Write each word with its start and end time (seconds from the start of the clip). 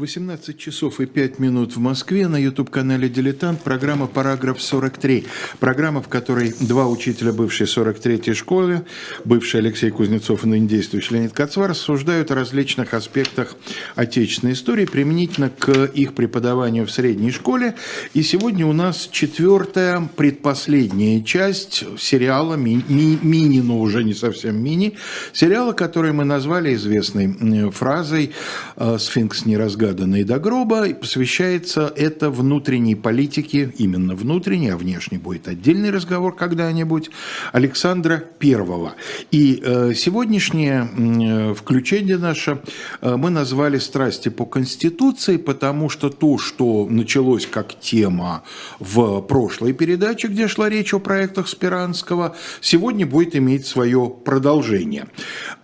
18 0.00 0.56
часов 0.56 0.98
и 1.00 1.04
5 1.04 1.38
минут 1.40 1.76
в 1.76 1.78
Москве 1.78 2.26
на 2.26 2.38
YouTube-канале 2.38 3.06
«Дилетант» 3.10 3.60
программа 3.60 4.06
«Параграф 4.06 4.56
43». 4.56 5.26
Программа, 5.58 6.00
в 6.00 6.08
которой 6.08 6.54
два 6.58 6.88
учителя 6.88 7.34
бывшей 7.34 7.66
43-й 7.66 8.32
школы, 8.32 8.86
бывший 9.26 9.60
Алексей 9.60 9.90
Кузнецов 9.90 10.44
и 10.44 10.48
ныне 10.48 10.66
действующий 10.66 11.16
Леонид 11.16 11.34
Кацвар, 11.34 11.68
рассуждают 11.72 12.30
о 12.30 12.34
различных 12.34 12.94
аспектах 12.94 13.54
отечественной 13.94 14.54
истории 14.54 14.86
применительно 14.86 15.50
к 15.50 15.68
их 15.68 16.14
преподаванию 16.14 16.86
в 16.86 16.90
средней 16.90 17.30
школе. 17.30 17.74
И 18.14 18.22
сегодня 18.22 18.64
у 18.66 18.72
нас 18.72 19.06
четвертая, 19.12 20.08
предпоследняя 20.16 21.22
часть 21.22 21.84
сериала, 21.98 22.54
ми- 22.54 22.82
ми- 22.88 23.18
мини, 23.20 23.60
но 23.60 23.78
уже 23.78 24.02
не 24.02 24.14
совсем 24.14 24.64
мини, 24.64 24.96
сериала, 25.34 25.74
который 25.74 26.12
мы 26.12 26.24
назвали 26.24 26.74
известной 26.74 27.70
фразой 27.70 28.32
э, 28.76 28.96
«Сфинкс 28.98 29.44
не 29.44 29.58
разгадывает 29.58 29.89
преданный 29.90 30.22
до 30.22 30.38
гроба, 30.38 30.86
посвящается 30.94 31.92
это 31.96 32.30
внутренней 32.30 32.94
политике, 32.94 33.74
именно 33.76 34.14
внутренней, 34.14 34.68
а 34.68 34.76
внешний 34.76 35.18
будет 35.18 35.48
отдельный 35.48 35.90
разговор 35.90 36.36
когда-нибудь, 36.36 37.10
Александра 37.52 38.22
Первого. 38.38 38.94
И 39.32 39.60
э, 39.60 39.94
сегодняшнее 39.94 40.88
э, 40.96 41.54
включение 41.54 42.18
наше 42.18 42.60
э, 43.00 43.16
мы 43.16 43.30
назвали 43.30 43.78
«Страсти 43.78 44.28
по 44.28 44.46
Конституции», 44.46 45.38
потому 45.38 45.88
что 45.88 46.08
то, 46.08 46.38
что 46.38 46.86
началось 46.88 47.46
как 47.46 47.80
тема 47.80 48.44
в 48.78 49.22
прошлой 49.22 49.72
передаче, 49.72 50.28
где 50.28 50.46
шла 50.46 50.68
речь 50.68 50.94
о 50.94 51.00
проектах 51.00 51.48
Спиранского, 51.48 52.36
сегодня 52.60 53.06
будет 53.06 53.34
иметь 53.34 53.66
свое 53.66 54.08
продолжение. 54.24 55.08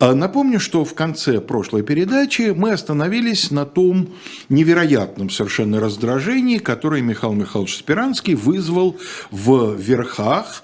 Напомню, 0.01 0.59
что 0.59 0.84
в 0.84 0.95
конце 0.95 1.40
прошлой 1.40 1.82
передачи 1.84 2.52
мы 2.56 2.73
остановились 2.73 3.52
на 3.52 3.65
том, 3.65 4.09
невероятном 4.48 5.30
совершенно 5.30 5.80
раздражении, 5.80 6.59
которое 6.59 7.02
Михаил 7.02 7.34
Михайлович 7.34 7.77
Спиранский 7.77 8.35
вызвал 8.35 8.96
в 9.30 9.74
верхах 9.77 10.63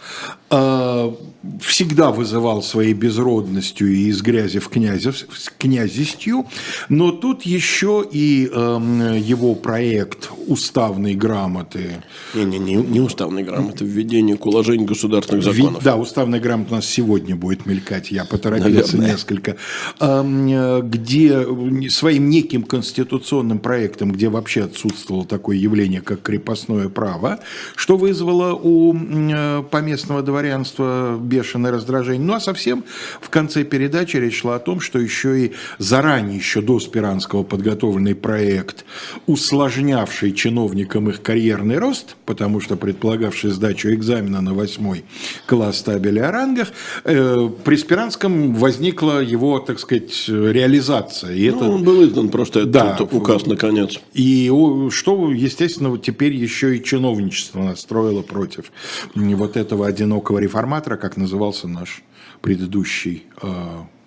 всегда 1.60 2.12
вызывал 2.12 2.62
своей 2.62 2.94
безродностью 2.94 3.92
и 3.92 4.08
из 4.08 4.22
грязи 4.22 4.58
в 4.58 4.68
князев, 4.68 5.24
князистью, 5.58 6.46
но 6.88 7.10
тут 7.10 7.42
еще 7.42 8.06
и 8.10 8.48
э, 8.52 9.18
его 9.20 9.54
проект 9.54 10.30
уставной 10.46 11.14
грамоты. 11.14 12.02
Не, 12.34 12.44
не, 12.44 12.58
не, 12.58 12.74
не 12.76 13.00
уставной 13.00 13.42
грамоты, 13.42 13.84
введение 13.84 14.36
к 14.36 14.46
уложению 14.46 14.86
государственных 14.86 15.44
законов. 15.44 15.80
Ви, 15.80 15.84
да, 15.84 15.96
уставная 15.96 16.38
грамота 16.38 16.74
у 16.74 16.76
нас 16.76 16.86
сегодня 16.86 17.34
будет 17.34 17.66
мелькать, 17.66 18.10
я 18.10 18.24
поторопился 18.24 18.96
Наверное. 18.96 19.12
несколько. 19.12 19.56
Э, 20.00 20.80
где 20.82 21.46
своим 21.90 22.30
неким 22.30 22.62
конституционным 22.62 23.58
проектом, 23.58 24.12
где 24.12 24.28
вообще 24.28 24.64
отсутствовало 24.64 25.24
такое 25.24 25.56
явление, 25.56 26.02
как 26.02 26.22
крепостное 26.22 26.88
право, 26.88 27.40
что 27.74 27.96
вызвало 27.96 28.54
у 28.54 28.94
э, 28.94 29.62
поместного 29.70 30.22
дворянства 30.22 30.41
дворянства 30.42 31.16
бешеное 31.20 31.70
раздражение. 31.70 32.26
Ну 32.26 32.34
а 32.34 32.40
совсем 32.40 32.84
в 33.20 33.30
конце 33.30 33.62
передачи 33.62 34.16
речь 34.16 34.40
шла 34.40 34.56
о 34.56 34.58
том, 34.58 34.80
что 34.80 34.98
еще 34.98 35.46
и 35.46 35.52
заранее, 35.78 36.36
еще 36.36 36.60
до 36.60 36.80
Спиранского 36.80 37.44
подготовленный 37.44 38.16
проект, 38.16 38.84
усложнявший 39.26 40.32
чиновникам 40.32 41.08
их 41.08 41.22
карьерный 41.22 41.78
рост, 41.78 42.16
потому 42.26 42.60
что 42.60 42.76
предполагавший 42.76 43.50
сдачу 43.50 43.90
экзамена 43.90 44.40
на 44.40 44.52
восьмой 44.52 45.04
класс 45.46 45.80
табели 45.82 46.18
о 46.18 46.32
рангах, 46.32 46.72
э, 47.04 47.48
при 47.64 47.76
Спиранском 47.76 48.54
возникла 48.54 49.22
его, 49.22 49.60
так 49.60 49.78
сказать, 49.78 50.24
реализация. 50.26 51.34
И 51.34 51.50
ну, 51.50 51.56
это... 51.56 51.68
он 51.68 51.84
был 51.84 52.04
издан 52.04 52.30
просто 52.30 52.64
да, 52.66 52.94
этот 52.94 53.12
указ 53.14 53.46
наконец. 53.46 54.00
И 54.12 54.50
что, 54.90 55.30
естественно, 55.30 55.96
теперь 55.98 56.34
еще 56.34 56.76
и 56.76 56.82
чиновничество 56.82 57.60
настроило 57.60 58.22
против 58.22 58.72
вот 59.14 59.56
этого 59.56 59.86
одинокого 59.86 60.31
великого 60.32 60.38
реформатора, 60.38 60.96
как 60.96 61.16
назывался 61.16 61.68
наш 61.68 62.02
предыдущий 62.40 63.24
э, 63.42 63.46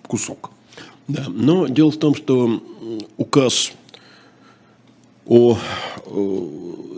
кусок. 0.06 0.50
Да, 1.08 1.24
но 1.28 1.66
дело 1.68 1.90
в 1.90 1.96
том, 1.96 2.14
что 2.14 2.62
указ 3.16 3.72
о 5.26 5.56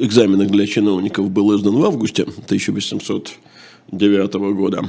экзаменах 0.00 0.48
для 0.48 0.66
чиновников 0.66 1.30
был 1.30 1.56
издан 1.56 1.76
в 1.76 1.84
августе 1.84 2.22
1809 2.22 4.34
года. 4.54 4.88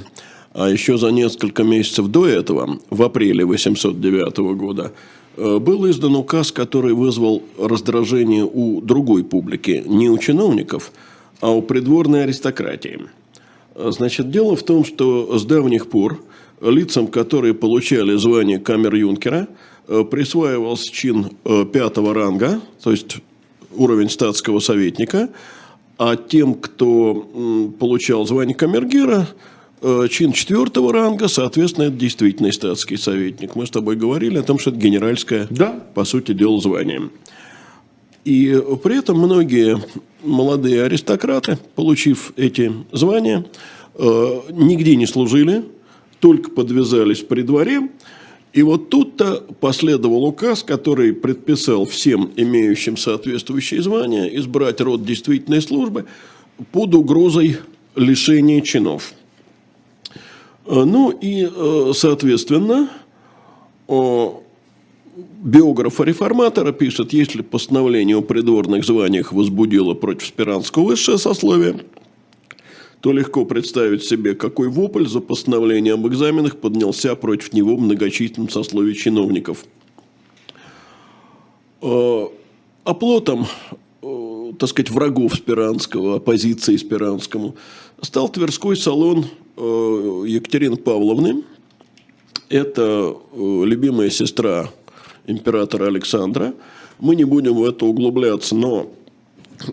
А 0.54 0.70
еще 0.70 0.98
за 0.98 1.12
несколько 1.12 1.64
месяцев 1.64 2.08
до 2.08 2.26
этого, 2.26 2.80
в 2.90 3.04
апреле 3.04 3.44
1809 3.44 4.38
года, 4.56 4.92
э, 5.38 5.60
был 5.60 5.88
издан 5.90 6.16
указ, 6.16 6.52
который 6.52 6.94
вызвал 6.94 7.44
раздражение 7.60 8.46
у 8.46 8.82
другой 8.82 9.24
публики, 9.24 9.84
не 9.86 10.10
у 10.10 10.18
чиновников, 10.18 10.92
а 11.42 11.52
у 11.52 11.62
придворной 11.62 12.24
аристократии– 12.24 13.00
Значит, 13.88 14.30
дело 14.30 14.56
в 14.56 14.64
том, 14.64 14.84
что 14.84 15.38
с 15.38 15.46
давних 15.46 15.90
пор 15.90 16.22
лицам, 16.62 17.08
которые 17.08 17.54
получали 17.54 18.16
звание 18.18 18.60
камер-юнкера, 18.60 19.48
э, 19.88 20.04
присваивался 20.04 20.92
чин 20.92 21.32
э, 21.46 21.66
пятого 21.72 22.14
ранга, 22.14 22.62
то 22.84 22.92
есть 22.92 23.18
уровень 23.76 24.10
статского 24.10 24.60
советника, 24.60 25.30
а 25.98 26.16
тем, 26.18 26.56
кто 26.56 27.72
получал 27.80 28.26
звание 28.26 28.56
камергера, 28.56 29.28
э, 29.82 30.08
чин 30.10 30.34
четвертого 30.34 30.92
ранга, 30.92 31.30
соответственно, 31.30 31.86
это 31.86 31.96
действительный 31.96 32.52
статский 32.52 32.98
советник. 32.98 33.56
Мы 33.56 33.66
с 33.66 33.70
тобой 33.70 33.96
говорили 33.96 34.38
о 34.38 34.44
том, 34.44 34.60
что 34.60 34.72
это 34.72 34.80
генеральское, 34.80 35.48
да. 35.50 35.84
по 35.94 36.04
сути 36.04 36.34
дела, 36.34 36.60
звание. 36.60 37.10
И 38.26 38.62
при 38.84 39.00
этом 39.00 39.18
многие 39.20 39.82
молодые 40.24 40.84
аристократы, 40.84 41.58
получив 41.76 42.34
эти 42.36 42.72
звания, 42.92 43.46
э, 43.96 44.42
нигде 44.52 44.96
не 44.96 45.06
служили, 45.06 45.66
только 46.20 46.52
подвязались 46.52 47.22
при 47.22 47.42
дворе. 47.42 47.90
И 48.52 48.64
вот 48.64 48.90
тут-то 48.90 49.46
последовал 49.60 50.26
указ, 50.26 50.64
который 50.64 51.14
предписал 51.14 51.86
всем 51.86 52.32
имеющим 52.36 52.98
соответствующие 52.98 53.82
звания 53.82 54.26
избрать 54.38 54.82
род 54.82 55.06
действительной 55.06 55.62
службы 55.62 56.06
под 56.72 56.96
угрозой 56.96 57.58
лишения 57.96 58.62
чинов. 58.62 59.14
Э, 60.66 60.84
ну 60.84 61.12
и, 61.12 61.48
э, 61.50 61.92
соответственно, 65.20 65.26
биографа-реформатора 65.44 66.72
пишет, 66.72 67.14
если 67.14 67.42
постановление 67.42 68.18
о 68.18 68.22
придворных 68.22 68.86
званиях 68.86 69.32
возбудило 69.32 69.94
против 69.94 70.28
Спиранского 70.28 70.86
высшее 70.86 71.18
сословие, 71.18 71.80
то 73.02 73.14
легко 73.14 73.46
представить 73.46 74.04
себе, 74.04 74.36
какой 74.36 74.68
вопль 74.68 75.08
за 75.08 75.22
постановление 75.22 75.94
об 75.94 76.08
экзаменах 76.08 76.58
поднялся 76.58 77.16
против 77.16 77.54
него 77.54 77.78
многочисленным 77.78 78.50
сословий 78.50 78.94
чиновников. 78.94 79.66
Э, 81.82 82.26
оплотом, 82.84 83.48
э, 84.02 84.52
так 84.60 84.70
сказать, 84.70 84.92
врагов 84.92 85.36
Спиранского, 85.36 86.18
оппозиции 86.18 86.76
Спиранскому, 86.76 87.56
стал 88.02 88.28
Тверской 88.28 88.76
салон 88.76 89.26
э, 89.56 90.24
Екатерины 90.28 90.76
Павловны. 90.76 91.44
Это 92.50 93.16
любимая 93.34 94.10
сестра 94.10 94.72
императора 95.30 95.88
Александра. 95.88 96.54
Мы 97.00 97.16
не 97.16 97.24
будем 97.24 97.54
в 97.54 97.64
это 97.64 97.86
углубляться, 97.86 98.56
но 98.56 98.92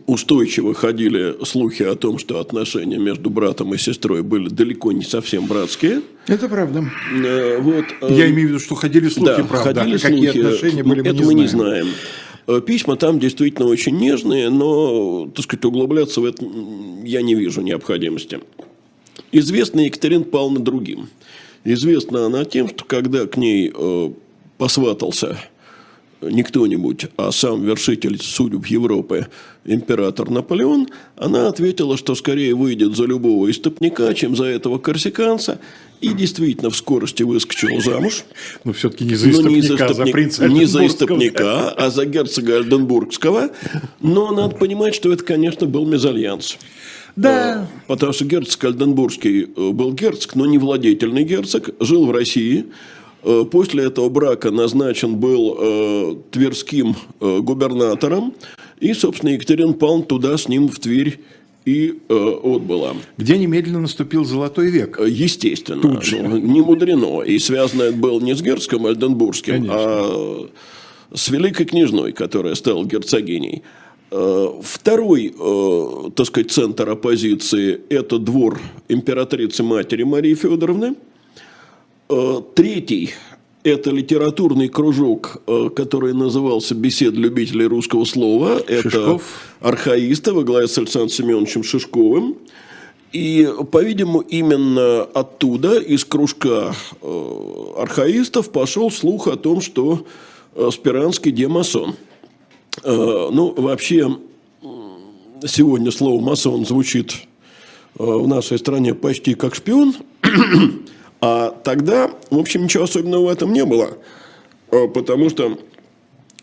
устойчиво 0.07 0.75
ходили 0.75 1.37
слухи 1.45 1.83
о 1.83 1.95
том, 1.95 2.19
что 2.19 2.41
отношения 2.41 2.99
между 2.99 3.31
братом 3.31 3.75
и 3.75 3.79
сестрой 3.79 4.23
были 4.23 4.49
далеко 4.49 4.93
не 4.93 5.05
совсем 5.05 5.47
братские. 5.47 6.03
Это 6.27 6.49
правда. 6.49 6.85
Э, 7.25 7.59
вот, 7.61 7.85
Я 8.11 8.27
э, 8.27 8.31
имею 8.31 8.49
в 8.49 8.51
виду, 8.51 8.61
что 8.61 8.75
ходили 8.75 9.09
слухи, 9.09 9.37
да, 9.37 9.45
правда. 9.45 9.81
Ходили 9.81 9.97
а 9.97 9.99
какие 9.99 10.31
слухи, 10.31 10.39
отношения 10.39 10.83
были, 10.83 11.01
мы 11.01 11.09
это 11.09 11.17
не 11.17 11.25
мы 11.25 11.35
не 11.35 11.47
знаем. 11.47 11.87
Э, 12.47 12.61
письма 12.65 12.97
там 12.97 13.19
действительно 13.19 13.67
очень 13.69 13.97
нежные, 13.97 14.51
но, 14.51 15.31
так 15.35 15.45
сказать, 15.45 15.65
углубляться 15.65 16.21
в 16.21 16.25
это 16.25 16.45
я 17.05 17.23
не 17.23 17.35
вижу 17.35 17.61
необходимости. 17.61 18.41
Известна 19.33 19.81
Екатерина 19.81 20.25
Павловна 20.25 20.61
другим. 20.61 21.09
Известна 21.65 22.27
она 22.27 22.45
тем, 22.45 22.69
что 22.69 22.85
когда 22.85 23.27
к 23.27 23.37
ней 23.37 23.73
посватался 24.59 25.39
не 26.23 26.43
кто-нибудь, 26.43 27.07
а 27.17 27.31
сам 27.31 27.65
вершитель 27.65 28.19
судеб 28.21 28.67
Европы, 28.67 29.27
император 29.65 30.31
Наполеон, 30.31 30.89
она 31.17 31.49
ответила, 31.49 31.97
что 31.97 32.15
скорее 32.15 32.55
выйдет 32.55 32.97
за 32.97 33.05
любого 33.05 33.51
истопника, 33.51 34.13
чем 34.15 34.35
за 34.35 34.45
этого 34.45 34.79
корсиканца, 34.79 35.59
и 36.01 36.09
действительно 36.09 36.71
в 36.71 36.77
скорости 36.77 37.23
выскочила 37.23 37.81
замуж. 37.81 38.25
Но 38.65 38.73
все-таки 38.73 39.05
не 39.05 39.15
за 39.15 39.31
истопника, 39.31 39.55
не 39.55 39.63
за, 39.63 39.75
истопник, 39.77 39.91
а 39.91 39.95
за 39.95 40.05
принца 40.07 40.49
Не 40.49 40.65
за 40.65 40.87
истопника, 40.87 41.71
а 41.71 41.91
за 41.91 42.07
герцога 42.07 42.57
Альденбургского. 42.57 43.51
Но 44.01 44.33
надо 44.33 44.57
понимать, 44.57 44.95
что 44.95 45.13
это, 45.13 45.25
конечно, 45.25 45.67
был 45.67 45.87
мезальянс. 45.87 46.59
Да. 47.15 47.67
Потому 47.87 48.13
что 48.13 48.27
герцог 48.27 48.65
Альденбургский 48.65 49.47
был 49.47 49.93
герцог, 49.93 50.35
но 50.35 50.45
не 50.45 50.59
владетельный 50.59 51.25
герцог, 51.25 51.71
жил 51.81 52.07
в 52.07 52.11
России– 52.11 52.67
Э, 52.77 52.96
после 53.51 53.85
этого 53.85 54.09
брака 54.09 54.51
назначен 54.51 55.17
был 55.17 55.57
э, 55.59 56.17
тверским 56.31 56.95
э, 57.21 57.39
губернатором, 57.41 58.35
и, 58.81 58.93
собственно, 58.95 59.31
Екатерина 59.31 59.73
Павловна 59.73 60.05
туда 60.05 60.37
с 60.37 60.49
ним 60.49 60.69
в 60.69 60.79
Тверь 60.79 61.21
и 61.67 61.99
э, 62.09 62.15
отбыла. 62.15 62.97
Где 63.19 63.37
немедленно 63.37 63.81
наступил 63.81 64.25
золотой 64.25 64.69
век. 64.69 65.01
Э, 65.01 65.09
естественно. 65.09 65.83
Тут 65.83 66.05
же. 66.05 66.23
Ну, 66.23 66.39
не 66.39 66.61
мудрено. 66.61 67.23
И 67.23 67.39
связано 67.41 67.83
это 67.83 67.97
было 67.97 68.21
не 68.21 68.35
с 68.35 68.41
герцогом 68.41 68.87
Альденбургским, 68.87 69.55
Конечно. 69.55 69.75
а 69.77 70.49
с 71.13 71.29
великой 71.29 71.67
княжной, 71.67 72.13
которая 72.13 72.55
стала 72.55 72.85
герцогиней. 72.85 73.63
Э, 74.13 74.47
второй, 74.63 75.35
э, 75.37 76.11
так 76.15 76.27
сказать, 76.27 76.53
центр 76.53 76.89
оппозиции– 76.89 77.81
это 77.89 78.19
двор 78.19 78.61
императрицы 78.89 79.65
матери 79.65 80.05
Марии 80.05 80.35
Федоровны. 80.35 80.95
Э, 82.09 82.41
третий– 82.55 83.11
это 83.63 83.91
литературный 83.91 84.69
кружок, 84.69 85.43
который 85.75 86.15
назывался 86.15 86.75
«Бесед 86.75 87.15
любителей 87.15 87.67
русского 87.67 88.05
слова». 88.05 88.63
Шишков. 88.69 89.23
Это 89.61 89.69
архаисты 89.69 90.33
во 90.33 90.45
главе 90.45 90.69
с 90.69 90.79
Александром 90.79 91.11
Семеновичем 91.11 91.65
Шишковым. 91.65 92.37
И, 93.13 93.49
по-видимому, 93.73 94.21
именно 94.21 95.03
оттуда, 95.03 95.79
из 95.79 96.05
кружка 96.05 96.75
архаистов, 97.77 98.51
пошел 98.51 98.91
слух 98.91 99.27
о 99.27 99.37
том, 99.37 99.61
что 99.61 100.07
Спиранский 100.71 101.33
демасон– 101.33 101.97
Э, 102.83 103.29
ну, 103.33 103.55
вообще, 103.57 104.19
сегодня 105.47 105.91
слово 105.91 106.21
«масон» 106.21 106.67
звучит 106.67 107.15
э, 107.99 108.05
в 108.05 108.29
нашей 108.29 108.59
стране 108.59 108.95
почти 108.95 109.35
как 109.35 109.55
шпион, 109.55 109.95
а 111.27 111.51
тогда, 111.65 112.09
в 112.31 112.39
общем, 112.39 112.63
ничего 112.65 112.85
особенного 112.85 113.27
в 113.27 113.29
этом 113.29 113.53
не 113.53 113.65
было, 113.65 113.99
э, 114.71 114.87
потому 114.87 115.29
что 115.29 115.59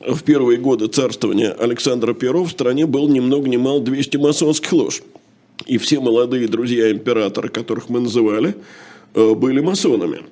в 0.06 0.24
первые 0.24 0.60
годы 0.60 0.88
царствования 0.88 1.54
Александра 1.54 2.14
I 2.20 2.44
в 2.44 2.50
стране 2.50 2.86
был 2.86 3.08
ни 3.08 3.22
много 3.22 3.48
ни 3.48 3.56
мало 3.56 3.80
200 3.80 4.18
масонских 4.18 4.74
лож. 4.74 5.02
И 5.66 5.78
все 5.78 6.02
молодые 6.02 6.50
друзья 6.50 6.92
императора, 6.92 7.48
которых 7.48 7.88
мы 7.88 8.02
называли, 8.02 8.56
были 9.14 9.62
масонами. 9.62 10.24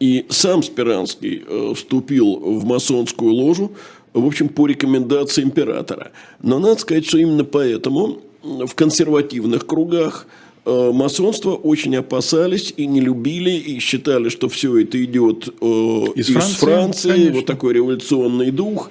И 0.00 0.26
сам 0.30 0.64
Спиранский 0.64 1.44
вступил 1.74 2.36
в 2.36 2.64
масонскую 2.64 3.32
ложу 3.32 3.76
в 4.14 4.26
общем, 4.26 4.48
по 4.48 4.66
рекомендации 4.66 5.42
императора. 5.42 6.12
Но 6.40 6.58
надо 6.58 6.80
сказать, 6.80 7.06
что 7.06 7.18
именно 7.18 7.44
поэтому 7.44 8.20
в 8.42 8.74
консервативных 8.74 9.66
кругах 9.66 10.26
масонство 10.66 11.52
очень 11.52 11.96
опасались 11.96 12.72
и 12.76 12.86
не 12.86 13.00
любили, 13.00 13.50
и 13.50 13.78
считали, 13.80 14.28
что 14.28 14.48
все 14.48 14.78
это 14.78 15.02
идет 15.04 15.48
э, 15.48 15.64
из, 15.64 16.30
из 16.30 16.34
Франции, 16.34 16.58
Франции 16.58 17.30
вот 17.30 17.46
такой 17.46 17.74
революционный 17.74 18.50
дух. 18.50 18.90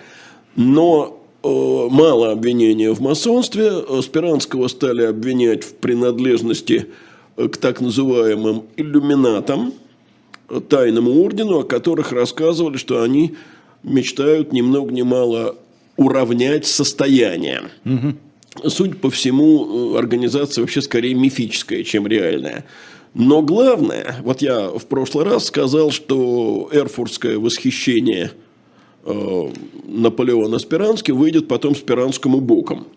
Но 0.55 1.19
э, 1.43 1.47
мало 1.47 2.31
обвинения 2.31 2.91
в 2.91 3.01
масонстве. 3.01 3.71
Спиранского 4.01 4.67
стали 4.67 5.03
обвинять 5.03 5.63
в 5.63 5.73
принадлежности 5.75 6.87
к 7.35 7.57
так 7.57 7.81
называемым 7.81 8.63
иллюминатам, 8.77 9.73
тайному 10.69 11.21
ордену, 11.23 11.59
о 11.59 11.63
которых 11.63 12.11
рассказывали, 12.11 12.77
что 12.77 13.01
они 13.01 13.33
мечтают 13.83 14.53
ни 14.53 14.61
много 14.61 14.91
ни 14.91 15.01
мало 15.01 15.55
уравнять 15.97 16.65
состояние. 16.65 17.63
Угу. 17.85 18.13
Судя 18.67 18.95
по 18.95 19.09
всему, 19.09 19.95
организация 19.95 20.61
вообще 20.61 20.81
скорее 20.81 21.15
мифическая, 21.15 21.83
чем 21.83 22.05
реальная. 22.05 22.65
Но 23.13 23.41
главное, 23.41 24.17
вот 24.23 24.41
я 24.41 24.69
в 24.69 24.85
прошлый 24.85 25.25
раз 25.25 25.45
сказал, 25.45 25.91
что 25.91 26.69
эрфуртское 26.71 27.37
восхищение 27.37 28.31
э, 29.05 29.49
Наполеона 29.85 30.57
Спирански 30.57 31.11
выйдет 31.11 31.47
потом 31.47 31.75
Спиранскому 31.75 32.41
боком. 32.41 32.87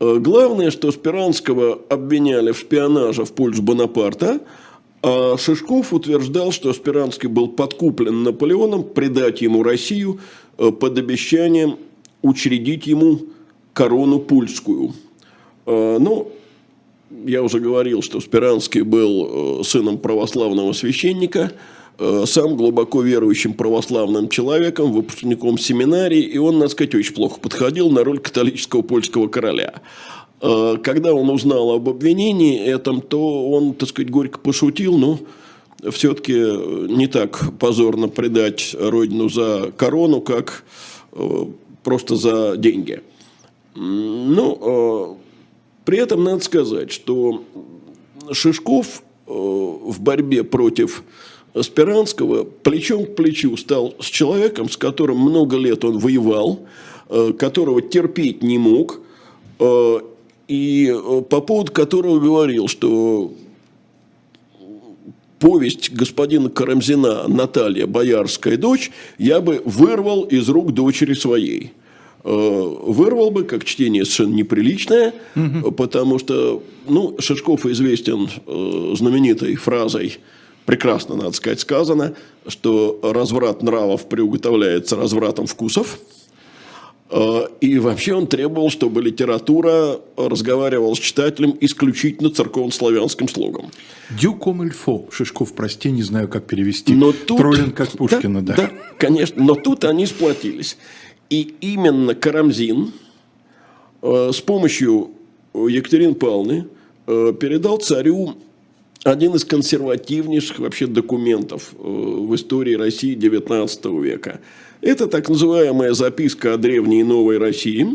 Э, 0.00 0.18
главное, 0.18 0.72
что 0.72 0.90
Спиранского 0.90 1.78
обвиняли 1.88 2.50
в 2.50 2.58
шпионаже 2.58 3.24
в 3.24 3.32
пользу 3.32 3.62
Бонапарта, 3.62 4.40
а 5.00 5.36
Шишков 5.36 5.92
утверждал, 5.92 6.50
что 6.50 6.72
Спиранский 6.72 7.28
был 7.28 7.48
подкуплен 7.48 8.24
Наполеоном 8.24 8.82
предать 8.82 9.42
ему 9.42 9.62
Россию 9.62 10.20
э, 10.58 10.70
под 10.70 10.98
обещанием 10.98 11.76
учредить 12.22 12.88
ему 12.88 13.20
корону 13.72 14.20
пульскую. 14.20 14.92
Э, 15.66 15.98
ну, 16.00 16.30
я 17.24 17.42
уже 17.42 17.60
говорил, 17.60 18.02
что 18.02 18.20
Спиранский 18.20 18.82
был 18.82 19.60
э, 19.60 19.64
сыном 19.64 19.98
православного 19.98 20.72
священника, 20.72 21.52
сам 22.24 22.56
глубоко 22.56 23.02
верующим 23.02 23.52
православным 23.52 24.30
человеком, 24.30 24.92
выпускником 24.92 25.58
семинарии, 25.58 26.22
и 26.22 26.38
он, 26.38 26.58
надо 26.58 26.70
сказать, 26.70 26.94
очень 26.94 27.14
плохо 27.14 27.38
подходил 27.38 27.90
на 27.90 28.02
роль 28.02 28.18
католического 28.18 28.80
польского 28.80 29.28
короля. 29.28 29.74
Э, 30.42 30.76
когда 30.82 31.14
он 31.14 31.30
узнал 31.30 31.70
об 31.70 31.88
обвинении 31.88 32.58
этом, 32.58 33.00
то 33.00 33.50
он, 33.50 33.74
так 33.74 33.88
сказать, 33.88 34.10
горько 34.10 34.38
пошутил, 34.38 34.98
но 34.98 35.20
все-таки 35.90 36.32
не 36.32 37.06
так 37.06 37.56
позорно 37.58 38.08
предать 38.08 38.74
родину 38.78 39.28
за 39.28 39.72
корону, 39.76 40.20
как 40.20 40.64
э, 41.12 41.44
просто 41.84 42.16
за 42.16 42.56
деньги. 42.56 43.02
Ну, 43.74 44.58
э, 44.60 45.84
при 45.84 45.98
этом 45.98 46.24
надо 46.24 46.44
сказать, 46.44 46.92
что 46.92 47.44
Шишков 48.30 49.02
в 49.26 50.00
борьбе 50.00 50.44
против 50.44 51.04
Спиранского 51.58 52.44
плечом 52.44 53.06
к 53.06 53.14
плечу 53.14 53.56
стал 53.56 53.94
с 54.00 54.06
человеком, 54.06 54.68
с 54.68 54.76
которым 54.76 55.18
много 55.18 55.56
лет 55.56 55.84
он 55.84 55.98
воевал, 55.98 56.60
которого 57.38 57.80
терпеть 57.80 58.42
не 58.42 58.58
мог, 58.58 59.00
и 60.52 60.92
э, 60.94 61.22
по 61.22 61.40
поводу 61.40 61.72
которого 61.72 62.20
говорил, 62.20 62.68
что 62.68 63.32
повесть 65.38 65.90
господина 65.92 66.50
Карамзина 66.50 67.26
«Наталья, 67.26 67.86
боярская 67.86 68.56
дочь» 68.56 68.90
я 69.18 69.40
бы 69.40 69.62
вырвал 69.64 70.24
из 70.24 70.48
рук 70.50 70.72
дочери 70.72 71.14
своей. 71.14 71.72
Э, 72.24 72.76
вырвал 72.86 73.30
бы, 73.30 73.44
как 73.44 73.64
чтение 73.64 74.04
совершенно 74.04 74.34
неприличное, 74.34 75.12
угу. 75.34 75.72
потому 75.72 76.18
что 76.18 76.62
ну, 76.86 77.16
Шишков 77.18 77.66
известен 77.66 78.28
э, 78.46 78.94
знаменитой 78.96 79.56
фразой, 79.56 80.18
прекрасно, 80.64 81.16
надо 81.16 81.32
сказать, 81.32 81.60
сказано, 81.60 82.14
что 82.46 83.00
разврат 83.02 83.62
нравов 83.62 84.08
приуготовляется 84.08 84.96
развратом 84.96 85.46
вкусов– 85.46 85.98
Э, 87.12 87.46
и 87.60 87.78
вообще 87.78 88.14
он 88.14 88.26
требовал, 88.26 88.70
чтобы 88.70 89.02
литература 89.02 90.00
разговаривала 90.16 90.94
с 90.94 90.98
читателем 90.98 91.54
исключительно 91.60 92.30
церковно-славянским 92.30 93.28
слогом. 93.28 93.70
Дю 94.10 94.34
комильфо. 94.34 95.06
Шишков, 95.10 95.52
прости, 95.54 95.90
не 95.90 96.02
знаю, 96.02 96.28
как 96.28 96.46
перевести. 96.46 96.94
Но 96.94 97.12
тут, 97.12 97.38
Троллин 97.38 97.70
как 97.72 97.90
Пушкина, 97.90 98.40
да, 98.40 98.54
да. 98.54 98.62
Да, 98.62 98.70
конечно. 98.96 99.44
Но 99.44 99.54
тут 99.54 99.84
они 99.84 100.06
сплотились. 100.06 100.78
И 101.32 101.54
именно 101.62 102.14
Карамзин 102.14 102.92
э, 104.02 104.30
с 104.34 104.40
помощью 104.42 105.12
Екатерины 105.54 106.14
Павловны 106.14 106.66
э, 107.06 107.32
передал 107.40 107.78
царю 107.78 108.34
один 109.02 109.34
из 109.34 109.46
консервативнейших 109.46 110.58
вообще 110.58 110.86
документов 110.86 111.72
в 111.72 112.34
истории 112.34 112.74
России 112.74 113.16
XIX 113.16 114.02
века– 114.02 114.40
это 114.82 115.06
так 115.06 115.30
называемая 115.30 115.94
записка 115.94 116.52
о 116.52 116.56
древней 116.58 117.00
и 117.00 117.04
новой 117.04 117.38
России, 117.38 117.86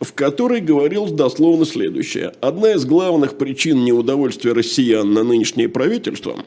в 0.00 0.12
которой 0.12 0.60
говорилось 0.60 1.10
дословно 1.10 1.64
следующее. 1.64 2.32
Одна 2.40 2.74
из 2.74 2.84
главных 2.84 3.38
причин 3.38 3.84
неудовольствия 3.84 4.52
россиян 4.52 5.12
на 5.12 5.24
нынешнее 5.24 5.68
правительство 5.68 6.44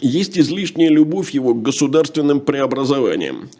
есть 0.00 0.38
излишняя 0.38 0.88
любовь 0.88 1.32
его 1.32 1.52
к 1.52 1.60
государственным 1.60 2.40
преобразованиям, 2.40 3.50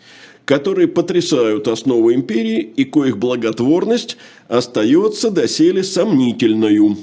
которые 0.44 0.88
потрясают 0.88 1.68
основы 1.68 2.14
империи 2.14 2.61
и 2.61 2.85
коих 2.85 3.18
благотворность 3.18 4.16
остается 4.49 5.30
доселе 5.30 5.85
сомнительною. 5.85 6.97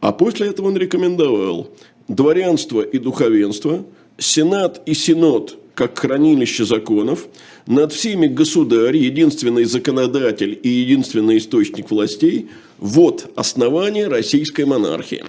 А 0.00 0.12
после 0.12 0.48
этого 0.48 0.68
он 0.68 0.76
рекомендовал 0.76 1.70
дворянство 2.08 2.80
и 2.80 2.98
духовенство, 2.98 3.84
сенат 4.18 4.82
и 4.86 4.94
синод 4.94 5.56
как 5.74 5.98
хранилище 5.98 6.64
законов, 6.64 7.28
над 7.66 7.92
всеми 7.92 8.26
государь, 8.26 8.96
единственный 8.96 9.64
законодатель 9.64 10.58
и 10.62 10.68
единственный 10.68 11.38
источник 11.38 11.90
властей, 11.90 12.50
вот 12.78 13.30
основание 13.36 14.08
российской 14.08 14.64
монархии. 14.64 15.24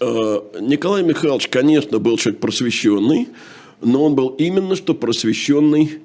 А, 0.00 0.44
Николай 0.60 1.02
Михайлович, 1.02 1.48
конечно, 1.48 1.98
был 1.98 2.16
человек 2.16 2.40
просвещенный, 2.40 3.28
но 3.84 4.04
он 4.04 4.14
был 4.14 4.28
именно 4.28 4.76
что 4.76 4.94
просвещенный 4.94 6.00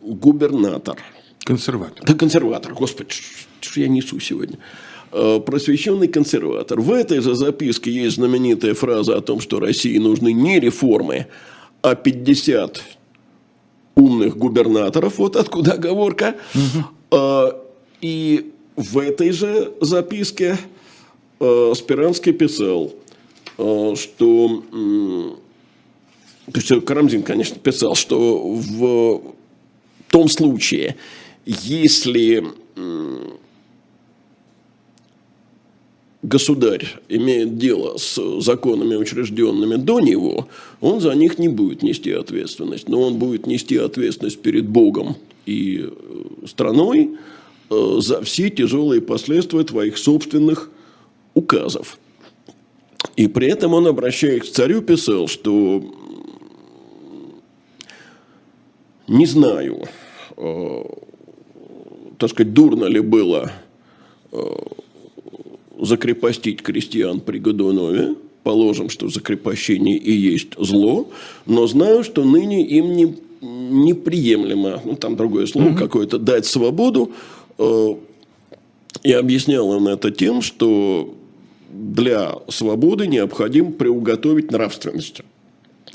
губернатор. 0.00 0.98
Консерватор. 1.44 2.04
Да, 2.04 2.14
консерватор, 2.14 2.74
господи, 2.74 3.10
что 3.60 3.80
я 3.80 3.88
несу 3.88 4.20
сегодня 4.20 4.58
а, 5.12 5.40
просвещенный 5.40 6.08
консерватор. 6.08 6.80
В 6.80 6.92
этой 6.92 7.20
же 7.20 7.34
записке 7.34 7.90
есть 7.90 8.16
знаменитая 8.16 8.74
фраза 8.74 9.16
о 9.16 9.20
том, 9.20 9.40
что 9.40 9.60
России 9.60 9.98
нужны 9.98 10.32
не 10.32 10.60
реформы, 10.60 11.26
а 11.82 11.94
50 11.94 12.82
умных 13.94 14.36
губернаторов, 14.36 15.18
вот 15.18 15.36
откуда 15.36 15.72
оговорка. 15.72 16.36
Угу. 16.54 17.54
И 18.00 18.52
в 18.76 18.98
этой 18.98 19.32
же 19.32 19.72
записке 19.80 20.58
Спиранский 21.38 22.32
писал, 22.32 22.94
что... 23.56 24.64
То 26.52 26.60
есть 26.60 26.84
Карамзин, 26.84 27.22
конечно, 27.22 27.58
писал, 27.58 27.94
что 27.94 28.54
в 28.54 29.22
том 30.08 30.28
случае, 30.28 30.96
если 31.46 32.44
государь 36.22 36.86
имеет 37.08 37.56
дело 37.56 37.96
с 37.96 38.40
законами, 38.40 38.96
учрежденными 38.96 39.76
до 39.76 40.00
него, 40.00 40.48
он 40.80 41.00
за 41.00 41.14
них 41.14 41.38
не 41.38 41.48
будет 41.48 41.82
нести 41.82 42.12
ответственность. 42.12 42.88
Но 42.88 43.02
он 43.02 43.18
будет 43.18 43.46
нести 43.46 43.76
ответственность 43.76 44.40
перед 44.40 44.68
Богом 44.68 45.16
и 45.46 45.86
э, 45.88 46.46
страной 46.46 47.16
э, 47.70 47.96
за 48.00 48.22
все 48.22 48.50
тяжелые 48.50 49.00
последствия 49.00 49.64
твоих 49.64 49.96
собственных 49.96 50.70
указов. 51.34 51.98
И 53.16 53.26
при 53.26 53.48
этом 53.48 53.74
он, 53.74 53.86
обращаясь 53.86 54.42
к 54.42 54.52
царю, 54.52 54.82
писал, 54.82 55.26
что 55.26 55.82
не 59.10 59.26
знаю, 59.26 59.84
э, 60.36 60.84
так 62.18 62.30
сказать, 62.30 62.52
дурно 62.54 62.86
ли 62.86 63.00
было 63.00 63.52
закрепостить 65.80 66.62
крестьян 66.62 67.20
при 67.20 67.38
Годунове, 67.38 68.14
положим, 68.42 68.88
что 68.88 69.08
закрепощение 69.08 69.96
и 69.96 70.12
есть 70.12 70.48
зло, 70.58 71.10
но 71.46 71.66
знаю, 71.66 72.04
что 72.04 72.24
ныне 72.24 72.64
им 72.66 72.92
не, 72.92 73.16
неприемлемо, 73.40 74.80
ну 74.84 74.96
там 74.96 75.16
другое 75.16 75.46
слово 75.46 75.68
угу. 75.68 75.76
какое-то, 75.76 76.18
дать 76.18 76.46
свободу. 76.46 77.12
Э, 77.58 77.94
и 79.02 79.12
объяснял 79.12 79.68
он 79.68 79.88
это 79.88 80.10
тем, 80.10 80.42
что 80.42 81.14
для 81.72 82.34
свободы 82.48 83.06
необходимо 83.06 83.72
приуготовить 83.72 84.50
нравственность. 84.50 85.22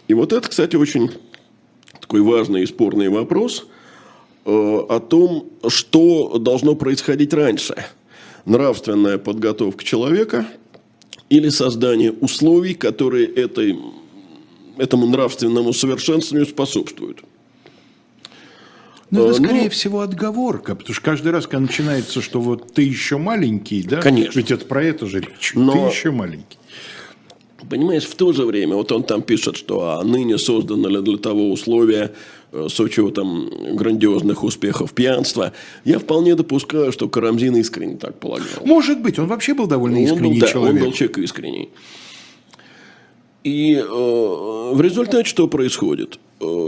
И 0.07 0.13
вот 0.13 0.33
это, 0.33 0.47
кстати, 0.47 0.75
очень 0.75 1.11
такой 2.05 2.21
важный 2.21 2.61
и 2.61 2.65
спорный 2.67 3.09
вопрос 3.09 3.65
э, 4.45 4.49
о 4.51 4.99
том, 4.99 5.49
что 5.67 6.37
должно 6.37 6.75
происходить 6.75 7.33
раньше– 7.33 7.75
нравственная 8.45 9.17
подготовка 9.17 9.83
человека 9.83 10.47
или 11.29 11.49
создание 11.49 12.11
условий, 12.11 12.75
которые 12.75 13.25
этой, 13.25 13.77
этому 14.77 15.07
нравственному 15.07 15.73
совершенствованию 15.73 16.47
способствуют. 16.47 17.23
Ну, 19.11 19.25
это, 19.25 19.41
э, 19.41 19.43
скорее 19.43 19.63
ну, 19.63 19.69
всего, 19.69 20.01
отговорка, 20.01 20.75
потому 20.75 20.93
что 20.93 21.03
каждый 21.03 21.31
раз, 21.31 21.45
когда 21.45 21.61
начинается, 21.61 22.21
что 22.21 22.41
вот 22.41 22.73
ты 22.73 22.83
еще 22.83 23.17
маленький, 23.17 23.83
да? 23.83 24.01
Конечно. 24.01 24.37
Ведь 24.37 24.51
это 24.51 24.65
про 24.65 24.83
это 24.83 25.05
же 25.05 25.21
речь. 25.21 25.53
Но, 25.55 25.71
ты 25.71 25.95
еще 25.95 26.11
маленький. 26.11 26.57
Понимаешь, 27.69 28.05
в 28.05 28.15
то 28.15 28.33
же 28.33 28.45
время, 28.45 28.75
вот 28.75 28.91
он 28.91 29.03
там 29.03 29.21
пишет, 29.21 29.57
что 29.57 29.89
а 29.89 30.03
ныне 30.03 30.37
создано 30.37 30.87
ли 30.89 31.01
для 31.01 31.17
того 31.17 31.51
условия 31.51 32.11
Э, 32.55 32.67
с 32.69 32.79
учетом 32.79 33.49
грандиозных 33.73 34.43
успехов 34.43 34.93
пьянства, 34.93 35.51
я 35.83 35.99
вполне 35.99 36.35
допускаю, 36.35 36.91
что 36.93 37.09
Карамзин 37.09 37.55
искренне 37.57 37.97
так 37.97 38.17
полагал. 38.19 38.47
Может 38.63 39.01
быть, 39.01 39.19
он 39.19 39.27
вообще 39.27 39.53
был 39.53 39.67
довольно 39.67 39.97
искренний 39.97 40.35
он 40.35 40.39
был, 40.39 40.47
человек. 40.47 40.75
Да, 40.75 40.79
он 40.79 40.85
был 40.85 40.93
человек 40.93 41.17
искренний. 41.17 41.69
И 43.43 43.73
э, 43.73 43.83
в 43.85 44.79
результате 44.81 45.27
что 45.27 45.47
происходит? 45.47 46.17
Э, 46.39 46.67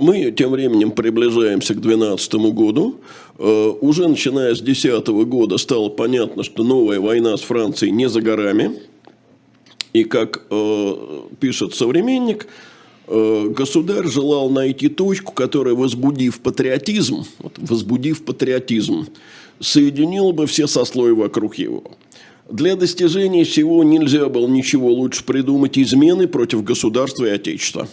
мы 0.00 0.30
тем 0.30 0.52
временем 0.52 0.92
приближаемся 0.92 1.74
к 1.74 1.80
2012 1.80 2.34
году. 2.54 3.00
Э, 3.38 3.72
уже 3.80 4.06
начиная 4.06 4.54
с 4.54 4.60
2010 4.60 5.08
года 5.26 5.58
стало 5.58 5.88
понятно, 5.88 6.44
что 6.44 6.62
новая 6.62 7.00
война 7.00 7.36
с 7.36 7.40
Францией 7.40 7.90
не 7.90 8.08
за 8.08 8.20
горами. 8.20 8.76
И 9.92 10.04
как 10.04 10.42
э, 10.50 10.94
пишет 11.40 11.74
современник, 11.74 12.46
Э, 13.10 13.48
государь 13.48 14.06
желал 14.06 14.50
найти 14.50 14.88
точку, 14.88 15.32
которая, 15.32 15.74
возбудив 15.74 16.40
патриотизм, 16.40 17.24
вот, 17.38 17.54
возбудив 17.56 18.22
патриотизм, 18.22 19.06
соединила 19.60 20.32
бы 20.32 20.46
все 20.46 20.66
сословия 20.66 21.14
вокруг 21.14 21.54
его. 21.56 21.84
Для 22.50 22.76
достижения 22.76 23.44
всего 23.44 23.82
нельзя 23.82 24.28
было 24.28 24.46
ничего 24.46 24.90
лучше 24.92 25.24
придумать 25.24 25.78
измены 25.78 26.28
против 26.28 26.62
государства 26.62 27.24
и 27.24 27.30
отечества. 27.30 27.88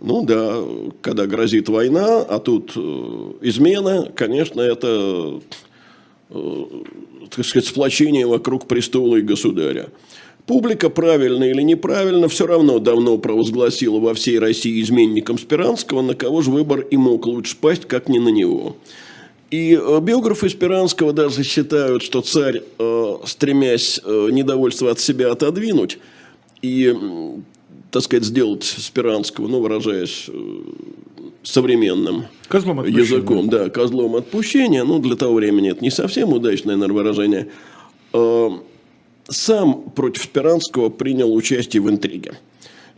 Ну 0.00 0.24
да, 0.24 0.56
когда 1.02 1.26
грозит 1.26 1.68
война, 1.68 2.22
а 2.22 2.38
тут 2.38 2.72
э, 2.76 3.32
измена, 3.42 4.10
конечно, 4.14 4.62
это, 4.62 5.40
э, 6.30 6.64
так 7.30 7.44
сказать, 7.44 7.68
сплочение 7.68 8.26
вокруг 8.26 8.66
престола 8.66 9.16
и 9.16 9.22
государя. 9.22 9.90
Публика, 10.46 10.90
правильно 10.90 11.44
или 11.44 11.62
неправильно, 11.62 12.28
все 12.28 12.46
равно 12.46 12.78
давно 12.78 13.16
провозгласила 13.16 13.98
во 13.98 14.12
всей 14.12 14.38
России 14.38 14.82
изменником 14.82 15.38
Спиранского, 15.38 16.02
на 16.02 16.14
кого 16.14 16.42
же 16.42 16.50
выбор 16.50 16.80
и 16.80 16.98
мог 16.98 17.26
лучше 17.26 17.56
пасть, 17.56 17.86
как 17.86 18.10
не 18.10 18.18
на 18.18 18.28
него. 18.28 18.76
И 19.50 19.78
э, 19.80 20.00
биографы 20.00 20.50
Спиранского 20.50 21.14
даже 21.14 21.44
считают, 21.44 22.02
что 22.02 22.20
царь, 22.20 22.62
э, 22.78 23.14
стремясь 23.24 24.00
э, 24.04 24.28
недовольство 24.32 24.90
от 24.90 25.00
себя 25.00 25.32
отодвинуть 25.32 25.98
и, 26.60 26.94
так 27.90 28.02
сказать, 28.02 28.24
сделать 28.24 28.64
Спиранского, 28.64 29.48
ну, 29.48 29.60
выражаясь 29.60 30.28
современным 31.42 32.24
козлом 32.48 32.84
языком, 32.84 33.48
да, 33.48 33.70
козлом 33.70 34.16
отпущения, 34.16 34.84
ну, 34.84 34.98
для 34.98 35.16
того 35.16 35.34
времени 35.34 35.70
это 35.70 35.82
не 35.82 35.90
совсем 35.90 36.34
удачное, 36.34 36.76
наверное, 36.76 36.94
выражение– 36.94 37.48
сам 39.28 39.82
против 39.90 40.22
Спиранского 40.24 40.88
принял 40.88 41.34
участие 41.34 41.82
в 41.82 41.90
интриге. 41.90 42.34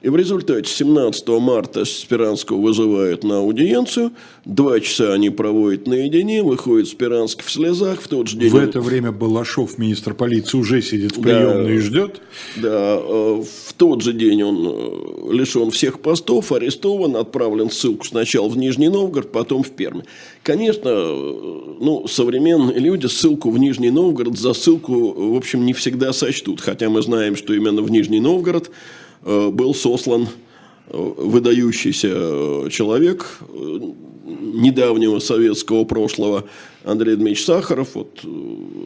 И 0.03 0.09
в 0.11 0.17
результате 0.17 0.71
17 0.71 1.27
марта 1.29 1.87
Спиранского 1.87 2.61
вызывают 2.61 3.25
на 3.25 3.39
аудиенцию. 3.39 4.13
Два 4.45 4.79
часа 4.79 5.15
они 5.15 5.31
проводят 5.31 5.87
наедине, 5.87 6.43
выходит 6.43 6.89
Спиранский 6.89 7.43
в 7.43 7.51
слезах. 7.51 8.03
В 8.03 8.09
тот 8.09 8.29
же 8.29 8.37
день... 8.37 8.51
В 8.51 8.57
он... 8.57 8.61
это 8.63 8.81
время 8.83 9.11
Балашов, 9.11 9.79
министр 9.79 10.13
полиции, 10.13 10.59
уже 10.59 10.83
сидит 10.83 11.17
в 11.17 11.23
приемной 11.23 11.65
да, 11.65 11.73
и 11.73 11.79
ждет. 11.79 12.21
Да, 12.57 12.99
в 12.99 13.73
тот 13.77 14.03
же 14.03 14.13
день 14.13 14.43
он 14.43 14.67
э, 14.69 15.33
лишен 15.33 15.71
всех 15.71 16.01
постов, 16.01 16.53
арестован, 16.53 17.17
отправлен 17.17 17.71
в 17.71 17.75
ссылку 17.75 18.05
сначала 18.05 18.49
в 18.49 18.59
Нижний 18.59 18.91
Новгород, 18.91 19.33
потом 19.33 19.63
в 19.63 19.71
Пермь. 19.71 20.03
Конечно, 20.43 20.89
э, 20.89 21.77
ну, 21.81 22.07
современные 22.07 22.79
люди 22.79 23.07
ссылку 23.07 23.51
в 23.51 23.59
Нижний 23.59 23.91
Новгород 23.91 24.39
за 24.39 24.53
ссылку, 24.53 25.33
в 25.33 25.37
общем, 25.37 25.65
не 25.65 25.73
всегда 25.73 26.13
сочтут. 26.13 26.61
Хотя 26.61 26.91
мы 26.91 27.01
знаем, 27.01 27.35
что 27.35 27.55
именно 27.55 27.81
в 27.81 27.91
Нижний 27.91 28.21
Новгород 28.21 28.71
был 29.27 29.75
сослан 29.75 30.29
э, 30.89 30.97
выдающийся 30.97 32.09
э, 32.13 32.69
человек 32.71 33.41
недавнего 34.25 35.19
советского 35.19 35.85
прошлого 35.85 36.45
Андрей 36.85 37.17
Дмитриевич 37.17 37.45
Сахаров, 37.45 37.95
вот, 37.95 38.21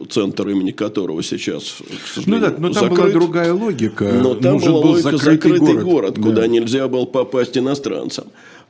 центр 0.09 0.49
имени 0.49 0.71
которого 0.71 1.21
сейчас, 1.21 1.75
к 2.03 2.07
сожалению, 2.07 2.49
Ну 2.49 2.55
да, 2.55 2.55
но 2.57 2.73
там 2.73 2.83
закрыт. 2.89 2.99
была 2.99 3.09
другая 3.09 3.53
логика. 3.53 4.19
Но 4.23 4.33
там 4.35 4.53
Нужен 4.53 4.71
была 4.71 4.85
логика 4.85 5.11
закрытый, 5.17 5.51
закрытый 5.51 5.73
город, 5.75 5.83
город 5.83 6.13
да. 6.15 6.21
куда 6.21 6.47
нельзя 6.47 6.87
было 6.87 7.05
попасть 7.05 7.57
иностранцам. 7.57 8.25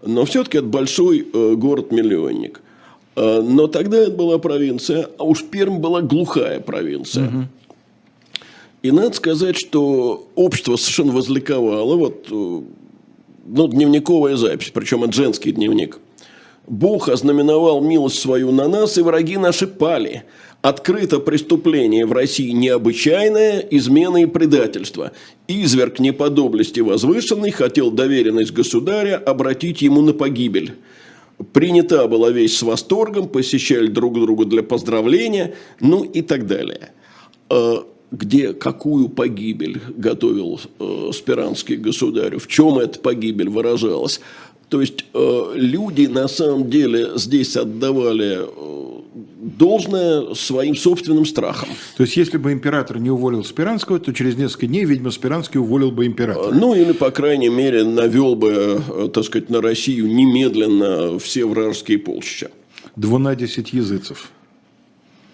Но 0.06 0.26
все-таки 0.26 0.58
это 0.58 0.68
большой 0.68 1.26
город-миллионник. 1.34 2.62
Но 3.16 3.68
тогда 3.68 3.98
это 3.98 4.12
была 4.12 4.38
провинция, 4.38 5.08
а 5.18 5.24
уж 5.24 5.44
Пермь 5.44 5.80
была 5.80 6.02
глухая 6.02 6.60
провинция. 6.60 7.28
Угу. 7.28 7.48
И 8.82 8.92
надо 8.92 9.14
сказать, 9.14 9.58
что 9.58 10.28
общество 10.36 10.76
совершенно 10.76 11.12
возликовало. 11.12 11.96
Вот, 11.96 12.28
э, 12.32 12.62
ну, 13.46 13.68
дневниковая 13.68 14.36
запись, 14.36 14.72
причем 14.74 15.04
это 15.04 15.14
женский 15.14 15.52
дневник. 15.52 16.00
Бог 16.68 17.10
ознаменовал 17.10 17.82
милость 17.82 18.20
свою 18.20 18.52
на 18.52 18.68
нас, 18.68 18.98
и 18.98 19.02
враги 19.02 19.38
наши 19.38 19.68
пали. 19.68 20.24
Открыто 20.62 21.20
преступление 21.20 22.06
в 22.06 22.14
России 22.14 22.52
необычайное, 22.52 23.60
измена 23.72 24.24
и 24.24 24.26
предательство. 24.28 25.12
Изверг 25.48 26.00
неподоблести 26.00 26.82
возвышенный 26.82 27.52
хотел 27.52 27.90
доверенность 27.90 28.54
государя 28.54 29.18
обратить 29.18 29.82
ему 29.82 30.02
на 30.02 30.14
погибель. 30.14 30.74
Принята 31.52 32.08
была 32.08 32.30
вещь 32.30 32.54
с 32.54 32.62
восторгом, 32.62 33.28
посещали 33.28 33.88
друг 33.88 34.14
друга 34.14 34.46
для 34.46 34.62
поздравления, 34.62 35.56
ну 35.80 36.04
и 36.04 36.22
так 36.22 36.46
далее. 36.46 36.92
Где 38.12 38.54
какую 38.54 39.08
погибель 39.08 39.82
готовил 39.96 40.60
э, 40.80 41.12
Спиранский 41.14 41.78
государю, 41.78 42.40
в 42.40 42.48
чем 42.48 42.78
эта 42.78 43.00
погибель 43.00 43.50
выражалась. 43.50 44.20
То 44.68 44.80
есть 44.80 45.06
э, 45.14 45.52
люди 45.56 46.08
на 46.08 46.28
самом 46.28 46.70
деле 46.70 47.12
здесь 47.16 47.58
отдавали 47.58 48.40
э, 48.42 48.92
должное 49.42 50.34
своим 50.34 50.76
собственным 50.76 51.26
страхам. 51.26 51.70
То 51.98 52.04
есть, 52.04 52.16
если 52.16 52.38
бы 52.38 52.54
император 52.54 52.98
не 52.98 53.10
уволил 53.10 53.44
Спиранского, 53.44 54.00
то 54.00 54.14
через 54.14 54.38
несколько 54.38 54.68
дней, 54.68 54.86
видимо, 54.86 55.12
Спиранский 55.12 55.60
уволил 55.60 55.92
бы 55.92 56.06
императора. 56.06 56.54
Ну, 56.54 56.74
или, 56.74 56.94
по 56.94 57.12
крайней 57.12 57.50
мере, 57.50 57.84
навел 57.84 58.36
бы, 58.36 58.82
э, 58.88 59.10
так 59.14 59.26
сказать, 59.26 59.50
на 59.50 59.62
Россию 59.62 60.08
немедленно 60.08 61.20
все 61.20 61.46
вражеские 61.46 62.00
полчища. 62.00 62.50
Двунадесять 62.96 63.74
языцев. 63.74 64.32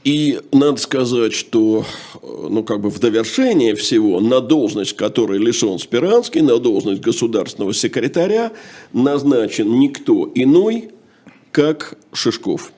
И 0.07 0.39
надо 0.53 0.77
сказать, 0.77 1.33
что 1.33 1.83
э, 2.23 2.47
ну, 2.49 2.63
как 2.63 2.79
бы 2.79 2.89
в 2.89 2.97
довершение 2.97 3.75
всего 3.75 4.21
на 4.21 4.39
должность, 4.39 4.95
которой 4.95 5.37
лишен 5.37 5.79
Спиранский, 5.79 6.39
на 6.39 6.59
должность 6.59 7.01
государственного 7.01 7.73
секретаря 7.73 8.53
назначен 8.93 9.69
никто 9.79 10.31
иной, 10.33 10.91
как 11.51 11.97
Шишков. 12.13 12.71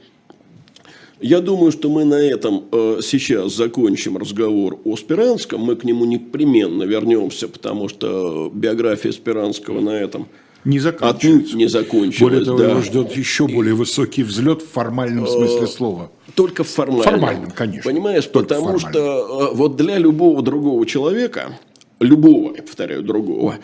Я 1.22 1.40
думаю, 1.42 1.72
что 1.72 1.92
мы 1.92 2.04
на 2.04 2.16
этом 2.16 2.64
э, 2.72 3.02
сейчас 3.04 3.54
закончим 3.54 4.18
разговор 4.18 4.80
о 4.84 4.96
Спиранском. 4.96 5.62
Мы 5.62 5.76
к 5.76 5.84
нему 5.84 6.06
непременно 6.06 6.82
вернемся, 6.82 7.48
потому 7.48 7.90
что 7.90 8.50
биография 8.52 9.12
Спиранского 9.12 9.82
на 9.82 9.92
этом 9.92 10.30
не. 10.66 10.80
Отнюдь 10.80 11.54
не 11.54 11.68
закончилась. 11.68 12.20
Более 12.20 12.46
того, 12.46 12.58
да. 12.58 12.72
его 12.72 12.82
ждет 12.82 13.12
еще 13.12 13.48
более 13.48 13.74
высокий 13.74 14.24
взлет 14.24 14.62
в 14.62 14.70
формальном 14.70 15.28
смысле 15.28 15.68
слова. 15.68 16.12
Только 16.36 16.64
в 16.64 16.68
формальном. 16.68 17.04
Формальном, 17.04 17.52
конечно. 17.52 17.92
Понимаешь, 17.92 18.26
Только 18.26 18.56
потому 18.56 18.80
что 18.80 19.52
вот 19.54 19.76
для 19.76 19.98
любого 19.98 20.42
другого 20.42 20.86
человека, 20.86 21.58
любого, 22.00 22.56
я 22.56 22.64
повторяю, 22.64 23.04
другого, 23.04 23.56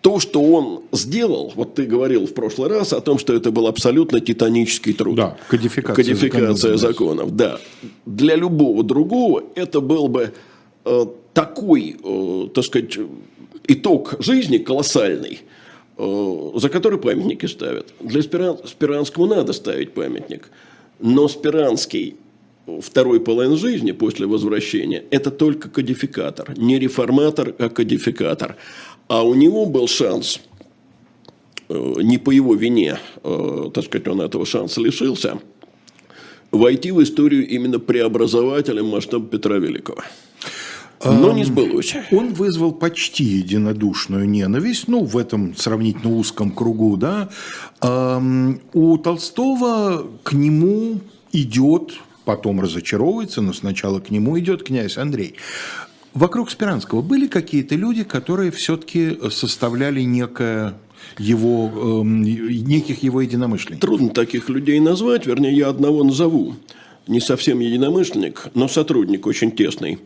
то, 0.00 0.20
что 0.20 0.42
он 0.42 0.82
сделал, 0.92 1.52
вот 1.56 1.74
ты 1.74 1.84
говорил 1.84 2.26
в 2.26 2.34
прошлый 2.34 2.68
раз 2.68 2.92
о 2.92 3.00
том, 3.00 3.18
что 3.18 3.34
это 3.34 3.50
был 3.50 3.66
абсолютно 3.66 4.20
титанический 4.20 4.92
труд. 4.92 5.14
Да, 5.14 5.38
кодификация, 5.48 5.94
кодификация 5.94 6.76
законов. 6.76 6.80
законов. 6.80 7.36
Да. 7.36 7.58
Для 8.04 8.36
любого 8.36 8.84
другого 8.84 9.44
это 9.54 9.80
был 9.80 10.08
бы 10.08 10.34
э, 10.84 11.06
такой, 11.32 11.96
э, 12.04 12.48
так 12.54 12.64
сказать, 12.64 12.98
итог 13.66 14.16
жизни 14.18 14.58
колоссальный, 14.58 15.40
э, 15.40 15.63
за 15.96 16.68
который 16.68 16.98
памятники 16.98 17.46
ставят. 17.46 17.92
Для 18.00 18.22
Спиран, 18.22 18.58
Спиранскому 18.64 19.26
надо 19.26 19.52
ставить 19.52 19.92
памятник. 19.92 20.50
Но 20.98 21.28
Спиранский 21.28 22.16
второй 22.80 23.20
половины 23.20 23.56
жизни 23.56 23.92
после 23.92 24.26
возвращения– 24.26 25.04
это 25.10 25.30
только 25.30 25.68
кодификатор. 25.68 26.58
Не 26.58 26.78
реформатор, 26.78 27.54
а 27.58 27.68
кодификатор. 27.68 28.56
А 29.08 29.22
у 29.22 29.34
него 29.34 29.66
был 29.66 29.86
шанс, 29.86 30.40
э, 31.68 31.94
не 32.02 32.18
по 32.18 32.30
его 32.30 32.54
вине, 32.54 32.98
э, 33.22 33.70
так 33.72 33.84
сказать, 33.84 34.08
он 34.08 34.20
этого 34.20 34.46
шанса 34.46 34.80
лишился, 34.80 35.38
войти 36.50 36.90
в 36.90 37.02
историю 37.02 37.46
именно 37.46 37.78
преобразователем 37.78 38.86
масштаба 38.86 39.26
Петра 39.26 39.58
Великого. 39.58 40.02
Но 41.04 41.32
не 41.32 41.44
сбылось. 41.44 41.94
Он 42.10 42.32
вызвал 42.32 42.72
почти 42.72 43.24
единодушную 43.24 44.28
ненависть, 44.28 44.88
ну, 44.88 45.04
в 45.04 45.16
этом 45.16 45.56
сравнительно 45.56 46.16
узком 46.16 46.50
кругу, 46.50 46.96
да. 46.96 47.28
У 48.72 48.98
Толстого 48.98 50.06
к 50.22 50.32
нему 50.32 51.00
идет, 51.32 51.92
потом 52.24 52.60
разочаровывается, 52.60 53.42
но 53.42 53.52
сначала 53.52 54.00
к 54.00 54.10
нему 54.10 54.38
идет 54.38 54.62
князь 54.62 54.96
Андрей. 54.96 55.34
Вокруг 56.14 56.50
Спиранского 56.50 57.02
были 57.02 57.26
какие-то 57.26 57.74
люди, 57.74 58.04
которые 58.04 58.52
все-таки 58.52 59.18
составляли 59.30 60.02
некое 60.02 60.74
его, 61.18 62.02
э, 62.02 62.06
неких 62.06 63.02
его 63.02 63.20
единомышленников? 63.20 63.80
Трудно 63.80 64.10
таких 64.10 64.48
людей 64.48 64.80
назвать, 64.80 65.26
вернее, 65.26 65.54
я 65.54 65.68
одного 65.68 66.04
назову. 66.04 66.54
Не 67.06 67.20
совсем 67.20 67.60
единомышленник, 67.60 68.48
но 68.54 68.68
сотрудник 68.68 69.26
очень 69.26 69.50
тесный 69.50 69.98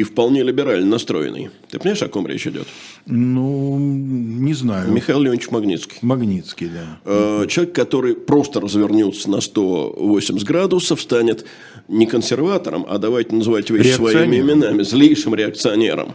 и 0.00 0.02
вполне 0.02 0.42
либерально 0.42 0.86
настроенный. 0.86 1.50
Ты 1.68 1.78
понимаешь, 1.78 2.02
о 2.02 2.08
ком 2.08 2.26
речь 2.26 2.46
идет? 2.46 2.66
Ну, 3.04 3.78
не 3.78 4.54
знаю. 4.54 4.90
Михаил 4.90 5.20
Леонидович 5.20 5.50
Магнитский. 5.50 5.98
Магнитский, 6.00 6.68
да. 6.68 7.00
Э, 7.04 7.46
человек, 7.46 7.74
который 7.74 8.14
просто 8.14 8.60
развернется 8.60 9.28
на 9.28 9.42
180 9.42 10.42
градусов, 10.44 11.02
станет 11.02 11.44
не 11.88 12.06
консерватором, 12.06 12.86
а 12.88 12.96
давайте 12.96 13.34
называть 13.34 13.68
вещи 13.68 13.92
своими 13.92 14.38
именами, 14.38 14.82
злейшим 14.82 15.34
реакционером. 15.34 16.14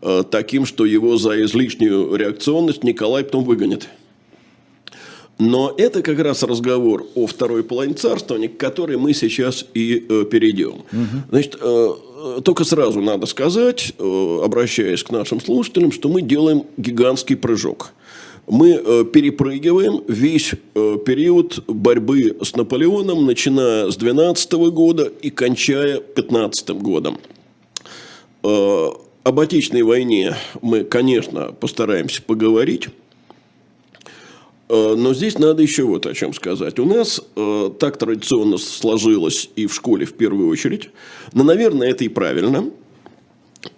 Э, 0.00 0.22
таким, 0.28 0.64
что 0.64 0.86
его 0.86 1.18
за 1.18 1.42
излишнюю 1.44 2.14
реакционность 2.14 2.84
Николай 2.84 3.22
потом 3.22 3.44
выгонит. 3.44 3.88
Но 5.38 5.74
это 5.76 6.00
как 6.00 6.18
раз 6.18 6.42
разговор 6.42 7.06
о 7.14 7.26
второй 7.26 7.62
половине 7.62 7.94
царствования, 7.94 8.48
к 8.48 8.56
которой 8.56 8.96
мы 8.96 9.12
сейчас 9.12 9.66
и 9.74 10.06
э, 10.08 10.24
перейдем. 10.24 10.76
Угу. 10.90 11.22
Значит, 11.30 11.58
э, 11.60 11.88
только 12.44 12.64
сразу 12.64 13.00
надо 13.00 13.26
сказать, 13.26 13.92
э, 13.98 14.40
обращаясь 14.44 15.02
к 15.02 15.10
нашим 15.10 15.40
слушателям, 15.40 15.92
что 15.92 16.08
мы 16.08 16.22
делаем 16.22 16.64
гигантский 16.76 17.36
прыжок. 17.36 17.92
Мы 18.46 18.70
э, 18.74 19.04
перепрыгиваем 19.04 20.02
весь 20.06 20.52
э, 20.52 20.98
период 21.04 21.64
борьбы 21.66 22.36
с 22.42 22.54
Наполеоном, 22.54 23.26
начиная 23.26 23.90
с 23.90 23.96
12 23.96 24.52
года 24.70 25.04
и 25.04 25.30
кончая 25.30 26.00
15 26.00 26.70
годом. 26.70 27.18
Об 28.42 29.40
Отечественной 29.40 29.82
войне 29.82 30.36
мы, 30.62 30.84
конечно, 30.84 31.52
постараемся 31.58 32.22
поговорить. 32.22 32.88
Но 34.68 35.14
здесь 35.14 35.38
надо 35.38 35.62
еще 35.62 35.84
вот 35.84 36.06
о 36.06 36.14
чем 36.14 36.34
сказать. 36.34 36.78
У 36.80 36.84
нас 36.84 37.20
э, 37.36 37.70
так 37.78 37.98
традиционно 37.98 38.58
сложилось 38.58 39.48
и 39.54 39.66
в 39.66 39.74
школе 39.74 40.06
в 40.06 40.14
первую 40.14 40.48
очередь. 40.48 40.90
Но, 41.32 41.44
наверное, 41.44 41.88
это 41.88 42.02
и 42.02 42.08
правильно. 42.08 42.70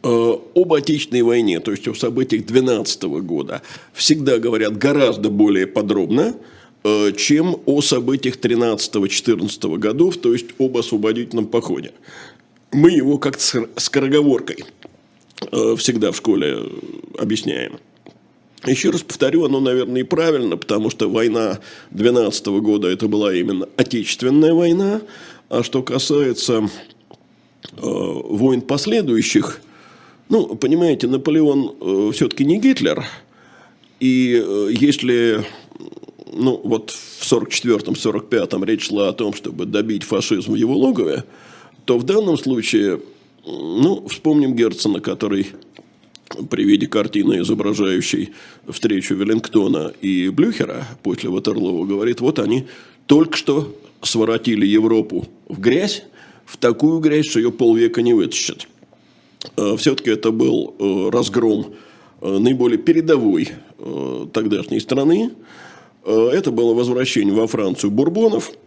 Э, 0.03 0.39
об 0.55 0.73
Отечественной 0.73 1.23
войне, 1.23 1.61
то 1.61 1.71
есть 1.71 1.87
о 1.89 1.95
событиях 1.95 2.47
12 2.47 3.03
года, 3.23 3.63
всегда 3.93 4.39
говорят 4.39 4.77
гораздо 4.77 5.31
более 5.31 5.67
подробно, 5.67 6.37
э, 6.85 7.13
чем 7.13 7.61
о 7.67 7.81
событиях 7.81 8.37
13-14 8.37 9.79
годов, 9.79 10.17
то 10.19 10.33
есть 10.33 10.47
об 10.59 10.77
освободительном 10.77 11.47
походе. 11.47 11.93
Мы 12.73 12.91
его 12.91 13.19
как-то 13.19 13.69
скороговоркой 13.77 14.65
э, 15.51 15.77
всегда 15.77 16.13
в 16.13 16.17
школе 16.17 16.59
объясняем. 17.19 17.79
Еще 18.67 18.91
раз 18.91 19.03
повторю, 19.03 19.45
оно, 19.45 19.61
наверное, 19.61 20.01
и 20.01 20.05
правильно, 20.05 20.57
потому 20.57 20.91
что 20.91 21.09
война 21.09 21.61
12 21.91 22.47
года 22.47 22.89
это 22.89 23.07
была 23.07 23.33
именно 23.33 23.69
Отечественная 23.77 24.53
война, 24.53 25.01
а 25.49 25.63
что 25.63 25.83
касается 25.83 26.65
э, 26.65 26.69
войн 27.77 28.61
последующих, 28.63 29.61
ну, 30.29 30.57
понимаете, 30.57 31.07
Наполеон 31.07 31.77
э, 31.81 32.11
все-таки 32.13 32.45
не 32.45 32.59
Гитлер, 32.59 33.07
и 34.01 34.43
э, 34.45 34.69
если 34.73 35.45
ну, 36.33 36.61
вот 36.63 36.91
в 36.91 37.33
44-45 37.33 38.65
речь 38.65 38.89
шла 38.89 39.09
о 39.09 39.13
том, 39.13 39.33
чтобы 39.35 39.67
добить 39.67 40.03
фашизм 40.03 40.53
в 40.53 40.57
его 40.57 40.77
логове, 40.77 41.25
то 41.85 41.99
в 41.99 42.05
данном 42.05 42.37
случае, 42.37 43.01
ну, 43.47 44.07
вспомним 44.09 44.55
Герцена, 44.55 45.01
который 45.01 45.49
при 46.51 46.65
виде 46.65 46.87
картины, 46.87 47.41
изображающей 47.41 48.31
встречу 48.69 49.15
Веллингтона 49.15 49.93
и 50.01 50.29
Блюхера 50.29 50.87
после 51.03 51.31
Ватерлоу, 51.31 51.85
говорит, 51.85 52.21
вот 52.21 52.39
они 52.39 52.67
только 53.07 53.37
что 53.37 53.75
своротили 54.03 54.67
Европу 54.67 55.27
в 55.49 55.59
грязь, 55.61 56.05
в 56.45 56.57
такую 56.57 57.01
грязь, 57.01 57.27
что 57.27 57.41
ее 57.41 57.51
полвека 57.51 58.03
не 58.03 58.13
вытащат. 58.13 58.69
А, 59.57 59.77
Все-таки 59.77 60.11
это 60.11 60.31
был 60.31 60.75
э, 60.79 61.11
разгром 61.11 61.75
э, 62.21 62.39
наиболее 62.39 62.79
передовой 62.79 63.51
э, 63.79 64.27
тогдашней 64.33 64.81
страны. 64.81 65.31
Это 66.05 66.53
было 66.53 66.73
возвращение 66.73 67.35
во 67.35 67.47
Францию 67.47 67.91
бурбонов– 67.91 68.53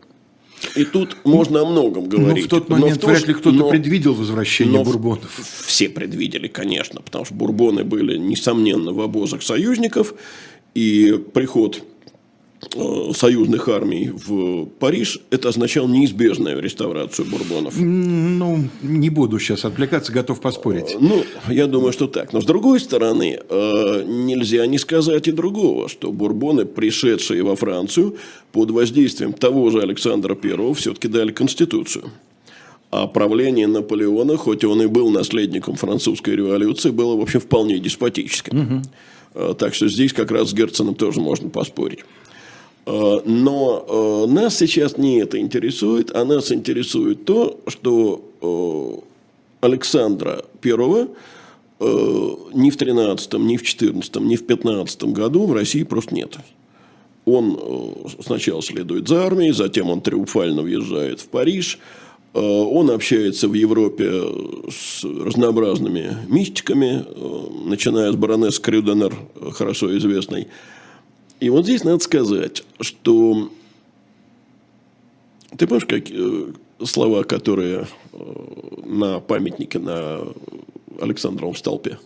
и 0.76 0.86
тут 0.86 1.18
можно 1.24 1.62
о 1.62 1.66
многом 1.66 2.08
говорить. 2.08 2.44
Но 2.52 2.58
в 2.58 2.62
тот 2.62 2.70
момент 2.70 3.04
в 3.04 3.08
вряд 3.08 3.28
ли 3.28 3.34
кто-то 3.34 3.56
но, 3.56 3.70
предвидел 3.70 4.14
возвращение 4.14 4.80
но 4.80 4.84
бурбонов. 4.84 5.40
Все 5.66 5.90
предвидели, 5.90 6.48
конечно, 6.48 7.02
потому 7.02 7.26
что 7.26 7.34
бурбоны 7.34 7.84
были, 7.84 8.18
несомненно, 8.18 8.94
в 8.94 9.02
обозах 9.02 9.44
союзников. 9.44 10.14
И 10.74 11.20
приход 11.34 11.84
союзных 13.14 13.68
армий 13.68 14.10
в 14.10 14.66
Париж, 14.80 15.20
это 15.30 15.50
означало 15.50 15.88
неизбежную 15.88 16.62
реставрацию 16.62 17.28
бурбонов. 17.30 17.74
Ну, 17.78 18.70
не 18.82 19.10
буду 19.10 19.40
сейчас 19.40 19.66
отвлекаться, 19.66 20.12
готов 20.12 20.40
поспорить. 20.40 20.92
Э, 20.94 20.98
ну, 21.00 21.24
я 21.48 21.68
думаю, 21.68 21.92
что 21.92 22.08
так. 22.08 22.34
Но 22.34 22.42
с 22.42 22.46
другой 22.46 22.80
стороны, 22.80 23.40
э, 23.50 24.04
нельзя 24.06 24.66
не 24.68 24.78
сказать 24.78 25.28
и 25.28 25.32
другого, 25.32 25.90
что 25.90 26.12
бурбоны, 26.12 26.66
пришедшие 26.66 27.44
во 27.44 27.56
Францию, 27.56 28.18
под 28.52 28.72
воздействием 28.72 29.34
того 29.34 29.70
же 29.70 29.82
Александра 29.82 30.38
I, 30.42 30.74
все-таки 30.76 31.08
дали 31.08 31.32
Конституцию. 31.32 32.12
А 32.92 33.08
правление 33.08 33.68
Наполеона, 33.68 34.38
хоть 34.38 34.64
он 34.64 34.82
и 34.82 34.88
был 34.88 35.10
наследником 35.10 35.76
французской 35.76 36.36
революции, 36.36 36.92
было, 36.92 37.16
в 37.16 37.22
общем, 37.22 37.40
вполне 37.40 37.80
деспотическим. 37.80 38.84
Угу. 39.34 39.56
Так 39.56 39.74
что 39.74 39.88
здесь 39.88 40.12
как 40.12 40.30
раз 40.30 40.50
с 40.50 40.54
Герценом 40.54 40.96
тоже 40.96 41.22
можно 41.22 41.50
поспорить. 41.50 42.00
Э, 42.86 43.20
но 43.26 44.26
э, 44.28 44.32
нас 44.32 44.58
сейчас 44.58 44.98
не 44.98 45.20
это 45.20 45.40
интересует, 45.40 46.12
а 46.16 46.26
нас 46.26 46.52
интересует 46.52 47.26
то, 47.26 47.60
что 47.68 49.04
э, 49.62 49.66
Александра 49.66 50.44
I 50.64 51.08
ни 52.54 52.70
в 52.70 52.78
13, 52.78 53.34
ни 53.34 53.58
в 53.58 53.64
14, 53.64 54.16
ни 54.18 54.36
в 54.36 54.46
15 54.46 55.04
году 55.06 55.48
в 55.48 55.54
России 55.54 55.82
просто 55.82 56.14
нет. 56.14 56.38
Он 57.26 57.60
сначала 58.24 58.62
следует 58.62 59.08
за 59.08 59.26
армией, 59.26 59.52
затем 59.52 59.90
он 59.90 60.02
триумфально 60.02 60.62
въезжает 60.62 61.22
в 61.22 61.28
Париж, 61.30 61.80
он 62.34 62.92
общается 62.92 63.48
в 63.48 63.56
Европе 63.56 64.12
с 64.70 65.04
разнообразными 65.04 66.18
мистиками, 66.28 67.04
начиная 67.68 68.12
с 68.12 68.16
баронесс 68.16 68.60
Крюденер, 68.60 69.16
хорошо 69.54 69.98
известной, 69.98 70.50
и 71.42 71.50
вот 71.50 71.66
здесь 71.66 71.84
надо 71.84 72.00
сказать, 72.00 72.64
что 72.80 73.50
ты 75.58 75.66
помнишь, 75.66 75.86
как 75.86 76.04
э, 76.12 76.54
слова, 76.86 77.24
которые 77.24 77.88
э, 78.14 78.18
на 78.86 79.20
памятнике 79.20 79.80
на 79.80 80.20
Александровом 81.02 81.56
столпе? 81.56 81.98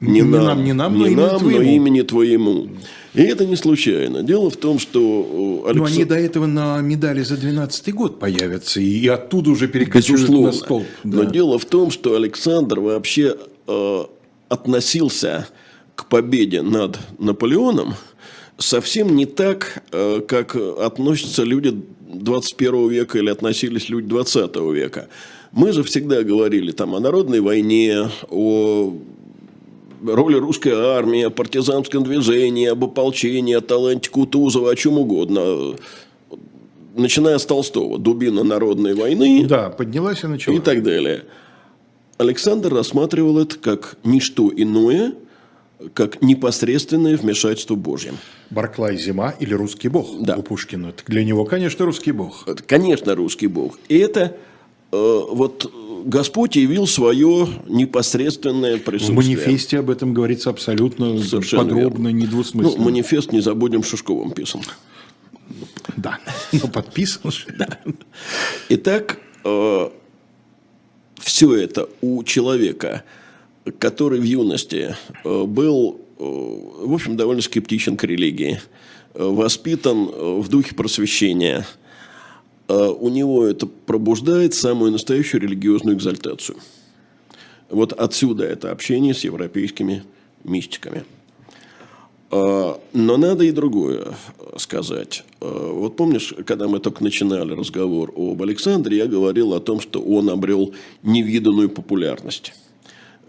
Не, 0.00 0.14
не 0.14 0.22
нам, 0.22 0.44
нам, 0.44 0.64
не 0.64 0.72
нам, 0.72 0.98
не 0.98 1.10
но, 1.10 1.38
нам, 1.38 1.42
имени, 1.42 1.56
но 1.56 1.62
имени 1.62 2.02
твоему. 2.02 2.70
И 3.14 3.22
это 3.22 3.46
не 3.46 3.54
случайно. 3.54 4.24
Дело 4.24 4.50
в 4.50 4.56
том, 4.56 4.80
что... 4.80 5.62
Александр... 5.66 5.78
Ну, 5.78 5.84
они 5.84 6.04
до 6.04 6.14
этого 6.16 6.46
на 6.46 6.80
медали 6.80 7.22
за 7.22 7.36
12 7.36 7.94
год 7.94 8.18
появятся, 8.18 8.80
и 8.80 9.06
оттуда 9.06 9.50
уже 9.50 9.68
перекочуют 9.68 10.28
на 10.28 10.50
столб. 10.50 10.86
Да. 11.04 11.18
Но 11.18 11.24
дело 11.24 11.56
в 11.58 11.66
том, 11.66 11.92
что 11.92 12.16
Александр 12.16 12.80
вообще 12.80 13.36
э, 13.68 14.04
относился 14.48 15.46
к 15.94 16.06
победе 16.06 16.62
над 16.62 16.98
Наполеоном– 17.20 17.94
совсем 18.60 19.16
не 19.16 19.26
так, 19.26 19.82
э, 19.90 20.20
как 20.26 20.54
относятся 20.54 21.42
люди 21.42 21.82
21 22.00 22.88
века 22.88 23.18
или 23.18 23.30
относились 23.30 23.88
люди 23.88 24.06
20 24.08 24.72
века. 24.72 25.08
Мы 25.52 25.72
же 25.72 25.82
всегда 25.82 26.22
говорили 26.22 26.70
там 26.70 26.94
о 26.94 27.00
народной 27.00 27.40
войне, 27.40 28.08
о 28.30 28.94
роли 30.06 30.36
русской 30.36 30.72
армии, 30.72 31.22
о 31.22 31.30
партизанском 31.30 32.04
движении, 32.04 32.68
об 32.68 32.84
ополчении, 32.84 33.54
о 33.54 33.60
таланте 33.60 34.10
Кутузова, 34.10 34.70
о 34.70 34.76
чем 34.76 34.98
угодно. 34.98 35.76
Начиная 36.94 37.38
с 37.38 37.46
Толстого, 37.46 37.98
дубина 37.98 38.44
народной 38.44 38.94
войны. 38.94 39.46
Да, 39.48 39.70
поднялась 39.70 40.22
и 40.24 40.26
начала. 40.26 40.54
И 40.54 40.58
так 40.60 40.82
далее. 40.82 41.24
Александр 42.18 42.74
рассматривал 42.74 43.38
это 43.38 43.56
как 43.58 43.96
ничто 44.04 44.50
иное– 44.54 45.14
как 45.94 46.22
непосредственное 46.22 47.16
вмешательство 47.16 47.74
Божье. 47.74 48.12
Барклай 48.50 48.96
«Зима» 48.96 49.34
или 49.38 49.54
«Русский 49.54 49.88
бог» 49.88 50.22
да. 50.22 50.36
у 50.36 50.42
Пушкина. 50.42 50.92
Для 51.06 51.24
него, 51.24 51.44
конечно, 51.44 51.84
русский 51.84 52.12
бог. 52.12 52.46
Это, 52.46 52.62
конечно, 52.62 53.14
русский 53.14 53.46
бог. 53.46 53.78
И 53.88 53.96
это 53.96 54.36
э, 54.92 55.20
вот 55.30 55.72
Господь 56.04 56.56
явил 56.56 56.86
свое 56.86 57.48
непосредственное 57.68 58.78
присутствие. 58.78 59.20
В 59.20 59.24
манифесте 59.24 59.78
об 59.78 59.90
этом 59.90 60.14
говорится 60.14 60.50
абсолютно 60.50 61.18
Совершенно 61.22 61.64
подробно, 61.64 62.08
верно. 62.08 62.18
недвусмысленно. 62.18 62.76
Ну, 62.78 62.84
манифест 62.84 63.32
не 63.32 63.40
забудем 63.40 63.82
Шишковым 63.82 64.32
писан. 64.32 64.62
Да, 65.96 66.18
но 66.52 66.68
подписан. 66.68 67.32
Да. 67.58 67.78
Итак, 68.68 69.18
э, 69.44 69.90
все 71.18 71.54
это 71.54 71.88
у 72.00 72.22
человека– 72.24 73.04
который 73.78 74.20
в 74.20 74.24
юности 74.24 74.96
э, 75.24 75.44
был, 75.44 76.00
э, 76.18 76.22
в 76.22 76.92
общем, 76.92 77.16
довольно 77.16 77.42
скептичен 77.42 77.96
к 77.96 78.04
религии, 78.04 78.60
э, 79.14 79.22
воспитан 79.22 80.06
в 80.06 80.48
духе 80.48 80.74
просвещения, 80.74 81.66
у 82.68 83.08
него 83.08 83.44
это 83.46 83.66
пробуждает 83.66 84.54
самую 84.54 84.92
настоящую 84.92 85.40
религиозную 85.40 85.96
экзальтацию. 85.96 86.56
Вот 87.68 87.92
отсюда 87.92 88.44
это 88.44 88.70
общение 88.70 89.12
с 89.12 89.24
европейскими 89.24 90.04
мистиками. 90.44 91.02
Но 92.30 92.78
надо 92.92 93.42
и 93.42 93.50
другое 93.50 94.14
сказать. 94.56 95.24
Вот 95.40 95.96
помнишь, 95.96 96.32
когда 96.46 96.68
мы 96.68 96.78
только 96.78 97.02
начинали 97.02 97.54
разговор 97.54 98.12
об 98.14 98.40
Александре, 98.40 98.98
я 98.98 99.06
говорил 99.06 99.52
о 99.52 99.58
том, 99.58 99.80
что 99.80 100.00
он 100.00 100.30
обрел 100.30 100.72
невиданную 101.02 101.70
популярность. 101.70 102.52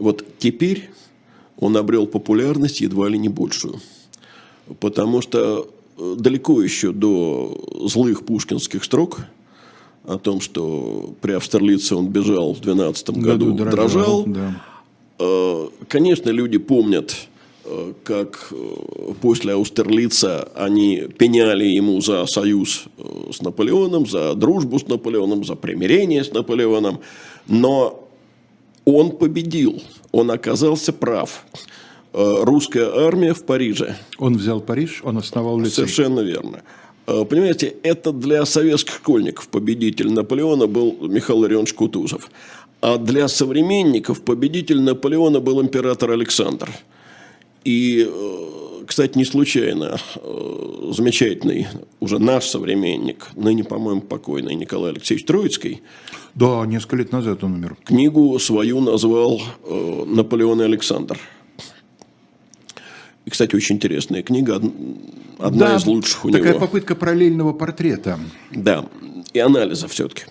Вот 0.02 0.26
теперь 0.40 0.90
он 1.60 1.78
обрел 1.78 2.08
популярность 2.08 2.82
едва 2.82 3.08
ли 3.08 3.20
не 3.20 3.30
большую. 3.30 3.80
Потому 4.80 5.22
что 5.22 5.70
э, 5.98 6.16
далеко 6.18 6.62
еще 6.62 6.92
до 6.92 7.56
злых 7.86 8.26
пушкинских 8.26 8.84
строк 8.84 9.20
о 10.04 10.18
том, 10.18 10.42
что 10.42 11.14
при 11.22 11.34
Австерлице 11.34 11.96
он 11.96 12.08
бежал 12.08 12.56
в 12.56 12.62
12 12.62 13.10
году, 13.12 13.54
году 13.54 13.70
дрожал. 13.70 14.24
Да. 14.26 14.64
Э, 15.20 15.68
конечно, 15.88 16.32
люди 16.32 16.58
помнят, 16.58 17.16
э, 17.66 17.94
как 18.04 18.52
после 19.22 19.54
Аустерлица 19.54 20.50
они 20.56 21.10
пеняли 21.16 21.66
ему 21.66 22.02
за 22.02 22.26
союз 22.26 22.86
с 23.32 23.40
Наполеоном, 23.44 24.08
за 24.08 24.34
дружбу 24.34 24.80
с 24.80 24.88
Наполеоном, 24.88 25.44
за 25.44 25.54
примирение 25.54 26.24
с 26.24 26.34
Наполеоном. 26.34 27.02
Но 27.48 28.08
он 28.86 29.12
победил, 29.12 29.82
он 30.12 30.32
оказался 30.32 30.94
прав. 30.94 31.46
Э, 32.13 32.44
русская 32.44 32.89
армия 33.08 33.34
в 33.34 33.44
Париже. 33.44 33.96
Он 34.17 34.36
взял 34.38 34.60
Париж, 34.60 35.02
он 35.04 35.17
основал 35.17 35.58
лицей. 35.60 35.76
Совершенно 35.76 36.20
верно. 36.20 36.62
Э, 37.08 37.26
понимаете, 37.26 37.76
это 37.84 38.12
для 38.12 38.46
советских 38.46 38.96
школьников 38.96 39.48
победитель 39.48 40.12
Наполеона 40.12 40.67
был 40.67 40.98
Михаил 41.02 41.39
Ларионович 41.39 41.74
Кутузов. 41.74 42.30
А 42.82 42.98
для 42.98 43.28
современников 43.28 44.24
победитель 44.24 44.82
Наполеона 44.82 45.39
был 45.39 45.62
император 45.62 46.12
Александр. 46.12 46.70
И, 47.63 48.08
э, 48.10 48.61
кстати, 48.91 49.17
не 49.17 49.23
случайно 49.23 49.97
замечательный 50.91 51.65
уже 52.01 52.19
наш 52.19 52.43
современник, 52.43 53.30
ныне, 53.38 53.63
по-моему, 53.63 54.01
покойный 54.01 54.54
Николай 54.54 54.91
Алексеевич 54.91 55.25
Троицкий, 55.25 55.82
да, 56.36 56.65
несколько 56.65 56.97
лет 56.97 57.13
назад 57.13 57.41
он 57.45 57.54
умер. 57.54 57.77
Книгу 57.86 58.38
свою 58.38 58.82
назвал 58.82 59.41
э, 59.63 60.04
«Наполеон 60.08 60.62
и 60.62 60.65
Александр». 60.65 61.17
И, 63.23 63.30
кстати, 63.30 63.56
очень 63.56 63.77
интересная 63.77 64.23
книга, 64.23 64.62
одна 65.39 65.69
да, 65.69 65.75
из 65.77 65.86
лучших 65.86 66.25
у 66.25 66.27
такая 66.27 66.41
него. 66.41 66.54
Такая 66.56 66.67
попытка 66.67 66.93
параллельного 66.93 67.54
портрета. 67.54 68.19
Да, 68.51 68.89
и 69.32 69.39
анализа 69.39 69.88
все-таки. 69.88 70.23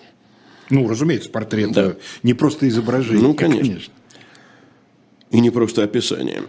Ну, 0.69 0.87
разумеется, 0.87 1.31
портрет, 1.31 1.71
да. 1.71 1.95
не 2.21 2.35
просто 2.35 2.69
изображение. 2.69 3.23
Ну, 3.23 3.33
конечно. 3.33 3.63
конечно. 3.63 3.93
И 5.31 5.39
не 5.39 5.49
просто 5.49 5.81
описание. 5.81 6.43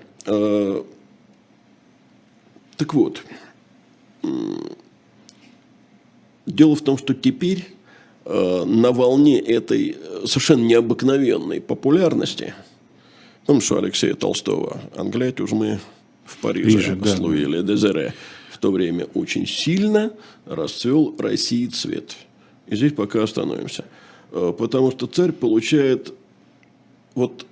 Так 2.76 2.94
вот, 2.94 3.22
дело 6.46 6.74
в 6.74 6.82
том, 6.82 6.98
что 6.98 7.14
теперь 7.14 7.66
Э, 8.24 8.64
на 8.64 8.92
волне 8.92 9.40
этой 9.40 9.96
э, 9.98 10.26
совершенно 10.26 10.62
необыкновенной 10.62 11.60
популярности, 11.60 12.54
ну, 13.48 13.60
что 13.60 13.78
Алексея 13.78 14.14
Толстого, 14.14 14.80
Англия 14.94 15.34
уж 15.40 15.50
мы 15.50 15.80
в 16.24 16.36
Париже 16.38 16.76
Париже, 16.76 16.94
да. 16.94 17.16
словили 17.16 17.62
Дезере, 17.62 18.14
в 18.52 18.58
то 18.58 18.70
время 18.70 19.06
очень 19.14 19.44
сильно 19.44 20.12
расцвел 20.46 21.16
России 21.18 21.66
цвет. 21.66 22.16
И 22.68 22.76
здесь 22.76 22.92
пока 22.92 23.24
остановимся. 23.24 23.86
Э, 24.30 24.52
потому 24.56 24.92
что 24.92 25.08
царь 25.08 25.32
получает 25.32 26.14
вот 27.16 27.44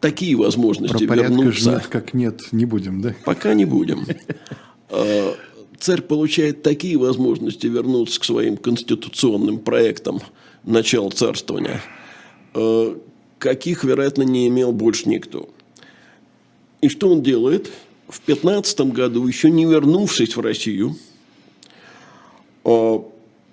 такие 0.00 0.36
возможности 0.36 1.06
Про 1.06 1.16
вернуться. 1.16 1.70
Нет, 1.72 1.86
как 1.88 2.14
нет, 2.14 2.52
не 2.52 2.64
будем, 2.64 3.00
да? 3.00 3.14
Пока 3.24 3.54
не 3.54 3.64
будем 3.64 4.06
царь 5.78 6.02
получает 6.02 6.62
такие 6.62 6.96
возможности 6.96 7.66
вернуться 7.66 8.20
к 8.20 8.24
своим 8.24 8.56
конституционным 8.56 9.58
проектам 9.58 10.20
начала 10.64 11.10
царствования, 11.10 11.82
э, 12.54 12.96
каких, 13.38 13.84
вероятно, 13.84 14.22
не 14.22 14.48
имел 14.48 14.72
больше 14.72 15.08
никто. 15.08 15.48
И 16.80 16.88
что 16.88 17.10
он 17.10 17.22
делает? 17.22 17.70
В 18.08 18.20
15 18.20 18.80
году, 18.92 19.26
еще 19.26 19.50
не 19.50 19.64
вернувшись 19.64 20.36
в 20.36 20.40
Россию, 20.40 20.96
э, 22.64 22.98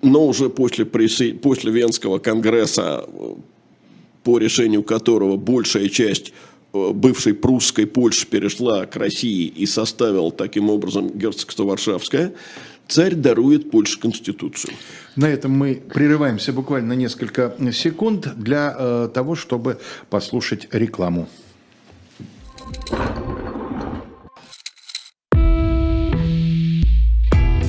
но 0.02 0.26
уже 0.26 0.50
после, 0.50 0.84
после 0.84 1.72
Венского 1.72 2.18
конгресса, 2.18 3.06
по 4.26 4.38
решению 4.38 4.82
которого 4.82 5.36
большая 5.36 5.88
часть 5.88 6.32
Э, 6.76 6.92
бывшей 6.92 7.34
прусской 7.34 7.86
Польши 7.86 8.26
перешла 8.26 8.86
к 8.86 8.96
России 8.96 9.46
и 9.46 9.66
составила 9.66 10.30
таким 10.30 10.68
образом 10.70 11.08
герцогство 11.08 11.64
Варшавское, 11.64 12.32
царь 12.88 13.14
дарует 13.14 13.70
Польше 13.70 13.98
конституцию. 13.98 14.74
На 15.16 15.26
этом 15.26 15.52
мы 15.52 15.82
прерываемся 15.94 16.52
буквально 16.52 16.88
на 16.88 16.92
несколько 16.94 17.54
секунд 17.72 18.28
для 18.36 18.74
э, 18.76 19.08
того, 19.12 19.36
чтобы 19.36 19.78
послушать 20.10 20.68
рекламу. 20.72 21.28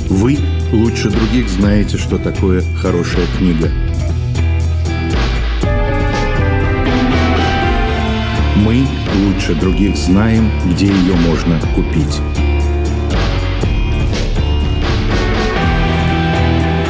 Вы 0.10 0.38
лучше 0.74 1.10
других 1.10 1.48
знаете, 1.50 1.98
что 1.98 2.18
такое 2.18 2.62
хорошая 2.82 3.28
книга. 3.38 3.70
Мы 8.64 8.86
лучше 9.24 9.54
других 9.54 9.96
знаем, 9.96 10.50
где 10.72 10.88
ее 10.88 11.14
можно 11.16 11.60
купить. 11.76 12.20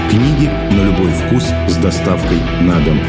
Книги 0.09 0.49
на 0.71 0.85
любой 0.85 1.11
вкус 1.11 1.43
с 1.67 1.75
доставкой 1.77 2.37
на 2.61 2.79
дом. 2.79 2.99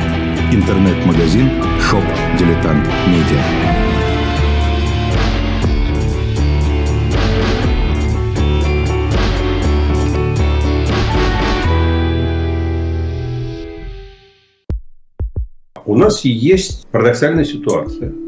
Интернет-магазин 0.50 1.50
«Shop 1.80 2.02
Diletant 2.38 2.86
Media». 3.06 3.42
У 15.86 15.96
нас 15.96 16.24
есть 16.24 16.86
парадоксальная 16.88 17.44
ситуация. 17.44 18.27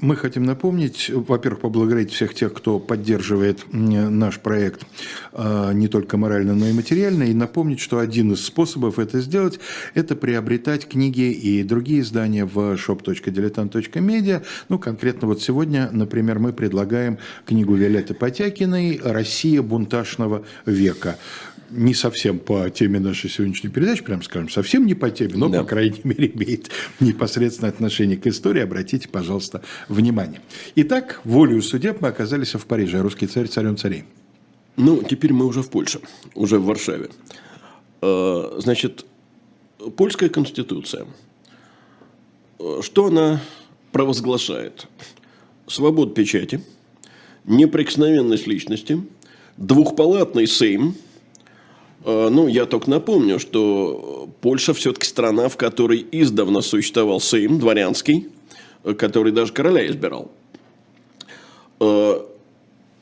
Мы 0.00 0.14
хотим 0.14 0.44
напомнить, 0.44 1.10
во-первых, 1.10 1.60
поблагодарить 1.60 2.12
всех 2.12 2.32
тех, 2.32 2.54
кто 2.54 2.78
поддерживает 2.78 3.64
наш 3.72 4.38
проект 4.38 4.86
а, 5.32 5.72
не 5.72 5.88
только 5.88 6.16
морально, 6.16 6.54
но 6.54 6.66
и 6.66 6.72
материально, 6.72 7.24
и 7.24 7.34
напомнить, 7.34 7.80
что 7.80 7.98
один 7.98 8.32
из 8.32 8.44
способов 8.44 9.00
это 9.00 9.20
сделать– 9.20 9.58
это 9.94 10.14
приобретать 10.14 10.88
книги 10.88 11.32
и 11.32 11.64
другие 11.64 12.02
издания 12.02 12.44
в 12.44 12.74
shop.diletant.media. 12.74 14.44
Ну, 14.68 14.78
конкретно 14.78 15.26
вот 15.26 15.42
сегодня, 15.42 15.88
например, 15.90 16.38
мы 16.38 16.52
предлагаем 16.52 17.18
книгу 17.44 17.74
Виолетты 17.74 18.14
Потякиной 18.14 19.00
«Россия 19.02 19.62
бунтажного 19.62 20.44
века» 20.64 21.18
не 21.70 21.94
совсем 21.94 22.38
по 22.38 22.70
теме 22.70 22.98
нашей 22.98 23.30
сегодняшней 23.30 23.70
передачи, 23.70 24.02
прям 24.02 24.22
скажем, 24.22 24.48
совсем 24.48 24.86
не 24.86 24.94
по 24.94 25.10
теме, 25.10 25.34
но, 25.34 25.48
да. 25.48 25.60
по 25.60 25.68
крайней 25.68 26.00
мере, 26.04 26.30
имеет 26.34 26.70
непосредственное 27.00 27.70
отношение 27.70 28.16
к 28.16 28.26
истории. 28.26 28.62
Обратите, 28.62 29.08
пожалуйста, 29.08 29.62
внимание. 29.88 30.40
Итак, 30.76 31.20
волею 31.24 31.62
судеб 31.62 32.00
мы 32.00 32.08
оказались 32.08 32.54
в 32.54 32.64
Париже. 32.66 33.00
Русский 33.00 33.26
царь, 33.26 33.48
царем 33.48 33.76
царей. 33.76 34.04
Ну, 34.76 35.02
теперь 35.02 35.32
мы 35.32 35.44
уже 35.44 35.62
в 35.62 35.70
Польше, 35.70 36.00
уже 36.34 36.58
в 36.58 36.64
Варшаве. 36.64 37.10
А, 38.00 38.58
значит, 38.58 39.04
польская 39.96 40.28
конституция. 40.28 41.06
Что 42.80 43.06
она 43.06 43.40
провозглашает? 43.92 44.86
Свободу 45.66 46.12
печати, 46.12 46.62
неприкосновенность 47.44 48.46
личности, 48.46 49.02
двухпалатный 49.58 50.46
сейм– 50.46 50.94
а, 51.04 51.07
ну, 52.04 52.46
я 52.48 52.66
только 52.66 52.88
напомню, 52.90 53.38
что 53.38 54.28
Польша 54.40 54.72
все-таки 54.74 55.06
страна, 55.06 55.48
в 55.48 55.56
которой 55.56 56.06
издавна 56.12 56.60
существовал 56.60 57.20
Сейм 57.20 57.58
дворянский, 57.58 58.28
который 58.96 59.32
даже 59.32 59.52
короля 59.52 59.86
избирал. 59.86 60.30
А, 61.80 62.26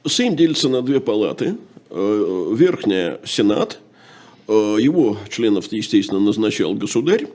Сейм 0.06 0.34
делится 0.36 0.68
на 0.68 0.82
две 0.82 1.00
палаты. 1.00 1.56
А, 1.90 2.54
верхняя– 2.54 3.20
Сенат. 3.24 3.80
Его 4.48 5.18
членов, 5.28 5.72
естественно, 5.72 6.20
назначал 6.20 6.74
государь. 6.74 7.26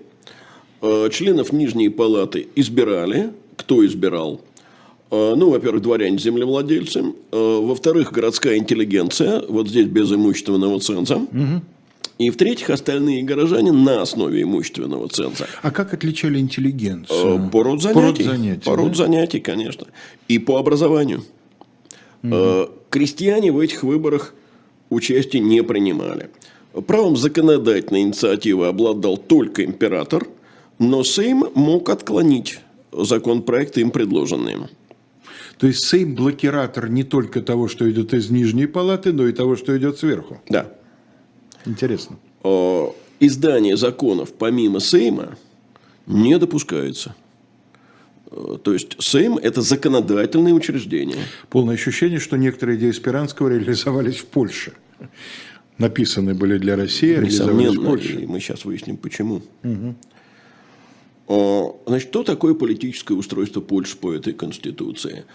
Членов 0.82 1.52
Нижней 1.52 1.89
палаты 1.89 2.47
избирали. 2.56 3.34
Кто 3.58 3.86
избирал? 3.86 4.39
Ну, 5.12 5.50
во-первых, 5.50 5.82
дворяне-землевладельцы. 5.84 7.04
Во-вторых, 7.32 8.13
городская 8.13 8.58
интеллигенция. 8.58 9.43
Вот 9.47 9.67
здесь 9.67 9.88
без 9.88 10.10
имущественного 10.12 10.80
ценза. 10.80 11.17
Угу. 11.17 11.62
И 12.17 12.30
в-третьих, 12.30 12.69
остальные 12.69 13.24
горожане 13.24 13.71
на 13.71 14.04
основе 14.04 14.43
имущественного 14.43 15.10
ценза. 15.10 15.47
А 15.63 15.71
как 15.71 15.93
отличали 15.93 16.39
интеллигенцию? 16.39 17.47
Э, 17.47 17.50
по 17.50 17.63
роду 17.63 17.80
занятий. 17.80 17.95
По 17.95 18.02
роду 18.06 18.24
занятий, 18.24 18.63
по 18.63 18.76
роду 18.76 18.89
да? 18.89 18.95
занятий 18.95 19.39
конечно. 19.39 19.88
И 20.28 20.38
по 20.39 20.58
образованию. 20.58 21.24
Угу. 22.24 22.69
Крестьяне 22.91 23.52
в 23.52 23.60
этих 23.60 23.84
выборах 23.84 24.34
участие 24.89 25.41
не 25.41 25.63
принимали. 25.63 26.30
Правом 26.86 27.17
законодательной 27.17 28.02
инициативы 28.02 28.67
обладал 28.67 29.17
только 29.17 29.65
император, 29.65 30.28
но 30.78 31.04
Сейм 31.04 31.45
мог 31.56 31.89
отклонить 31.89 32.60
законопроекты 32.91 33.82
им 33.82 33.91
предложенные. 33.91 34.69
То 35.62 35.67
есть 35.67 35.86
Сейм 35.86 36.15
блокиратор 36.15 36.89
не 36.89 37.04
только 37.04 37.39
того, 37.39 37.67
что 37.67 37.88
идет 37.91 38.15
из 38.15 38.32
нижней 38.32 38.65
палаты, 38.65 39.13
но 39.13 39.28
и 39.28 39.32
того, 39.32 39.56
что 39.56 39.78
идет 39.78 40.00
сверху. 40.00 40.41
Да. 40.50 40.71
Интересно. 41.67 42.17
Издание 43.19 43.78
законов 43.78 44.34
помимо 44.34 44.80
Сейма 44.80 45.38
не 46.08 46.39
допускается. 46.39 47.13
То 48.63 48.74
есть 48.74 48.95
Сейм– 49.00 49.38
это 49.43 49.62
законодательное 49.62 50.54
учреждение. 50.54 51.19
Полное 51.52 51.76
ощущение, 51.76 52.17
что 52.17 52.38
некоторые 52.38 52.80
идеи 52.80 52.89
Спиранского 52.89 53.50
реализовались 53.50 54.17
в 54.17 54.26
Польше. 54.26 54.74
Написаны 55.78 56.34
были 56.34 56.58
для 56.58 56.76
России, 56.76 57.12
реализовались 57.12 57.78
в 57.78 57.86
Польше. 57.86 58.21
И 58.21 58.26
мы 58.26 58.39
сейчас 58.39 58.65
выясним, 58.65 58.97
почему. 58.97 59.43
Угу. 59.63 59.95
Значит, 61.86 62.10
что 62.10 62.24
такое 62.24 62.54
политическое 62.54 63.13
устройство 63.13 63.62
Польши 63.62 63.96
по 63.98 64.12
этой 64.12 64.34
конституции? 64.34 65.26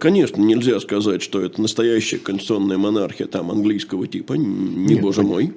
Конечно, 0.00 0.40
нельзя 0.40 0.80
сказать, 0.80 1.22
что 1.22 1.40
это 1.40 1.60
настоящая 1.60 2.18
конституционная 2.18 2.78
монархия 2.78 3.26
там 3.26 3.50
английского 3.50 4.06
типа, 4.06 4.34
не 4.34 4.94
Нет, 4.94 5.02
боже 5.02 5.22
мой. 5.22 5.52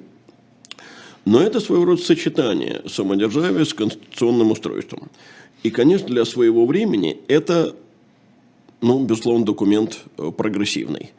Но 1.24 1.42
это 1.42 1.60
своего 1.60 1.84
рода 1.84 2.02
сочетание 2.02 2.82
самодержавия 2.86 3.64
с 3.64 3.74
конституционным 3.74 4.50
устройством. 4.50 5.10
И, 5.62 5.70
конечно, 5.70 6.06
для 6.06 6.24
своего 6.24 6.66
времени 6.66 7.18
это, 7.28 7.74
ну, 8.80 9.04
безусловно, 9.04 9.44
документ 9.44 9.98
э, 10.16 10.30
прогрессивный. 10.30 11.10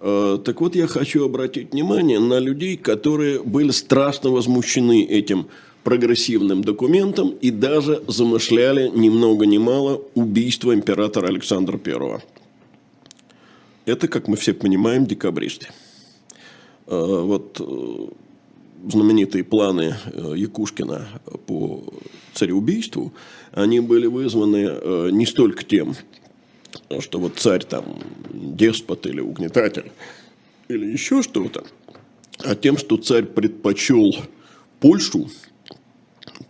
Э, 0.00 0.38
так 0.44 0.60
вот, 0.60 0.74
я 0.74 0.86
хочу 0.86 1.24
обратить 1.24 1.72
внимание 1.72 2.18
на 2.18 2.38
людей, 2.38 2.76
которые 2.76 3.42
были 3.42 3.70
страшно 3.70 4.30
возмущены 4.30 5.04
этим 5.04 5.46
прогрессивным 5.86 6.64
документом 6.64 7.30
и 7.40 7.52
даже 7.52 8.02
замышляли 8.08 8.88
ни 8.88 9.08
много 9.08 9.46
ни 9.46 9.56
мало 9.56 10.02
убийство 10.14 10.74
императора 10.74 11.28
Александра 11.28 11.80
I. 11.86 12.18
Это, 13.84 14.08
как 14.08 14.26
мы 14.26 14.36
все 14.36 14.52
понимаем, 14.52 15.06
декабристы. 15.06 15.68
Э, 16.88 17.20
вот 17.22 17.60
знаменитые 18.84 19.44
планы 19.44 19.94
э, 20.12 20.34
Якушкина 20.36 21.06
по 21.46 21.84
цареубийству, 22.34 23.12
они 23.52 23.78
были 23.78 24.06
вызваны 24.06 24.66
э, 24.68 25.10
не 25.12 25.24
столько 25.24 25.62
тем, 25.62 25.94
что 26.98 27.20
вот 27.20 27.36
царь 27.36 27.62
там 27.62 27.84
деспот 28.32 29.06
или 29.06 29.20
угнетатель, 29.20 29.92
или 30.66 30.86
еще 30.86 31.22
что-то, 31.22 31.64
а 32.40 32.56
тем, 32.56 32.76
что 32.76 32.96
царь 32.96 33.24
предпочел 33.24 34.16
Польшу, 34.80 35.28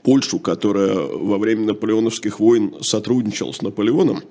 Польшу, 0.06 0.38
которая 0.38 0.94
во 0.94 1.36
время 1.36 1.66
наполеоновских 1.66 2.38
войн 2.38 2.76
сотрудничала 2.80 3.50
с 3.50 3.60
Наполеоном, 3.60 4.22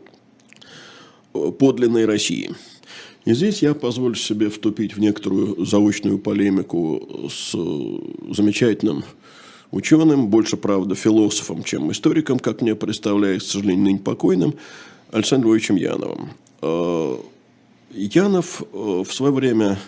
э, 1.33 1.51
подлинной 1.51 2.05
России– 2.05 2.55
и 3.25 3.33
здесь 3.33 3.63
я 3.63 3.73
позволю 3.73 4.13
себе 4.13 4.51
вступить 4.51 4.95
в 4.95 4.99
некоторую 4.99 5.65
заочную 5.65 6.19
полемику 6.19 7.27
с 7.27 7.55
э, 7.55 7.97
замечательным 8.31 9.03
ученым, 9.71 10.27
больше, 10.27 10.57
правда, 10.57 10.93
философом, 10.93 11.63
чем 11.63 11.91
историком, 11.91 12.38
как 12.38 12.61
мне 12.61 12.75
представляется, 12.75 13.49
к 13.49 13.51
сожалению, 13.53 13.83
ныне 13.85 13.99
покойным, 13.99 14.53
Александром 15.11 15.49
Львовичем 15.49 15.75
Яновым. 15.75 16.29
Э, 16.61 17.17
Янов 17.91 18.61
в 18.71 19.11
свое 19.11 19.33
время 19.33 19.79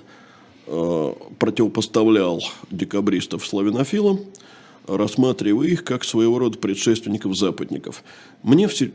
противопоставлял 0.65 2.43
декабристов 2.71 3.45
славянофилам, 3.45 4.19
рассматривая 4.87 5.67
их 5.67 5.83
как 5.83 6.03
своего 6.03 6.39
рода 6.39 6.57
предшественников-западников. 6.57 8.03
Мне 8.43 8.67
все, 8.67 8.91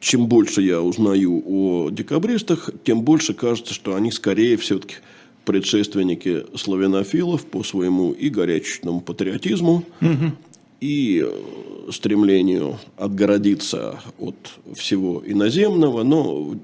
чем 0.00 0.26
больше 0.26 0.62
я 0.62 0.82
узнаю 0.82 1.42
о 1.46 1.90
декабристах, 1.90 2.70
тем 2.84 3.02
больше 3.02 3.34
кажется, 3.34 3.74
что 3.74 3.94
они 3.94 4.10
скорее 4.10 4.56
все-таки 4.56 4.96
предшественники 5.44 6.44
славянофилов 6.56 7.44
по 7.46 7.64
своему 7.64 8.12
и 8.12 8.28
горячечному 8.28 9.00
патриотизму, 9.00 9.84
и 10.80 11.24
э, 11.24 11.90
стремлению 11.92 12.78
отгородиться 12.96 14.00
от 14.18 14.34
всего 14.74 15.22
иноземного, 15.24 16.02
но 16.02 16.56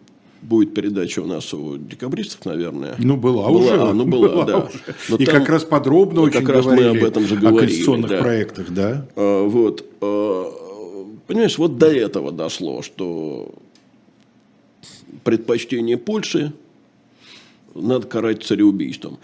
будет 0.42 0.74
передача 0.74 1.20
у 1.20 1.26
нас 1.26 1.52
у 1.52 1.76
декабристов, 1.76 2.44
наверное. 2.44 2.94
Ну, 2.98 3.16
была, 3.16 3.48
была 3.48 3.60
уже. 3.60 3.80
А, 3.80 3.92
ну, 3.92 4.04
была, 4.04 4.28
была 4.28 4.44
да. 4.44 4.58
уже. 4.58 4.78
Но 5.08 5.16
и 5.16 5.26
там- 5.26 5.34
как 5.36 5.48
раз 5.48 5.64
подробно 5.64 6.22
очень 6.22 6.40
как 6.40 6.48
раз 6.48 6.66
мы 6.66 6.84
об 6.84 7.04
этом 7.04 7.26
же 7.26 7.36
о 7.36 7.38
говорили, 7.38 7.60
конституционных 7.60 8.10
да. 8.10 8.18
проектах, 8.18 8.70
да. 8.70 9.06
А, 9.16 9.46
Вот. 9.46 9.84
а, 10.00 10.68
Понимаешь, 11.26 11.58
вот 11.58 11.76
до 11.76 11.88
этого 11.88 12.32
дошло, 12.32 12.80
что 12.80 13.54
предпочтение 15.24 15.98
Польши 15.98 16.54
надо 17.74 18.06
карать 18.06 18.42
цареубийством. 18.42 19.18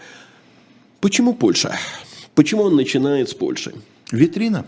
Почему 1.01 1.33
Польша? 1.33 1.75
Почему 2.35 2.61
он 2.63 2.75
начинает 2.75 3.29
с 3.29 3.33
Польши? 3.33 3.73
Витрина. 4.11 4.67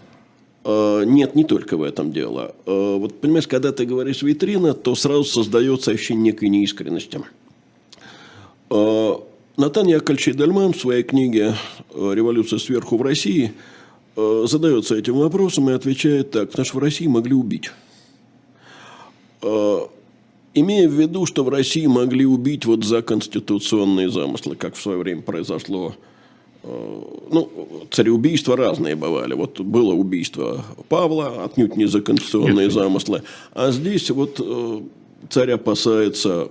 А, 0.67 1.03
Нет, 1.03 1.33
не 1.33 1.45
только 1.45 1.77
в 1.77 1.81
этом 1.81 2.11
дело. 2.11 2.53
А, 2.65 2.97
Вот 2.97 3.21
понимаешь, 3.21 3.47
когда 3.47 3.71
ты 3.71 3.85
говоришь 3.85 4.21
витрина, 4.21 4.73
то 4.73 4.95
сразу 4.95 5.23
создается 5.23 5.91
ощущение 5.91 6.33
некой 6.33 6.49
неискренности. 6.49 7.21
А, 8.69 9.23
Натан 9.55 9.87
Яковлевич 9.87 10.35
Дальман 10.35 10.73
в 10.73 10.77
своей 10.77 11.03
книге 11.03 11.55
«Революция 11.95 12.59
сверху 12.59 12.97
в 12.97 13.01
России» 13.01 13.53
задается 14.15 14.95
этим 14.95 15.15
вопросом 15.15 15.69
и 15.69 15.73
отвечает 15.73 16.31
так, 16.31 16.49
потому 16.49 16.65
что 16.65 16.77
в 16.77 16.79
России 16.79 17.05
могли 17.05 17.35
убить. 17.35 17.69
Имея 19.43 20.89
в 20.89 20.91
виду, 20.91 21.27
что 21.27 21.43
в 21.43 21.49
России 21.49 21.85
могли 21.85 22.25
убить 22.25 22.65
вот 22.65 22.83
за 22.83 23.03
конституционные 23.03 24.09
замыслы, 24.09 24.55
как 24.55 24.75
в 24.75 24.81
свое 24.81 24.97
время 24.97 25.21
произошло 25.21 25.95
ну, 27.31 27.49
цареубийства 27.91 28.57
разные 28.57 28.95
бывали. 28.95 29.33
Вот 29.33 29.59
было 29.59 29.93
убийство 29.93 30.63
Павла, 30.89 31.43
отнюдь 31.45 31.77
не 31.77 31.85
за 31.85 32.01
конституционные 32.01 32.69
замыслы. 32.69 33.23
А 33.53 33.71
здесь 33.71 34.09
вот 34.11 34.39
э, 34.39 34.81
царь 35.29 35.51
опасается 35.51 36.49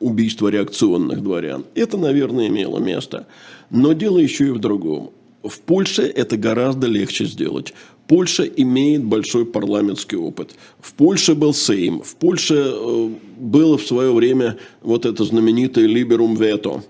убийства 0.00 0.48
реакционных 0.48 1.22
дворян. 1.22 1.64
Это, 1.74 1.96
наверное, 1.96 2.48
имело 2.48 2.78
место. 2.78 3.26
Но 3.70 3.92
дело 3.92 4.18
еще 4.18 4.48
и 4.48 4.50
в 4.50 4.58
другом. 4.58 5.10
В 5.42 5.60
Польше 5.60 6.02
это 6.02 6.36
гораздо 6.36 6.86
легче 6.86 7.24
сделать. 7.24 7.72
Польша 8.08 8.44
имеет 8.44 9.04
большой 9.04 9.46
парламентский 9.46 10.16
опыт. 10.16 10.54
В 10.80 10.92
Польше 10.94 11.34
был 11.34 11.52
Сейм. 11.52 12.02
В 12.02 12.16
Польше 12.16 12.54
э, 12.54 13.10
было 13.38 13.78
в 13.78 13.82
свое 13.86 14.12
время 14.12 14.56
вот 14.82 15.06
это 15.06 15.24
знаменитое 15.24 15.86
«Liberum 15.86 16.36
veto». 16.36 16.82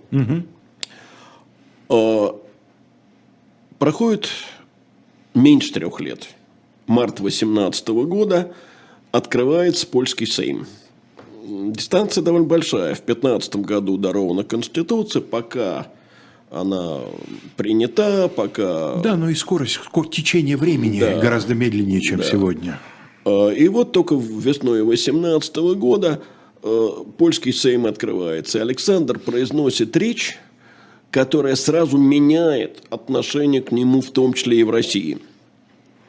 А, 1.88 2.36
Проходит 3.78 4.28
меньше 5.34 5.72
трех 5.72 6.00
лет. 6.00 6.28
Март 6.86 7.20
18 7.20 7.88
года 7.88 8.52
открывается 9.12 9.86
польский 9.86 10.26
Сейм. 10.26 10.66
Дистанция 11.46 12.22
довольно 12.22 12.46
большая. 12.46 12.94
В 12.94 13.02
15 13.02 13.56
году 13.56 13.96
дарована 13.98 14.44
Конституция, 14.44 15.20
пока 15.22 15.88
она 16.50 17.00
принята, 17.56 18.28
пока... 18.28 18.96
Да, 18.96 19.16
но 19.16 19.28
и 19.28 19.34
скорость, 19.34 19.80
ско- 19.84 20.08
течение 20.10 20.56
времени 20.56 21.00
Да. 21.00 21.18
гораздо 21.18 21.54
медленнее, 21.54 22.00
чем 22.00 22.22
сегодня. 22.22 22.80
А, 23.24 23.48
И 23.50 23.68
вот 23.68 23.92
только 23.92 24.14
весной 24.14 24.82
18 24.84 25.56
года 25.76 26.22
э, 26.62 26.88
польский 27.18 27.52
Сейм 27.52 27.86
открывается. 27.86 28.60
Александр 28.62 29.18
произносит 29.18 29.96
речь, 29.96 30.38
которая 31.16 31.56
сразу 31.56 31.96
меняет 31.96 32.82
отношение 32.90 33.62
к 33.62 33.72
нему, 33.72 34.02
в 34.02 34.10
том 34.10 34.34
числе 34.34 34.60
и 34.60 34.64
в 34.64 34.68
России. 34.68 35.16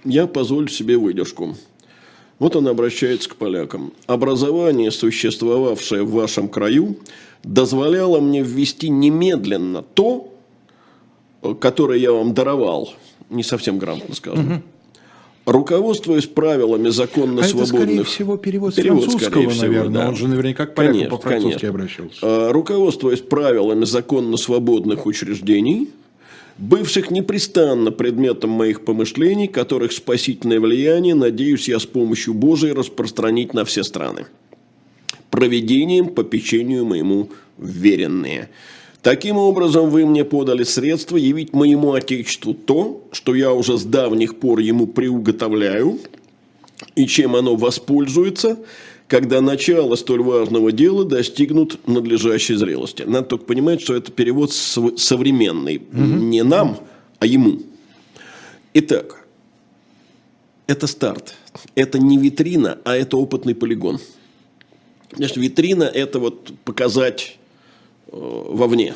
Я 0.03 0.27
позволю 0.27 0.67
себе 0.67 0.97
выдержку. 0.97 1.55
Вот 2.39 2.57
он 2.57 2.67
обращается 2.67 3.29
к 3.29 3.37
полякам. 3.37 3.93
Образование, 4.05 4.91
существовавшее 4.91 6.03
в 6.03 6.11
вашем 6.11 6.49
краю, 6.49 6.97
дозволяло 7.41 8.19
мне 8.19 8.41
ввести 8.41 8.89
немедленно 8.89 9.81
то, 9.81 10.35
которое 11.61 11.99
я 11.99 12.11
вам 12.11 12.33
даровал. 12.33 12.93
Не 13.29 13.43
совсем 13.43 13.79
грамотно 13.79 14.13
сказано. 14.13 14.61
Руководствуясь 15.47 16.25
правилами 16.25 16.89
законно 16.89 17.41
А 17.41 17.47
это, 17.47 17.65
скорее 17.65 18.03
всего, 18.03 18.35
перевод, 18.35 18.75
Перевод, 18.75 19.05
французского, 19.05 19.49
всего, 19.49 19.61
наверное. 19.65 20.01
да. 20.01 20.09
Он 20.09 20.15
же 20.17 20.27
наверняка 20.27 20.65
к 20.65 20.73
Конечно, 20.73 21.09
по-французски 21.11 21.51
конечно. 21.53 21.69
обращался. 21.69 22.19
А, 22.21 22.51
руководствуясь 22.51 23.21
правилами 23.21 23.85
законно 23.85 24.35
свободных 24.35 25.05
учреждений, 25.05 25.89
бывших 26.57 27.11
непрестанно 27.11 27.91
предметом 27.91 28.49
моих 28.49 28.83
помышлений, 28.83 29.47
которых 29.47 29.93
спасительное 29.93 30.59
влияние, 30.59 31.15
надеюсь 31.15 31.69
я 31.69 31.79
с 31.79 31.85
помощью 31.85 32.33
Божией 32.33 32.73
распространить 32.73 33.53
на 33.53 33.63
все 33.63 33.85
страны. 33.85 34.25
Проведением 35.29 36.09
по 36.09 36.25
печенью 36.25 36.83
моему 36.83 37.29
веренные. 37.57 38.49
Таким 39.07 39.37
образом, 39.37 39.89
вы 39.89 40.05
мне 40.05 40.25
подали 40.25 40.63
средства 40.63 41.15
явить 41.15 41.53
моему 41.53 41.93
Отечеству 41.93 42.53
то, 42.53 43.07
что 43.13 43.35
я 43.35 43.53
уже 43.53 43.77
с 43.77 43.85
давних 43.85 44.37
пор 44.37 44.59
ему 44.59 44.85
приуготовляю, 44.85 45.97
и 46.93 47.07
чем 47.07 47.37
оно 47.37 47.55
воспользуется, 47.55 48.59
когда 49.07 49.39
начало 49.39 49.95
столь 49.95 50.23
важного 50.23 50.73
дела 50.73 51.05
достигнут 51.05 51.87
надлежащей 51.87 52.55
зрелости. 52.55 53.03
Надо 53.03 53.27
только 53.27 53.45
понимать, 53.45 53.79
что 53.79 53.95
это 53.95 54.11
перевод 54.11 54.51
сов- 54.51 54.99
современный. 54.99 55.81
Не 55.93 56.43
нам, 56.43 56.77
а 57.19 57.27
ему. 57.27 57.61
Итак, 58.73 59.25
это 60.67 60.85
старт. 60.85 61.35
Это 61.75 61.97
не 61.97 62.17
витрина, 62.17 62.77
а 62.83 62.97
это 62.97 63.15
опытный 63.15 63.55
полигон. 63.55 63.99
Значит, 65.15 65.37
витрина– 65.37 65.83
это 65.93 66.19
вот 66.19 66.51
показать 66.65 67.37
вовне. 68.11 68.93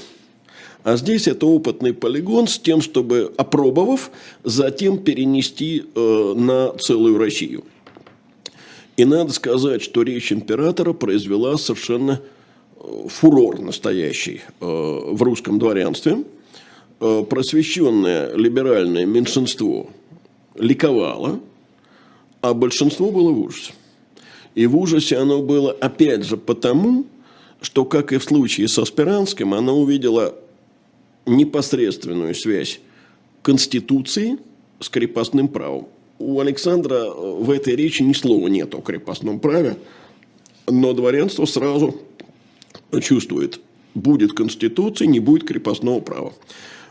А 0.83 0.97
здесь 0.97 1.27
это 1.27 1.45
опытный 1.45 1.93
полигон 1.93 2.47
с 2.47 2.57
тем, 2.57 2.81
чтобы, 2.81 3.31
опробовав, 3.37 4.11
затем 4.43 4.97
перенести 4.97 5.83
э, 5.93 6.33
на 6.35 6.73
целую 6.79 7.19
Россию. 7.19 7.63
И 8.97 9.05
надо 9.05 9.31
сказать, 9.31 9.81
что 9.81 10.01
речь 10.01 10.31
императора 10.31 10.93
произвела 10.93 11.57
совершенно 11.57 12.21
э, 12.75 13.07
фурор 13.07 13.59
настоящий 13.59 14.41
э, 14.59 14.65
в 14.65 15.21
русском 15.21 15.59
дворянстве. 15.59 16.23
Э, 16.99 17.23
Просвещенное 17.29 18.35
либеральное 18.35 19.05
меньшинство 19.05 19.89
ликовало, 20.55 21.39
а 22.41 22.55
большинство 22.55 23.11
было 23.11 23.31
в 23.31 23.39
ужасе. 23.39 23.73
И 24.55 24.65
в 24.65 24.75
ужасе 24.75 25.17
оно 25.17 25.41
было, 25.41 25.71
опять 25.71 26.25
же, 26.25 26.37
потому, 26.37 27.05
что, 27.61 27.85
как 27.85 28.11
и 28.11 28.17
в 28.17 28.23
случае 28.23 28.67
со 28.67 28.83
Спиранским, 28.85 29.53
она 29.53 29.71
увидела 29.73 30.35
непосредственную 31.25 32.35
связь 32.35 32.79
Конституции 33.41 34.37
с 34.79 34.89
крепостным 34.89 35.47
правом. 35.47 35.87
У 36.19 36.39
Александра 36.39 36.95
э, 36.95 37.09
в 37.39 37.49
этой 37.51 37.75
речи 37.75 38.03
ни 38.03 38.13
слова 38.13 38.47
нет 38.47 38.73
о 38.75 38.81
крепостном 38.81 39.39
праве, 39.39 39.77
но 40.67 40.93
дворянство 40.93 41.45
сразу 41.45 41.95
чувствует, 43.01 43.59
будет 43.95 44.33
Конституция, 44.33 45.07
не 45.07 45.19
будет 45.19 45.47
крепостного 45.47 45.99
права. 45.99 46.33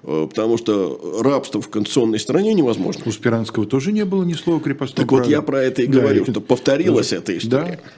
Э, 0.03 0.27
Потому 0.29 0.57
что 0.59 1.21
рабство 1.23 1.61
в 1.61 1.69
конституционной 1.69 2.19
стране 2.19 2.55
невозможно. 2.55 3.03
У 3.07 3.13
Спиранского 3.13 3.67
тоже 3.67 3.93
не 3.93 4.05
было 4.05 4.25
ни 4.25 4.35
слова 4.35 4.61
крепостного 4.61 5.05
Так 5.05 5.13
вот 5.13 5.19
права. 5.19 5.31
я 5.31 5.43
про 5.43 5.63
это 5.63 5.83
и 5.83 5.87
Да, 5.87 6.01
говорю, 6.01 6.23
это- 6.23 6.33
что 6.33 6.41
повторилась 6.41 7.13
эта 7.13 7.37
история. 7.37 7.81
Да. 7.85 7.91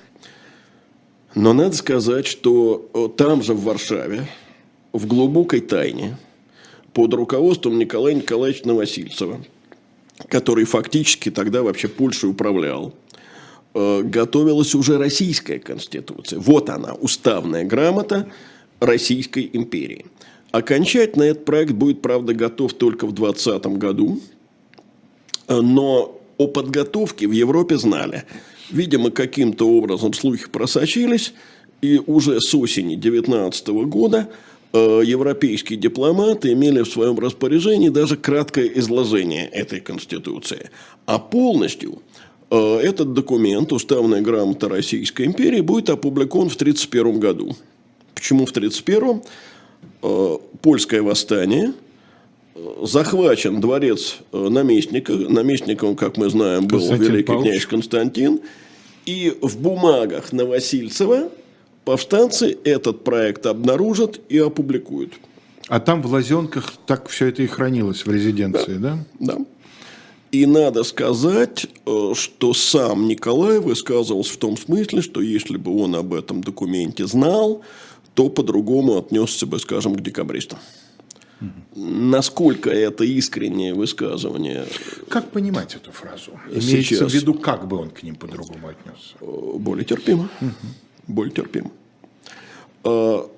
Но 1.34 1.52
надо 1.52 1.74
сказать, 1.76 2.26
что 2.26 2.88
э, 2.92 3.08
там 3.16 3.42
же 3.42 3.54
в 3.54 3.62
Варшаве, 3.64 4.26
в 4.92 5.06
глубокой 5.06 5.60
тайне, 5.60 6.16
под 6.92 7.14
руководством 7.14 7.78
Николая 7.78 8.14
Николаевича 8.14 8.68
Новосильцева, 8.68 9.40
который 10.28 10.64
фактически 10.64 11.30
тогда 11.30 11.62
вообще 11.62 11.88
Польшей 11.88 12.30
управлял, 12.30 12.94
э, 13.74 14.02
готовилась 14.02 14.74
уже 14.74 14.98
российская 14.98 15.58
конституция. 15.58 16.38
Вот 16.38 16.68
она, 16.68 16.92
уставная 16.94 17.64
грамота 17.64 18.28
Российской 18.80 19.48
империи. 19.52 20.06
Окончательно 20.50 21.22
этот 21.22 21.46
проект 21.46 21.72
будет, 21.72 22.02
правда, 22.02 22.34
готов 22.34 22.74
только 22.74 23.06
в 23.06 23.12
2020 23.12 23.78
году. 23.78 24.20
Но 25.48 26.20
о 26.36 26.46
подготовке 26.46 27.26
в 27.26 27.32
Европе 27.32 27.78
знали. 27.78 28.24
Видимо, 28.72 29.10
каким-то 29.10 29.68
образом 29.68 30.12
слухи 30.14 30.48
просочились, 30.50 31.34
и 31.80 32.00
уже 32.06 32.40
с 32.40 32.54
осени 32.54 32.96
2019 32.96 33.68
года 33.86 34.28
э, 34.72 35.02
европейские 35.04 35.78
дипломаты 35.78 36.52
имели 36.52 36.82
в 36.82 36.88
своем 36.88 37.18
распоряжении 37.18 37.88
даже 37.88 38.16
краткое 38.16 38.66
изложение 38.78 39.46
этой 39.46 39.80
Конституции. 39.80 40.70
А 41.06 41.18
полностью 41.18 42.02
э, 42.50 42.78
этот 42.78 43.12
документ, 43.12 43.72
уставная 43.72 44.22
грамота 44.22 44.68
Российской 44.68 45.26
империи, 45.26 45.60
будет 45.60 45.90
опубликован 45.90 46.48
в 46.48 46.56
1931 46.56 47.20
году. 47.20 47.56
Почему 48.14 48.46
в 48.46 48.50
1931? 48.50 49.22
э, 50.02 50.38
польское 50.60 51.02
восстание, 51.02 51.72
захвачен 52.82 53.60
дворец 53.60 54.18
наместника, 54.32 55.12
наместником, 55.12 55.96
как 55.96 56.16
мы 56.16 56.28
знаем, 56.30 56.66
был 56.66 56.78
Константин 56.78 57.12
великий 57.12 57.26
Павлович. 57.26 57.50
князь 57.50 57.66
Константин, 57.66 58.40
и 59.06 59.36
в 59.40 59.58
бумагах 59.58 60.32
Новосильцева 60.32 61.30
повстанцы 61.84 62.56
этот 62.64 63.04
проект 63.04 63.46
обнаружат 63.46 64.20
и 64.28 64.38
опубликуют. 64.38 65.14
А 65.68 65.80
там 65.80 66.02
в 66.02 66.12
Лазенках 66.12 66.74
так 66.86 67.08
все 67.08 67.28
это 67.28 67.42
и 67.42 67.46
хранилось 67.46 68.04
в 68.04 68.10
резиденции, 68.10 68.74
да? 68.74 68.98
Да. 69.18 69.38
И 70.30 70.46
надо 70.46 70.82
сказать, 70.82 71.66
э, 71.86 72.12
что 72.14 72.54
сам 72.54 73.06
Николай 73.06 73.58
высказывался 73.58 74.32
в 74.32 74.36
том 74.38 74.56
смысле, 74.56 75.02
что 75.02 75.20
если 75.20 75.58
бы 75.58 75.76
он 75.76 75.94
об 75.94 76.14
этом 76.14 76.42
документе 76.42 77.06
знал, 77.06 77.62
то 78.14 78.28
по-другому 78.30 78.98
отнесся 78.98 79.46
бы, 79.46 79.58
скажем, 79.58 79.94
к 79.94 80.00
декабристам. 80.00 80.58
Насколько 81.74 82.70
это 82.70 83.04
искреннее 83.04 83.74
высказывание, 83.74 84.64
Как 85.08 85.30
понимать 85.30 85.74
эту 85.74 85.90
фразу? 85.92 86.32
Имеется 86.50 86.70
Сейчас. 86.96 87.10
в 87.12 87.14
виду, 87.14 87.34
как 87.34 87.66
бы 87.66 87.76
он 87.78 87.90
к 87.90 88.02
ним 88.02 88.14
по-другому 88.16 88.68
отнесся? 88.68 89.14
э, 89.20 89.58
более 89.58 89.84
терпимо. 89.84 90.28
Более 91.06 91.32
терпимо. 91.34 91.70
А, 92.84 93.28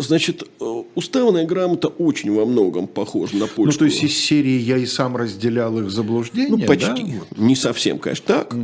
Значит, 0.00 0.44
э, 0.60 0.82
уставная 0.94 1.44
грамота 1.44 1.88
очень 1.88 2.32
во 2.32 2.46
многом 2.46 2.86
похожа 2.86 3.34
на 3.36 3.46
польскую. 3.48 3.66
Ну, 3.66 3.72
то 3.72 3.84
есть 3.86 4.00
из 4.04 4.16
серии 4.16 4.60
«Я 4.60 4.76
и 4.76 4.86
сам 4.86 5.16
разделял 5.16 5.76
их 5.80 5.90
заблуждения», 5.90 6.56
Ну, 6.56 6.66
почти. 6.66 7.16
да? 7.30 7.42
Не 7.42 7.56
совсем, 7.56 7.98
конечно, 7.98 8.24
так. 8.26 8.54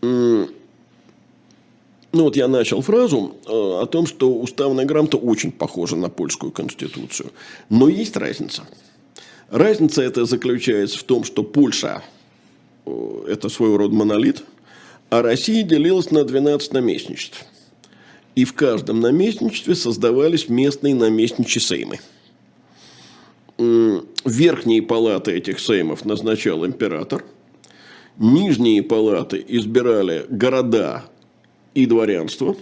М, 0.00 0.48
Ну, 2.14 2.22
вот 2.22 2.36
я 2.36 2.46
начал 2.46 2.80
фразу 2.80 3.34
э, 3.44 3.50
о 3.50 3.86
том, 3.86 4.06
что 4.06 4.32
уставная 4.32 4.84
грамота 4.84 5.16
очень 5.16 5.50
похожа 5.50 5.96
на 5.96 6.08
польскую 6.08 6.52
конституцию. 6.52 7.32
Но 7.70 7.88
есть 7.88 8.16
разница. 8.16 8.62
Разница 9.50 10.00
эта 10.00 10.24
заключается 10.24 10.96
в 10.96 11.02
том, 11.02 11.24
что 11.24 11.42
Польша 11.42 12.04
э,– 12.86 13.24
это 13.28 13.48
своего 13.48 13.78
рода 13.78 13.96
монолит, 13.96 14.44
а 15.10 15.22
Россия 15.22 15.64
делилась 15.64 16.12
на 16.12 16.22
12 16.22 16.72
наместничеств. 16.72 17.44
И 18.36 18.44
в 18.44 18.52
каждом 18.52 19.00
наместничестве 19.00 19.74
создавались 19.74 20.48
местные 20.48 20.94
наместничьи 20.94 21.60
сеймы. 21.60 21.98
Верхние 23.58 24.82
палаты 24.82 25.32
этих 25.32 25.58
сеймов 25.58 26.04
назначал 26.04 26.64
император. 26.64 27.24
Нижние 28.18 28.84
палаты 28.84 29.44
избирали 29.48 30.26
города 30.28 31.06
и 31.74 31.86
дворянство. 31.86 32.56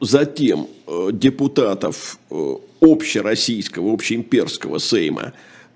Затем 0.00 0.66
э, 0.86 1.10
депутатов 1.12 2.18
э, 2.30 2.54
общероссийского, 2.80 3.92
общеимперского 3.92 4.78
сейма 4.78 5.34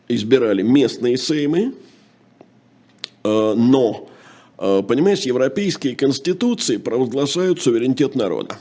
избирали 0.08 0.62
местные 0.62 1.18
сеймы. 1.18 1.74
Э, 3.22 3.54
Но, 3.54 4.08
понимаешь, 4.56 5.20
европейские 5.20 5.94
конституции 5.94 6.78
провозглашают 6.78 7.60
суверенитет 7.60 8.14
народа. 8.14 8.56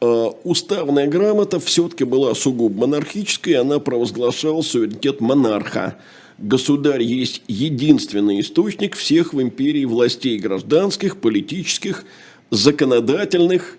Уставная 0.00 1.06
грамота 1.06 1.58
все-таки 1.60 2.04
была 2.04 2.34
сугубо 2.34 2.80
монархической, 2.80 3.54
она 3.54 3.78
провозглашала 3.78 4.60
суверенитет 4.60 5.20
монарха. 5.20 5.96
Государь 6.38 7.02
есть 7.02 7.42
единственный 7.46 8.40
источник 8.40 8.96
всех 8.96 9.32
в 9.32 9.40
империи 9.40 9.84
властей 9.84 10.38
гражданских, 10.38 11.16
политических, 11.18 12.04
законодательных 12.50 13.78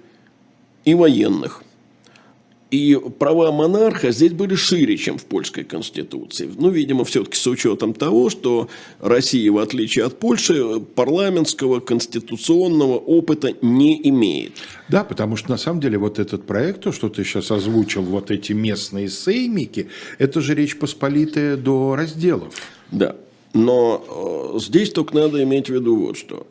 и 0.85 0.93
военных. 0.93 1.64
И 2.75 2.99
права 3.19 3.53
монарха 3.53 4.11
здесь 4.11 4.33
были 4.33 4.55
шире, 4.55 4.97
чем 4.97 5.17
в 5.17 5.23
польской 5.23 5.63
конституции. 5.63 6.49
Ну, 6.57 6.69
видимо, 6.71 7.05
все-таки 7.05 7.37
с 7.37 7.47
учетом 7.47 7.93
того, 7.93 8.29
что 8.29 8.67
Россия, 8.99 9.49
в 9.49 9.59
отличие 9.59 10.03
от 10.03 10.19
Польши, 10.19 10.81
парламентского 10.93 11.79
конституционного 11.79 12.97
опыта 12.97 13.53
не 13.61 14.05
имеет. 14.09 14.51
Да, 14.89 15.05
потому 15.05 15.37
что 15.37 15.51
на 15.51 15.57
самом 15.57 15.79
деле 15.79 15.97
вот 15.97 16.19
этот 16.19 16.45
проект, 16.45 16.81
то, 16.81 16.91
что 16.91 17.07
ты 17.07 17.23
сейчас 17.23 17.49
озвучил, 17.49 18.01
вот 18.01 18.29
эти 18.29 18.51
местные 18.51 19.07
сеймики, 19.07 19.87
это 20.17 20.41
же 20.41 20.53
Речь 20.53 20.77
Посполитая 20.77 21.55
до 21.55 21.95
разделов. 21.95 22.53
Да. 22.91 23.15
Но 23.53 24.53
э, 24.53 24.59
здесь 24.59 24.91
только 24.91 25.15
надо 25.15 25.41
иметь 25.43 25.67
в 25.67 25.73
виду 25.73 25.95
вот 25.95 26.17
что. 26.17 26.45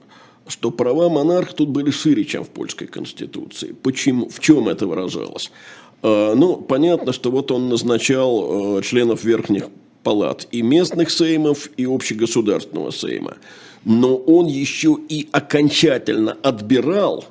Что 0.46 0.70
права 0.70 1.08
монарха 1.08 1.54
тут 1.54 1.70
были 1.70 1.90
шире, 1.90 2.24
чем 2.24 2.44
в 2.44 2.48
польской 2.48 2.86
конституции. 2.86 3.74
Почему? 3.82 4.28
В 4.28 4.40
чем 4.40 4.68
это 4.68 4.86
выражалось? 4.86 5.50
Э, 6.04 6.34
ну, 6.36 6.56
понятно, 6.56 7.12
что 7.12 7.30
вот 7.30 7.50
он 7.50 7.70
назначал 7.70 8.78
э, 8.78 8.82
членов 8.82 9.24
верхних 9.24 9.68
палат 10.02 10.46
и 10.52 10.60
местных 10.60 11.10
сеймов, 11.10 11.70
и 11.78 11.86
общегосударственного 11.86 12.92
сейма. 12.92 13.38
Но 13.86 14.16
он 14.16 14.46
еще 14.46 14.98
и 15.08 15.28
окончательно 15.32 16.36
отбирал 16.42 17.24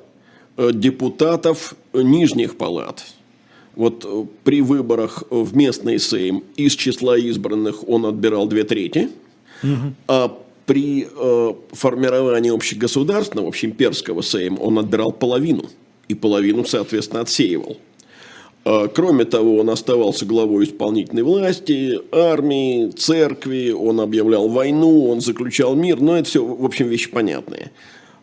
э, 0.56 0.70
депутатов 0.74 1.76
нижних 1.92 2.56
палат. 2.56 3.04
Вот 3.76 4.04
э, 4.04 4.26
при 4.42 4.60
выборах 4.60 5.22
в 5.30 5.56
местный 5.56 6.00
сейм 6.00 6.42
из 6.56 6.74
числа 6.74 7.16
избранных 7.16 7.88
он 7.88 8.06
отбирал 8.06 8.48
две 8.48 8.64
трети, 8.64 9.08
а 10.08 10.36
при 10.66 11.06
э, 11.08 11.54
формировании 11.72 12.52
общегосударственного, 12.52 13.48
общеимперского 13.48 14.22
сейма 14.22 14.58
он 14.58 14.78
отбирал 14.80 15.12
половину, 15.12 15.70
и 16.08 16.14
половину, 16.14 16.64
соответственно, 16.64 17.22
отсеивал. 17.22 17.78
А, 18.64 18.88
Кроме 18.88 19.24
того, 19.24 19.58
он 19.58 19.70
оставался 19.70 20.24
главой 20.26 20.64
исполнительной 20.64 21.22
власти, 21.22 22.00
армии, 22.12 22.90
церкви, 22.90 23.70
он 23.70 24.00
объявлял 24.00 24.48
войну, 24.48 25.08
он 25.08 25.20
заключал 25.20 25.74
мир, 25.74 26.00
но 26.00 26.16
это 26.16 26.28
все, 26.28 26.44
в 26.44 26.64
общем, 26.64 26.88
вещи 26.88 27.10
понятные. 27.10 27.70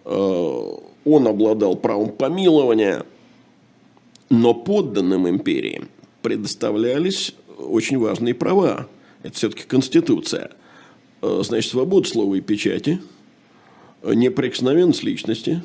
А, 0.06 0.80
Он 1.04 1.28
обладал 1.28 1.76
правом 1.76 2.12
помилования, 2.12 3.06
но 4.30 4.54
подданным 4.54 5.28
империи 5.28 5.84
предоставлялись 6.22 7.34
очень 7.58 7.98
важные 7.98 8.34
права. 8.34 8.88
Это 9.24 9.36
все-таки 9.36 9.64
Конституция. 9.64 10.52
Э, 11.22 11.42
Значит, 11.44 11.72
свобода 11.72 12.08
слова 12.08 12.36
и 12.36 12.42
печати, 12.42 13.02
неприкосновенность 14.04 15.04
личности, 15.04 15.64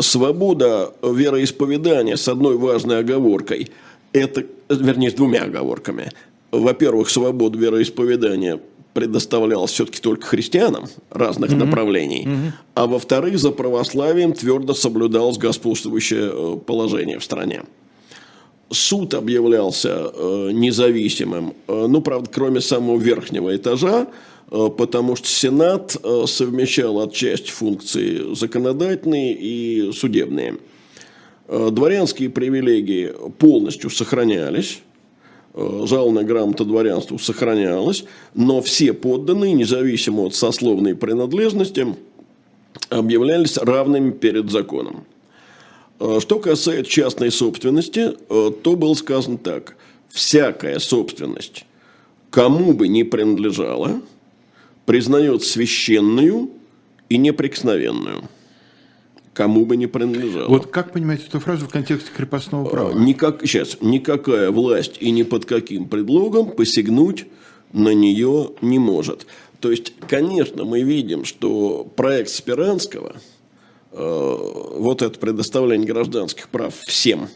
свобода 0.00 0.92
вероисповедания 1.02 2.16
с 2.16 2.28
одной 2.28 2.56
важной 2.56 3.00
оговоркой. 3.00 3.70
Это, 4.12 4.44
вернее, 4.68 5.10
с 5.10 5.14
двумя 5.14 5.44
оговорками. 5.44 6.10
Во-первых, 6.50 7.10
свобода 7.10 7.58
вероисповедания 7.58 8.60
предоставлялась 8.94 9.70
все-таки 9.70 10.00
только 10.00 10.26
христианам 10.26 10.86
разных 11.10 11.52
направлений. 11.52 12.26
А 12.74 12.86
во-вторых, 12.86 13.38
за 13.38 13.50
православием 13.50 14.32
твердо 14.32 14.74
соблюдалось 14.74 15.38
господствующее 15.38 16.30
э, 16.32 16.56
положение 16.66 17.18
в 17.18 17.24
стране. 17.24 17.62
Суд 18.70 19.14
объявлялся 19.14 20.10
э, 20.12 20.50
независимым, 20.52 21.54
э, 21.68 21.86
ну, 21.88 22.00
правда, 22.02 22.28
кроме 22.32 22.60
самого 22.60 22.98
верхнего 22.98 23.54
этажа, 23.54 24.08
потому 24.50 25.14
что 25.16 25.28
Сенат 25.28 25.96
э, 26.02 26.24
совмещал 26.26 27.00
отчасти 27.00 27.50
функции 27.50 28.34
законодательные 28.34 29.34
и 29.34 29.92
судебные. 29.92 30.56
Э, 31.48 31.68
Дворянские 31.70 32.30
привилегии 32.30 33.12
полностью 33.38 33.90
сохранялись, 33.90 34.80
э, 35.54 35.84
жалованная 35.86 36.24
грамота 36.24 36.64
дворянству 36.64 37.18
сохранялась, 37.18 38.04
но 38.34 38.62
все 38.62 38.94
подданные, 38.94 39.52
независимо 39.52 40.22
от 40.26 40.34
сословной 40.34 40.94
принадлежности, 40.94 41.94
объявлялись 42.88 43.58
равными 43.58 44.12
перед 44.12 44.50
законом. 44.50 45.04
Э, 46.00 46.20
Что 46.20 46.38
касается 46.38 46.90
частной 46.90 47.30
собственности, 47.30 48.12
э, 48.28 48.52
то 48.62 48.76
было 48.76 48.94
сказано 48.94 49.36
так. 49.36 49.76
Всякая 50.08 50.78
собственность, 50.78 51.66
кому 52.30 52.72
бы 52.72 52.88
ни 52.88 53.02
принадлежала, 53.02 54.00
признает 54.88 55.44
священную 55.44 56.48
и 57.10 57.18
неприкосновенную. 57.18 58.22
Кому 59.34 59.66
бы 59.66 59.76
ни 59.76 59.84
принадлежала. 59.84 60.48
Вот 60.48 60.68
как 60.68 60.94
понимаете 60.94 61.26
эту 61.26 61.40
фразу 61.40 61.66
в 61.66 61.68
контексте 61.68 62.10
крепостного 62.10 62.66
права? 62.66 62.98
Никак, 62.98 63.42
сейчас, 63.42 63.76
никакая 63.82 64.50
власть 64.50 64.96
и 65.00 65.10
ни 65.10 65.24
под 65.24 65.44
каким 65.44 65.90
предлогом 65.90 66.52
посягнуть 66.52 67.26
на 67.74 67.92
нее 67.92 68.52
не 68.62 68.78
может. 68.78 69.26
То 69.60 69.70
есть, 69.70 69.92
конечно, 70.08 70.64
мы 70.64 70.80
видим, 70.80 71.26
что 71.26 71.84
проект 71.94 72.30
Спиранского, 72.30 73.16
э, 73.92 74.36
вот 74.78 75.02
это 75.02 75.18
предоставление 75.18 75.86
гражданских 75.86 76.48
прав 76.48 76.74
всем, 76.74 77.28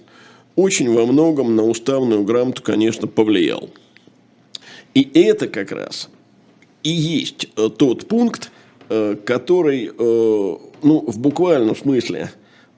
очень 0.56 0.90
во 0.90 1.04
многом 1.04 1.54
на 1.54 1.64
уставную 1.64 2.24
грамоту, 2.24 2.62
конечно, 2.62 3.08
повлиял. 3.08 3.68
И 4.94 5.06
это 5.12 5.48
как 5.48 5.70
раз 5.70 6.08
и 6.82 6.90
есть 6.90 7.48
э, 7.56 7.68
тот 7.76 8.06
пункт, 8.06 8.50
э, 8.88 9.16
который, 9.24 9.86
э, 9.86 10.56
ну, 10.82 11.04
в 11.06 11.18
буквальном 11.18 11.76
смысле 11.76 12.32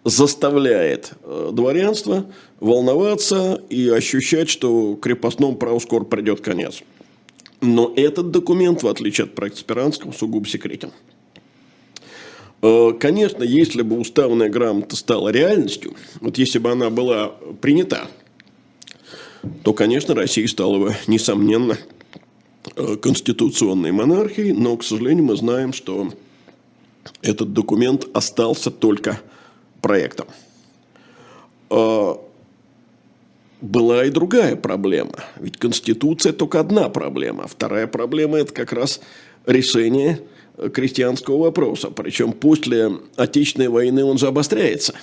заставляет 0.05 1.13
дворянство 1.53 2.27
волноваться 2.61 3.63
и 3.71 3.89
ощущать, 3.89 4.51
что 4.51 4.97
крепостному 4.97 5.57
праву 5.57 5.81
скоро 5.81 6.05
придет 6.05 6.43
конец. 6.43 6.83
Но 7.63 7.91
этот 7.97 8.31
документ, 8.31 8.83
в 8.83 8.89
отличие 8.89 9.25
от 9.25 9.35
проекта 9.35 9.61
Спиранского, 9.61 10.13
сугубо 10.13 10.47
секретен. 10.47 10.91
Конечно, 13.01 13.43
если 13.43 13.81
бы 13.81 13.99
уставная 13.99 14.51
грамота 14.51 14.95
стала 14.95 15.31
реальностью, 15.31 15.95
вот 16.21 16.37
если 16.37 16.59
бы 16.59 16.71
она 16.71 16.91
была 16.91 17.29
принята, 17.63 18.09
то, 19.63 19.73
конечно, 19.73 20.15
Россия 20.15 20.47
стала 20.47 20.79
бы, 20.79 20.95
несомненно, 21.07 21.79
конституционной 23.01 23.93
монархией, 23.93 24.53
но, 24.53 24.77
к 24.77 24.85
сожалению, 24.85 25.25
мы 25.25 25.37
знаем, 25.37 25.73
что 25.73 26.13
этот 27.23 27.53
документ 27.53 28.07
остался 28.15 28.71
только 28.71 29.21
проектом. 29.81 30.27
Э, 31.71 32.15
была 33.61 34.05
и 34.05 34.11
другая 34.11 34.57
проблема. 34.57 35.25
Ведь 35.37 35.57
Конституция 35.57 36.33
только 36.33 36.61
одна 36.61 36.89
проблема. 36.89 37.47
Вторая 37.47 37.87
проблема– 37.87 38.39
это 38.39 38.53
как 38.53 38.73
раз 38.73 39.01
решение 39.47 40.21
крестьянского 40.73 41.39
вопроса. 41.39 41.91
Причем 41.91 42.33
после 42.33 42.93
Отечественной 43.17 43.69
войны 43.69 44.05
он 44.05 44.19
же 44.19 44.27
обостряется. 44.27 44.95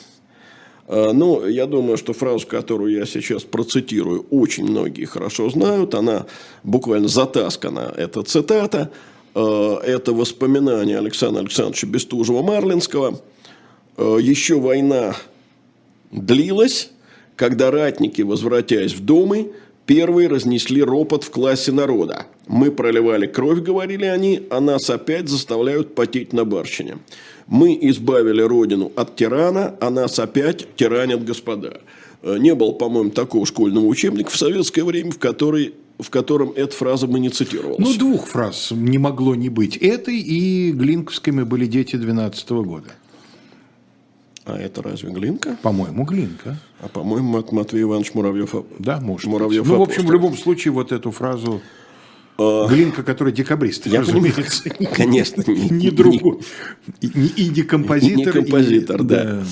А, 0.92 1.14
ну, 1.14 1.48
я 1.48 1.68
думаю, 1.68 1.98
что 1.98 2.12
фразу, 2.12 2.46
которую 2.46 2.94
я 2.94 3.06
сейчас 3.06 3.44
процитирую, 3.44 4.26
очень 4.30 4.66
многие 4.66 5.06
хорошо 5.06 5.50
знают. 5.50 5.96
Она 5.96 6.26
буквально 6.64 7.08
затаскана. 7.08 7.94
Это 7.96 8.24
цитата. 8.24 8.92
А, 9.34 9.80
это 9.80 10.12
воспоминание 10.12 10.98
Александра 10.98 11.40
Александровича 11.40 11.88
Бестужева-Марлинского. 11.88 13.22
А, 13.96 14.18
Еще 14.18 14.60
война 14.60 15.16
длилась, 16.12 16.92
когда 17.38 17.72
ратники, 17.72 18.22
возвратясь 18.22 18.94
в 18.94 19.06
домы, 19.06 19.54
первые 19.92 20.30
разнесли 20.30 20.82
ропот 20.82 21.26
в 21.26 21.32
классе 21.32 21.74
народа. 21.74 22.26
Мы 22.48 22.72
проливали 22.72 23.28
кровь, 23.28 23.60
говорили 23.60 24.06
они, 24.06 24.44
а 24.50 24.62
нас 24.62 24.90
опять 24.90 25.28
заставляют 25.28 25.96
потеть 25.96 26.32
на 26.32 26.46
барщине. 26.46 27.00
Мы 27.46 27.78
избавили 27.82 28.42
родину 28.42 28.94
от 28.96 29.18
тирана, 29.18 29.76
а 29.82 29.90
нас 29.90 30.18
опять 30.18 30.66
тиранят 30.78 31.26
господа. 31.26 31.82
Э, 32.22 32.38
не 32.38 32.56
было, 32.56 32.72
по-моему, 32.72 33.10
такого 33.10 33.46
школьного 33.46 33.86
учебника 33.86 34.30
в 34.30 34.38
советское 34.38 34.86
время, 34.86 35.12
в, 35.12 35.20
который, 35.20 35.74
в 36.00 36.10
котором 36.10 36.54
эта 36.56 36.74
фраза 36.74 37.06
бы 37.06 37.20
не 37.20 37.28
цитировалась. 37.28 37.80
Ну, 37.80 37.94
двух 37.98 38.28
фраз 38.28 38.72
не 38.72 38.98
могло 38.98 39.36
не 39.36 39.50
быть. 39.50 39.76
Этой 39.76 40.20
и 40.20 40.72
Глинковскими 40.72 41.44
были 41.44 41.66
дети 41.66 41.98
12 41.98 42.50
года. 42.50 42.94
А 44.46 44.58
это 44.58 44.82
разве 44.82 45.12
Глинка? 45.12 45.58
По-моему, 45.62 46.04
Глинка. 46.04 46.58
А 46.80 46.88
по-моему, 46.88 47.30
Мат- 47.38 47.52
Матвей 47.52 47.84
Иванович 47.84 48.14
Муравьев. 48.16 48.56
Да, 48.80 49.00
может 49.00 49.28
Муравьев. 49.30 49.68
Ну, 49.68 49.78
в 49.78 49.82
общем, 49.82 50.06
в 50.08 50.12
любом 50.12 50.36
случае, 50.36 50.72
вот 50.74 50.92
эту 50.92 51.12
фразу 51.12 51.62
Глинка, 52.38 53.04
который 53.04 53.32
декабрист, 53.34 53.86
Я 53.86 54.00
разумеется. 54.02 54.64
понимаю. 54.64 54.96
Конечно, 54.96 55.44
не- 55.48 55.70
Не 55.70 55.92
другой. 55.92 56.40
И 57.02 57.12
не- 57.14 57.28
И 57.28 57.50
не 57.50 57.62
композитор. 57.62 58.18
Не 58.18 58.26
композитор, 58.26 59.02
и- 59.02 59.06
да. 59.06 59.44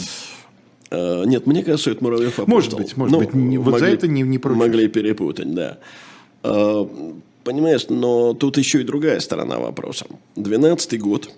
Э, 0.92 1.24
Нет, 1.28 1.46
мне 1.46 1.62
кажется, 1.64 1.92
это 1.92 2.04
Муравьев 2.04 2.40
апостол. 2.40 2.48
Может 2.48 2.74
быть, 2.76 2.98
может 2.98 3.16
быть. 3.20 3.34
Не- 3.36 3.60
вот 3.60 3.78
за 3.80 3.86
это 3.86 4.08
не- 4.08 4.24
не 4.24 4.40
поручусь. 4.40 4.60
Могли 4.66 4.88
перепутать, 4.88 5.54
да. 5.54 5.78
Э, 6.44 6.86
Понимаешь, 7.44 7.86
но 7.90 8.34
тут 8.34 8.58
еще 8.58 8.82
и 8.82 8.84
другая 8.84 9.20
сторона 9.22 9.60
вопроса. 9.60 10.06
12 10.36 10.98
год 11.00 11.32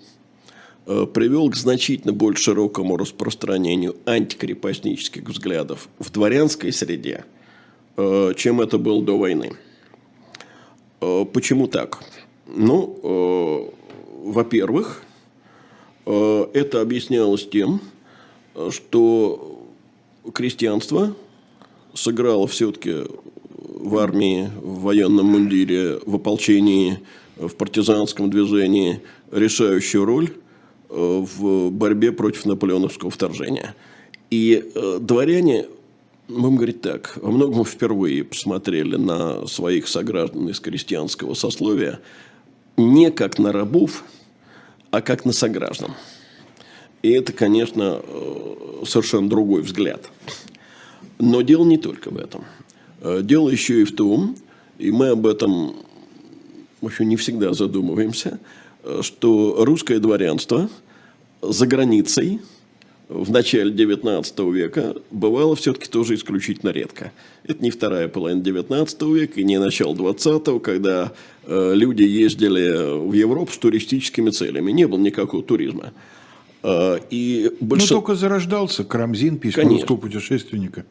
привел 0.84 1.48
к 1.50 1.56
значительно 1.56 2.12
более 2.12 2.36
широкому 2.36 2.96
распространению 2.96 3.96
антикрепостнических 4.06 5.22
взглядов 5.28 5.88
в 5.98 6.10
дворянской 6.10 6.72
среде, 6.72 7.24
э, 7.96 8.32
чем 8.36 8.60
это 8.60 8.78
было 8.78 9.02
до 9.02 9.16
войны. 9.16 9.52
Э, 11.00 11.24
Почему 11.32 11.66
так? 11.68 12.02
Ну, 12.46 12.98
э, 13.02 14.28
во-первых, 14.30 15.02
э, 16.06 16.46
это 16.52 16.80
объяснялось 16.80 17.48
тем, 17.48 17.80
э, 18.54 18.70
что 18.72 19.68
крестьянство 20.32 21.14
сыграло 21.94 22.46
все-таки 22.46 23.04
в 23.82 23.96
армии, 23.98 24.50
в 24.60 24.80
военном 24.82 25.26
мундире, 25.26 25.98
в 26.06 26.16
ополчении, 26.16 27.00
в 27.36 27.54
партизанском 27.54 28.30
движении 28.30 29.00
решающую 29.30 30.04
роль 30.04 30.30
э, 30.30 30.42
в 30.92 31.70
борьбе 31.70 32.12
против 32.12 32.44
наполеоновского 32.44 33.10
вторжения. 33.10 33.74
И 34.30 34.70
э, 34.74 34.98
дворяне, 35.00 35.66
будем 36.28 36.56
говорить 36.56 36.80
так, 36.80 37.18
во 37.20 37.30
многом 37.30 37.64
впервые 37.64 38.24
посмотрели 38.24 38.96
на 38.96 39.46
своих 39.46 39.88
сограждан 39.88 40.48
из 40.48 40.60
крестьянского 40.60 41.34
сословия 41.34 42.00
не 42.76 43.10
как 43.10 43.38
на 43.38 43.52
рабов, 43.52 44.04
а 44.90 45.02
как 45.02 45.24
на 45.24 45.32
сограждан. 45.32 45.92
И 47.02 47.10
это, 47.10 47.32
конечно, 47.32 48.00
э, 48.02 48.84
совершенно 48.86 49.28
другой 49.28 49.62
взгляд. 49.62 50.10
Но 51.18 51.42
дело 51.42 51.64
не 51.64 51.78
только 51.78 52.10
в 52.10 52.16
этом. 52.16 52.44
Э, 53.00 53.20
Дело 53.22 53.48
еще 53.48 53.82
и 53.82 53.84
в 53.84 53.94
том, 53.94 54.36
и 54.78 54.90
мы 54.90 55.08
об 55.08 55.26
этом 55.26 55.76
в 56.82 56.86
общем, 56.86 57.08
не 57.08 57.16
всегда 57.16 57.54
задумываемся, 57.54 58.40
э, 58.82 59.00
что 59.02 59.64
русское 59.64 60.00
дворянство 60.00 60.68
за 61.42 61.66
границей 61.66 62.40
в 63.08 63.30
начале 63.30 63.70
XIX 63.72 64.52
века 64.52 64.94
бывало 65.10 65.54
все-таки 65.54 65.88
тоже 65.88 66.14
исключительно 66.14 66.70
редко. 66.70 67.12
Это 67.44 67.62
не 67.62 67.70
вторая 67.70 68.08
половина 68.08 68.40
XIX 68.40 69.14
века 69.14 69.40
и 69.40 69.44
не 69.44 69.58
начало 69.58 69.94
XX, 69.94 70.60
когда 70.60 71.12
э, 71.44 71.72
люди 71.74 72.04
ездили 72.04 73.06
в 73.06 73.12
Европу 73.12 73.52
с 73.52 73.58
туристическими 73.58 74.30
целями. 74.30 74.72
Не 74.72 74.86
было 74.86 74.98
никакого 75.00 75.42
туризма. 75.42 75.92
Э, 76.62 76.98
и 77.10 77.50
Ну, 77.60 77.66
большинство... 77.66 77.98
только 77.98 78.14
зарождался 78.14 78.84
Карамзин, 78.84 79.36
письма 79.36 79.64
Конечно. 79.64 79.80
русского 79.80 79.96
путешественника. 79.96 80.86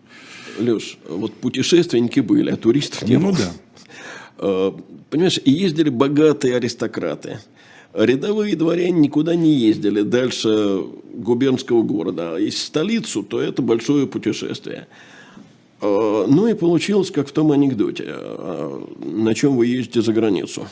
Леш, 0.59 0.99
вот 1.09 1.33
путешественники 1.33 2.19
были, 2.19 2.51
а 2.51 2.57
туристов 2.57 3.07
не 3.07 3.17
Ну 3.17 3.27
было. 3.27 3.37
да. 3.37 3.51
Э, 4.37 4.71
Понимаешь, 5.09 5.39
и 5.43 5.51
ездили 5.51 5.89
богатые 5.89 6.55
аристократы. 6.55 7.39
Рядовые 7.93 8.55
дворяне 8.55 8.91
никуда 8.99 9.35
не 9.35 9.53
ездили 9.53 10.01
дальше 10.01 10.83
губернского 11.13 11.81
города. 11.83 12.35
А 12.35 12.39
если 12.39 12.57
столицу, 12.59 13.21
то 13.23 13.41
это 13.41 13.61
большое 13.61 14.07
путешествие. 14.07 14.87
Э, 15.81 16.25
Ну 16.27 16.47
и 16.47 16.53
получилось, 16.53 17.11
как 17.11 17.27
в 17.27 17.31
том 17.33 17.51
анекдоте. 17.51 18.05
э, 18.07 18.81
На 19.03 19.33
чем 19.35 19.57
вы 19.57 19.67
ездите 19.67 20.01
за 20.01 20.13
границу? 20.13 20.67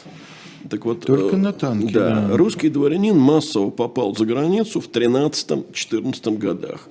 Так 0.69 0.85
вот, 0.85 1.05
Только 1.05 1.35
э, 1.35 1.39
на 1.39 1.51
танке, 1.51 1.93
Да, 1.93 2.27
да. 2.29 2.37
русский 2.37 2.69
дворянин 2.69 3.17
массово 3.17 3.69
попал 3.69 4.15
за 4.15 4.25
границу 4.25 4.79
в 4.79 4.89
13-14 4.89 6.37
годах. 6.37 6.87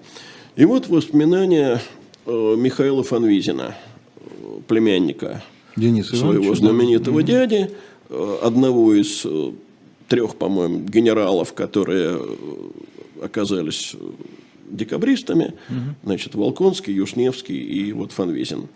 И 0.56 0.64
вот 0.66 0.88
воспоминания 0.88 1.80
э, 2.26 2.54
Михаила 2.58 3.02
Фанвизина, 3.02 3.76
э, 4.16 4.20
племянника 4.66 5.42
Денис 5.76 6.08
своего 6.08 6.32
Иванович, 6.34 6.48
да. 6.60 6.66
знаменитого 6.66 7.22
дяди, 7.22 7.70
э, 8.10 8.36
одного 8.42 8.92
из 8.94 9.24
трех, 10.08 10.36
по-моему, 10.36 10.80
генералов, 10.80 11.52
которые 11.54 12.18
э, 12.18 13.24
оказались 13.24 13.94
э, 13.94 14.10
декабристами, 14.70 15.54
значит, 16.04 16.34
Волконский, 16.34 16.92
Юшневский 16.92 17.56
и 17.56 17.92
вот 17.92 18.12
Фанвизин. 18.12 18.68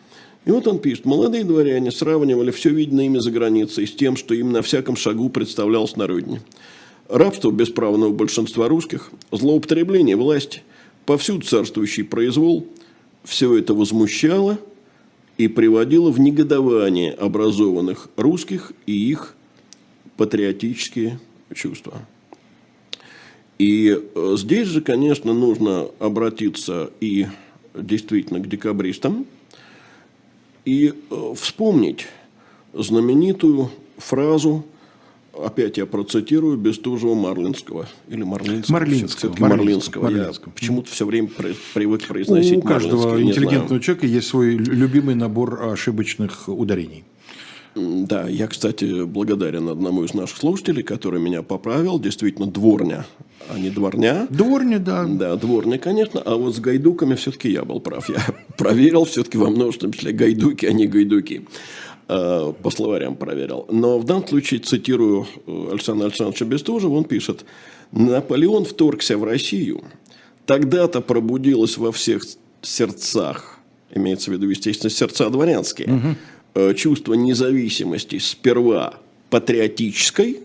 И 0.45 0.51
вот 0.51 0.67
он 0.67 0.79
пишет, 0.79 1.05
молодые 1.05 1.45
дворяне 1.45 1.91
сравнивали 1.91 2.51
все 2.51 2.71
видное 2.71 3.07
ими 3.07 3.19
за 3.19 3.31
границей 3.31 3.87
с 3.87 3.93
тем, 3.93 4.17
что 4.17 4.35
им 4.35 4.53
на 4.53 4.63
всяком 4.63 4.97
шагу 4.97 5.29
представлялось 5.29 5.97
на 5.97 6.07
родине. 6.07 6.41
Рабство 7.09 7.51
бесправного 7.51 8.13
большинства 8.13 8.69
русских, 8.69 9.11
злоупотребление 9.31 10.17
власти, 10.17 10.63
повсюду 11.05 11.47
царствующий 11.47 12.05
произвол– 12.05 12.67
все 13.25 13.57
это 13.57 13.75
возмущало 13.75 14.59
и 15.39 15.49
приводило 15.49 16.11
в 16.11 16.21
негодование 16.21 17.13
образованных 17.13 18.09
русских 18.17 18.73
и 18.87 18.93
их 18.93 19.35
патриотические 20.23 21.19
чувства. 21.53 21.95
И 23.59 23.99
э, 24.15 24.35
здесь 24.39 24.69
же, 24.69 24.81
конечно, 24.81 25.35
нужно 25.35 25.89
обратиться 25.99 26.91
и 27.01 27.27
действительно 27.75 28.39
к 28.39 28.49
декабристам 28.49 29.27
и 30.65 30.95
э, 31.11 31.35
вспомнить 31.37 32.07
знаменитую 32.73 33.73
фразу, 33.99 34.65
опять 35.37 35.77
я 35.79 35.87
процитирую, 35.87 36.57
Бестужева-Марлинского. 36.57 37.87
Или 38.09 38.23
Марлинского. 38.23 38.79
Марлинского, 38.79 39.35
Марлинского, 39.41 39.49
Марлинского. 39.49 40.09
Я 40.09 40.17
Марлинского. 40.19 40.53
почему-то 40.53 40.91
все 40.93 41.05
время 41.05 41.31
привык 41.75 42.07
произносить 42.07 42.59
У 42.59 42.63
каждого 42.63 43.21
интеллигентного 43.21 43.83
человека 43.83 44.07
есть 44.07 44.29
свой 44.29 44.55
лю- 44.55 44.73
любимый 44.73 45.17
набор 45.17 45.65
ошибочных 45.65 46.49
ударений. 46.49 47.03
Да, 47.75 48.29
я, 48.29 48.49
кстати, 48.49 49.05
благодарен 49.05 49.69
одному 49.69 50.05
из 50.05 50.15
наших 50.15 50.39
слушателей, 50.39 50.83
который 50.83 51.21
меня 51.21 51.43
поправил. 51.43 51.99
Действительно, 51.99 52.47
дворня 52.47 53.07
а 53.49 53.59
не 53.59 53.71
дворня. 53.71 54.27
Дворня, 54.31 54.79
да. 54.79 55.05
Да, 55.05 55.37
дворня, 55.37 55.79
конечно, 55.79 56.21
а 56.21 56.37
вот 56.37 56.55
с 56.55 56.61
гайдуками 56.61 57.15
все-таки 57.15 57.51
я 57.51 57.65
был 57.65 57.81
прав. 57.81 58.09
Я 58.09 58.25
проверил 58.57 59.05
все-таки 59.05 59.39
во 59.39 59.51
множественном 59.51 59.93
числе 59.93 60.13
гайдуки, 60.13 60.67
а 60.67 60.73
не 60.73 60.87
гайдуки. 60.87 61.47
Э, 62.09 62.53
по 62.63 62.71
словарям 62.71 63.17
проверил. 63.17 63.67
Но 63.71 63.99
в 63.99 64.05
данном 64.05 64.27
случае 64.27 64.61
цитирую 64.61 65.27
э, 65.47 65.69
Александра 65.73 66.07
Александровича 66.07 66.45
Бестужева, 66.45 66.95
он 66.95 67.05
пишет, 67.05 67.45
Наполеон 67.93 68.65
вторгся 68.65 69.19
в 69.19 69.25
Россию, 69.25 69.83
тогда-то 70.47 71.01
пробудилось 71.01 71.77
во 71.77 71.93
всех 71.93 72.25
сердцах, 72.63 73.59
имеется 73.95 74.31
в 74.31 74.35
виду, 74.35 74.49
естественно, 74.49 74.91
сердца 74.91 75.29
дворянские, 75.31 75.89
угу. 75.89 76.17
Чувство 76.77 77.15
независимости 77.15 78.19
сперва 78.19 78.95
патриотической, 79.31 80.41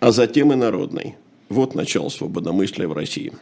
а 0.00 0.12
затем 0.12 0.52
и 0.52 0.56
народной. 0.56 1.16
Вот 1.48 1.74
начало 1.74 2.08
свободомыслия 2.08 2.88
в 2.88 2.92
России. 2.92 3.32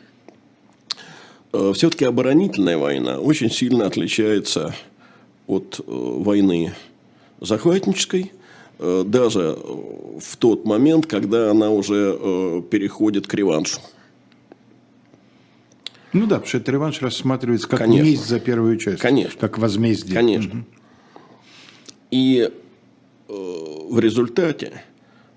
Все-таки 1.52 2.04
оборонительная 2.04 2.78
война 2.78 3.18
очень 3.18 3.50
сильно 3.50 3.86
отличается 3.86 4.74
от 5.50 5.80
э, 5.80 5.82
войны 5.86 6.74
захватнической, 7.40 8.32
э, 8.78 9.04
даже 9.04 9.56
в 10.20 10.36
тот 10.38 10.64
момент, 10.64 11.06
когда 11.06 11.50
она 11.50 11.70
уже 11.70 12.16
э, 12.18 12.62
переходит 12.70 13.26
к 13.26 13.34
реваншу. 13.34 13.80
Ну 16.12 16.26
да, 16.26 16.36
потому 16.36 16.46
что 16.46 16.58
это 16.58 16.72
реванш 16.72 17.02
рассматривается 17.02 17.68
как 17.68 17.80
Конечно. 17.80 18.04
месть 18.04 18.26
за 18.26 18.38
первую 18.38 18.76
часть. 18.76 19.00
Конечно. 19.00 19.38
Как 19.40 19.58
возмездие. 19.58 20.14
Конечно. 20.14 20.60
Угу. 20.60 20.66
И 22.10 22.40
э, 22.40 22.52
в 23.28 23.98
результате 23.98 24.82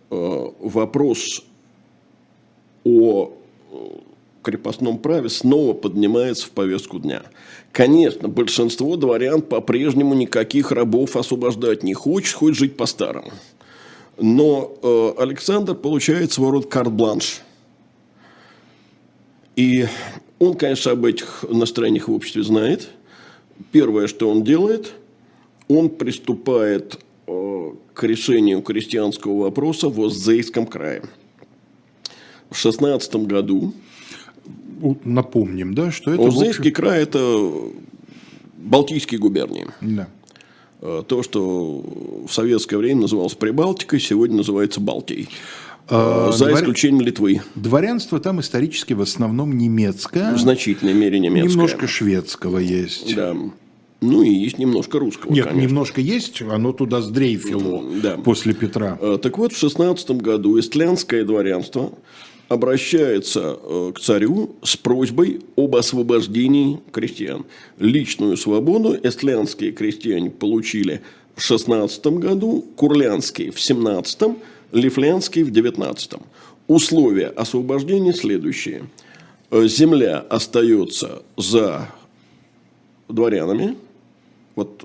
э, 0.10 0.48
вопрос 0.60 1.44
о 2.84 3.34
крепостном 4.44 5.00
праве 5.00 5.30
снова 5.30 5.74
поднимается 5.74 6.48
в 6.48 6.52
повестку 6.52 7.00
дня. 7.00 7.24
Конечно, 7.72 8.28
большинство 8.28 8.96
дворян 8.98 9.42
по-прежнему 9.42 10.14
никаких 10.14 10.72
рабов 10.72 11.16
освобождать 11.16 11.82
не 11.82 11.94
хочет, 11.94 12.36
хочет 12.36 12.58
жить 12.58 12.78
по-старому. 12.78 13.32
Но 14.20 14.78
э, 14.84 15.14
Александр 15.18 15.74
получает 15.74 16.32
свой 16.32 16.52
род 16.52 16.68
карт-бланш. 16.68 17.42
И 19.56 19.88
он, 20.40 20.56
конечно, 20.56 20.92
об 20.92 21.06
этих 21.06 21.46
настроениях 21.50 22.08
в 22.08 22.14
обществе 22.14 22.44
знает. 22.44 22.90
Первое, 23.72 24.08
что 24.08 24.30
он 24.30 24.44
делает, 24.44 24.94
он 25.68 25.90
приступает 25.90 27.00
э, 27.28 27.72
к 27.94 28.04
решению 28.04 28.62
крестьянского 28.62 29.44
вопроса 29.44 29.90
в 29.90 30.00
Оздзейском 30.02 30.66
крае. 30.66 31.04
В 32.50 32.56
16 32.58 33.16
году 33.16 33.74
напомним, 35.04 35.74
да, 35.74 35.92
что 35.92 36.12
это... 36.12 36.22
Узейский 36.22 36.72
общем... 36.72 36.74
край– 36.74 37.04
это 37.04 37.52
Балтийские 38.58 39.20
губернии. 39.20 39.68
Да. 39.82 40.08
Э, 40.82 41.04
то, 41.08 41.24
что 41.24 42.26
в 42.28 42.32
советское 42.32 42.78
время 42.78 43.02
называлось 43.02 43.34
Прибалтикой, 43.34 44.00
сегодня 44.00 44.38
называется 44.38 44.80
Балтией. 44.80 45.30
А, 45.88 46.32
За 46.32 46.46
двор... 46.46 46.60
исключением 46.60 47.02
Литвы. 47.02 47.42
Дворянство 47.56 48.20
там 48.20 48.40
исторически 48.40 48.94
в 48.94 49.02
основном 49.02 49.58
немецкое. 49.58 50.34
В 50.34 50.40
значительной 50.40 50.94
мере 50.94 51.20
немецкое. 51.20 51.52
Немножко 51.52 51.88
шведского 51.88 52.58
есть. 52.58 53.16
Да. 53.16 53.36
Ну 54.04 54.22
и 54.22 54.30
есть 54.30 54.58
немножко 54.58 55.00
русского. 55.00 55.32
Нет, 55.32 55.46
конечно. 55.46 55.68
немножко 55.68 56.02
есть, 56.02 56.42
оно 56.42 56.74
туда 56.74 57.02
сдрейфило 57.02 57.84
да. 58.02 58.18
после 58.18 58.54
Петра. 58.54 58.98
Э, 59.00 59.18
так 59.22 59.38
вот, 59.38 59.54
в 59.54 59.58
16 59.58 60.12
году 60.12 60.60
эстлянское 60.60 61.24
дворянство 61.24 61.94
обращается 62.50 63.58
э, 63.62 63.92
к 63.96 64.00
царю 64.00 64.56
с 64.62 64.76
просьбой 64.76 65.40
об 65.56 65.76
освобождении 65.78 66.82
крестьян. 66.92 67.46
Личную 67.80 68.36
свободу 68.36 68.94
эстлянские 69.02 69.72
крестьяне 69.72 70.30
получили 70.30 71.02
в 71.36 71.42
16 71.42 72.06
году, 72.08 72.66
курлянские 72.76 73.52
в 73.52 73.62
17, 73.62 74.36
лифлянские 74.74 75.46
в 75.46 75.52
19. 75.52 76.12
Условия 76.68 77.28
освобождения 77.28 78.14
следующие. 78.14 78.84
Э, 79.50 79.66
земля 79.66 80.20
остается 80.30 81.24
за 81.38 81.90
дворянами. 83.08 83.76
Вот 84.56 84.84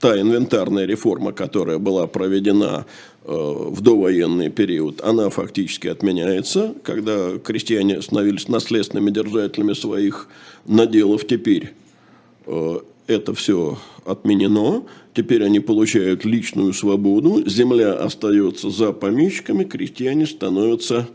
та 0.00 0.20
инвентарная 0.20 0.86
реформа, 0.86 1.32
которая 1.32 1.78
была 1.78 2.06
проведена 2.06 2.84
Э, 3.26 3.32
в 3.32 3.80
довоенный 3.80 4.50
период, 4.50 5.00
она 5.00 5.30
фактически 5.30 5.88
отменяется, 5.88 6.74
когда 6.82 7.38
крестьяне 7.38 8.02
становились 8.02 8.48
наследственными 8.48 9.10
держателями 9.10 9.72
своих 9.72 10.28
наделов. 10.66 11.26
Теперь 11.26 11.72
э, 12.46 12.78
это 13.06 13.32
все 13.32 13.78
отменено. 14.04 14.82
Теперь 15.14 15.42
они 15.42 15.60
получают 15.60 16.26
личную 16.26 16.74
свободу. 16.74 17.48
Земля 17.48 17.94
остается 17.94 18.68
за 18.68 18.92
помещиками, 18.92 19.64
крестьяне 19.64 20.26
становятся 20.26 21.08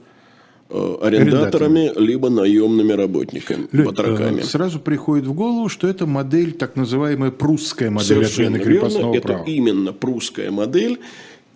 арендаторами, 0.69 1.87
арендаторами, 1.87 1.91
либо 1.99 2.29
наемными 2.29 2.91
работниками, 2.91 3.67
Лень, 3.71 3.85
батраками. 3.85 4.41
Сразу 4.41 4.79
приходит 4.79 5.25
в 5.25 5.33
голову, 5.33 5.67
что 5.67 5.87
это 5.87 6.05
модель, 6.05 6.51
так 6.53 6.75
называемая 6.75 7.31
прусская 7.31 7.89
модель 7.89 8.07
Совершенно 8.07 8.57
отмены 8.57 8.63
крепостного 8.63 9.13
верно. 9.13 9.21
права. 9.21 9.41
Это 9.41 9.51
именно 9.51 9.93
прусская 9.93 10.51
модель. 10.51 10.99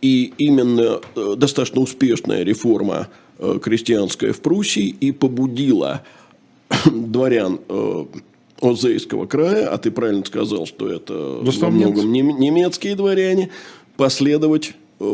И 0.01 0.33
именно 0.37 0.99
э, 1.15 1.35
достаточно 1.37 1.79
успешная 1.79 2.43
реформа 2.43 3.07
э, 3.39 3.59
крестьянская 3.61 4.33
в 4.33 4.41
Пруссии 4.41 4.87
и 4.87 5.13
побудила 5.13 6.03
дворян 6.85 7.61
э, 7.69 8.05
Озейского 8.61 9.27
края, 9.27 9.69
а 9.69 9.77
ты 9.77 9.91
правильно 9.91 10.25
сказал, 10.25 10.65
что 10.65 10.89
это 10.89 11.13
во 11.41 11.69
многом 11.69 12.11
немецкие 12.11 12.95
дворяне, 12.95 13.49
последовать 13.95 14.73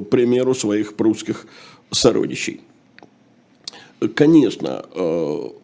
примеру 0.09 0.55
своих 0.55 0.95
прусских 0.95 1.45
сородичей. 1.91 2.61
Конечно, 4.15 4.85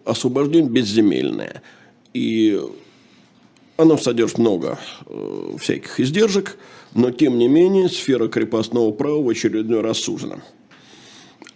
освобождение 0.04 0.70
безземельное. 0.70 1.62
И 2.14 2.62
оно 3.78 3.98
содержит 3.98 4.38
много 4.38 4.80
всяких 5.58 6.00
издержек– 6.00 6.58
но, 6.96 7.12
тем 7.12 7.38
не 7.38 7.50
менее, 7.50 7.90
сфера 7.90 8.30
крепостного 8.30 8.92
права 8.92 9.22
в 9.22 9.30
очередной 9.30 9.82
раз 9.82 10.00
сужена. 10.00 10.38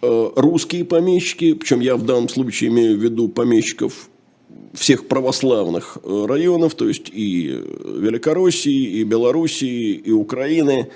Э, 0.02 0.30
русские 0.36 0.84
помещики, 0.84 1.54
причем 1.54 1.80
я 1.80 1.96
в 1.96 2.04
данном 2.04 2.28
случае 2.28 2.68
имею 2.68 2.98
в 2.98 3.02
виду 3.02 3.28
помещиков 3.28 4.10
всех 4.74 5.08
православных 5.08 5.96
э, 6.04 6.26
районов, 6.28 6.74
то 6.74 6.86
есть 6.86 7.08
и 7.10 7.58
Великороссии, 7.84 8.98
и 9.00 9.04
Белоруссии, 9.04 9.94
и 9.94 10.12
Украины, 10.12 10.90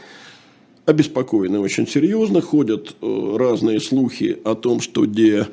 обеспокоены 0.85 1.59
очень 1.59 1.89
серьезно. 1.89 2.43
Ходят 2.43 2.97
э, 3.01 3.37
разные 3.39 3.81
слухи 3.81 4.39
о 4.45 4.55
том, 4.55 4.83
что 4.83 5.07
где 5.07 5.47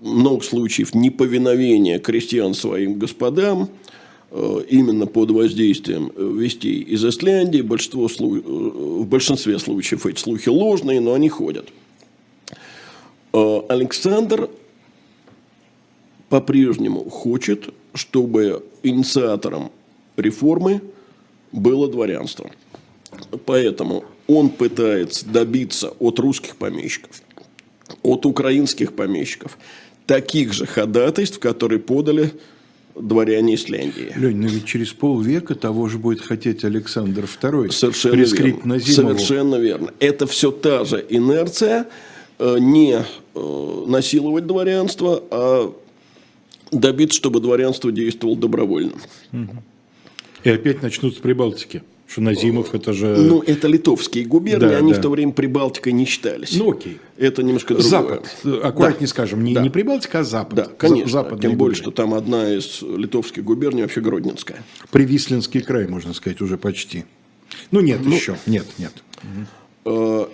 много 0.00 0.44
случаев 0.44 0.94
неповиновения 0.94 1.98
крестьян 1.98 2.54
своим 2.54 2.98
господам– 2.98 3.68
Э, 4.30 4.62
именно 4.68 5.06
под 5.06 5.30
воздействием 5.30 6.12
э, 6.14 6.32
вестей 6.38 6.82
из 6.82 7.02
Исляндии. 7.02 7.62
Большинство, 7.62 8.06
э, 8.06 8.40
в 8.40 9.06
большинстве 9.06 9.58
случаев 9.58 10.04
эти 10.04 10.20
слухи 10.20 10.50
ложные, 10.50 11.00
но 11.00 11.14
они 11.14 11.28
ходят. 11.28 11.68
Александр 13.32 14.50
по-прежнему 16.28 17.08
хочет, 17.08 17.72
чтобы 17.94 18.64
инициатором 18.82 19.70
реформы 20.16 20.80
было 21.52 21.88
дворянство. 21.88 22.50
Поэтому 23.44 24.04
он 24.26 24.48
пытается 24.48 25.26
добиться 25.26 25.90
от 26.00 26.18
русских 26.18 26.56
помещиков, 26.56 27.22
от 28.02 28.26
украинских 28.26 28.94
помещиков 28.94 29.58
таких 30.06 30.52
же 30.52 30.66
ходатайств, 30.66 31.38
которые 31.38 31.78
подали 31.78 32.32
дворяне 32.94 33.54
Исляндии. 33.54 34.12
Лень, 34.16 34.38
но 34.38 34.48
ведь 34.48 34.64
через 34.64 34.92
полвека 34.92 35.54
того 35.54 35.88
же 35.88 35.98
будет 35.98 36.20
хотеть 36.20 36.64
Александр 36.64 37.24
II. 37.24 37.70
Совершенно 37.70 38.14
верно. 38.14 38.80
Совершенно 38.80 39.56
верно. 39.56 39.92
Это 40.00 40.26
все 40.26 40.50
та 40.50 40.84
же 40.84 41.04
инерция, 41.08 41.86
э, 42.38 42.56
не 42.58 43.04
э, 43.34 43.84
насиловать 43.86 44.46
дворянство, 44.46 45.22
а 45.30 45.74
добиться, 46.72 47.16
чтобы 47.16 47.40
дворянство 47.40 47.92
действовало 47.92 48.36
добровольно. 48.36 48.94
И 50.44 50.50
опять 50.50 50.82
начнут 50.82 51.14
с 51.14 51.18
Прибалтики. 51.18 51.82
Что 52.08 52.22
Назимов 52.22 52.74
это 52.74 52.94
же... 52.94 53.16
Ну, 53.18 53.42
это 53.42 53.68
литовские 53.68 54.24
губернии, 54.24 54.68
да, 54.70 54.78
они 54.78 54.94
да. 54.94 54.98
в 54.98 55.02
то 55.02 55.10
время 55.10 55.32
Прибалтикой 55.32 55.92
не 55.92 56.06
считались. 56.06 56.56
Ну, 56.56 56.70
окей. 56.70 56.98
Это 57.18 57.42
немножко 57.42 57.74
другое. 57.74 57.90
Запад. 57.90 58.36
Аккуратнее 58.64 59.00
да. 59.00 59.06
скажем, 59.08 59.44
не, 59.44 59.54
да. 59.54 59.60
не 59.62 59.68
Прибалтика, 59.68 60.20
а 60.20 60.24
Запад. 60.24 60.54
Да, 60.54 60.64
конечно. 60.64 61.10
Западные 61.10 61.50
Тем 61.50 61.58
более, 61.58 61.76
что 61.76 61.90
там 61.90 62.14
одна 62.14 62.54
из 62.54 62.80
литовских 62.80 63.44
губерний 63.44 63.82
вообще 63.82 64.00
Гродненская. 64.00 64.64
Привислинский 64.90 65.60
край, 65.60 65.86
можно 65.86 66.14
сказать, 66.14 66.40
уже 66.40 66.56
почти. 66.56 67.04
Ну, 67.70 67.80
нет 67.80 68.00
ну, 68.02 68.14
еще. 68.14 68.38
Нет, 68.46 68.66
нет. 68.78 68.92
Э, 69.84 70.26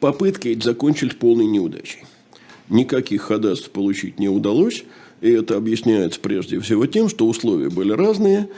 попытки 0.00 0.48
эти 0.48 0.64
закончились 0.64 1.14
полной 1.14 1.44
неудачей. 1.44 2.04
никаких 2.70 3.22
ходатайств 3.22 3.70
получить 3.70 4.18
не 4.18 4.30
удалось. 4.30 4.84
И 5.20 5.30
это 5.30 5.56
объясняется 5.56 6.20
прежде 6.20 6.60
всего 6.60 6.86
тем, 6.86 7.08
что 7.08 7.26
условия 7.26 7.68
были 7.68 7.92
разные. 7.92 8.48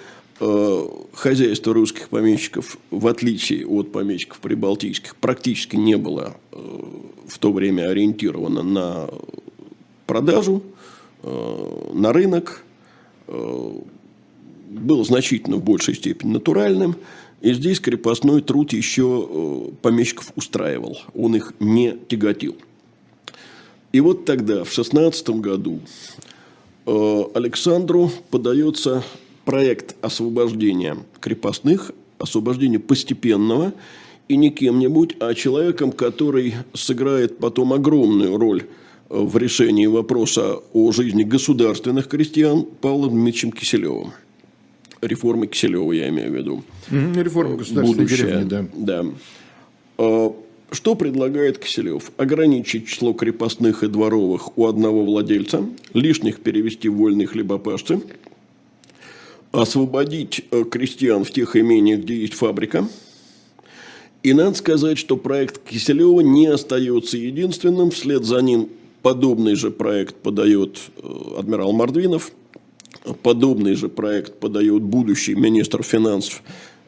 Э, 0.42 0.88
хозяйство 1.12 1.74
русских 1.74 2.08
помещиков, 2.08 2.78
в 2.90 3.06
отличие 3.06 3.66
от 3.66 3.92
помещиков 3.92 4.40
прибалтийских, 4.40 5.14
практически 5.16 5.76
не 5.76 5.98
было 5.98 6.34
э, 6.52 6.56
в 7.28 7.38
то 7.38 7.52
время 7.52 7.90
ориентировано 7.90 8.62
на 8.62 9.10
продажу, 10.06 10.62
э, 11.22 11.90
на 11.92 12.12
рынок, 12.12 12.64
был 13.28 15.04
значительно 15.04 15.58
в 15.58 15.62
большей 15.62 15.94
степени 15.94 16.32
натуральным. 16.32 16.96
И 17.42 17.52
здесь 17.52 17.78
крепостной 17.78 18.42
труд 18.42 18.72
еще 18.72 19.70
помещиков 19.82 20.32
устраивал, 20.34 20.98
он 21.14 21.36
их 21.36 21.54
не 21.60 21.96
тяготил. 22.08 22.56
И 23.92 24.00
вот 24.00 24.24
тогда, 24.24 24.64
в 24.64 24.72
16 24.72 25.30
году, 25.30 25.78
Александру 26.86 28.10
подается 28.30 29.04
проект 29.44 29.96
освобождения 30.02 30.96
крепостных, 31.20 31.92
освобождения 32.18 32.78
постепенного, 32.78 33.72
и 34.28 34.36
не 34.36 34.50
кем-нибудь, 34.50 35.16
а 35.18 35.34
человеком, 35.34 35.90
который 35.90 36.54
сыграет 36.72 37.38
потом 37.38 37.72
огромную 37.72 38.36
роль 38.36 38.64
в 39.08 39.36
решении 39.36 39.86
вопроса 39.86 40.60
о 40.72 40.92
жизни 40.92 41.24
государственных 41.24 42.06
крестьян 42.06 42.64
Павлом 42.80 43.10
Дмитриевичем 43.10 43.50
Киселевым. 43.50 44.12
Реформы 45.02 45.48
Киселева, 45.48 45.90
я 45.92 46.08
имею 46.10 46.30
в 46.30 46.34
виду. 46.36 46.62
Реформа 46.90 47.56
государственной 47.56 48.04
Будущее. 48.04 48.26
деревни, 48.26 48.48
да. 48.48 48.66
да. 48.76 49.04
А, 49.98 50.36
что 50.70 50.94
предлагает 50.94 51.58
Киселев? 51.58 52.12
Ограничить 52.16 52.86
число 52.86 53.14
крепостных 53.14 53.82
и 53.82 53.88
дворовых 53.88 54.56
у 54.56 54.66
одного 54.66 55.04
владельца, 55.04 55.64
лишних 55.92 56.38
перевести 56.38 56.88
в 56.88 56.94
вольные 56.96 57.26
хлебопашцы– 57.26 58.00
освободить 59.52 60.44
э, 60.50 60.64
крестьян 60.64 61.24
в 61.24 61.30
тех 61.30 61.56
имениях, 61.56 62.00
где 62.00 62.16
есть 62.16 62.34
фабрика. 62.34 62.86
И 64.22 64.32
надо 64.32 64.54
сказать, 64.54 64.98
что 64.98 65.16
проект 65.16 65.64
Киселева 65.64 66.20
не 66.20 66.46
остается 66.46 67.16
единственным. 67.16 67.90
Вслед 67.90 68.24
за 68.24 68.40
ним 68.42 68.68
подобный 69.02 69.54
же 69.54 69.70
проект 69.70 70.16
подает 70.16 70.78
э, 71.02 71.38
адмирал 71.38 71.72
Мордвинов. 71.72 72.32
Подобный 73.22 73.74
же 73.74 73.88
проект 73.88 74.38
подает 74.38 74.82
будущий 74.82 75.34
министр 75.34 75.82
финансов 75.82 76.42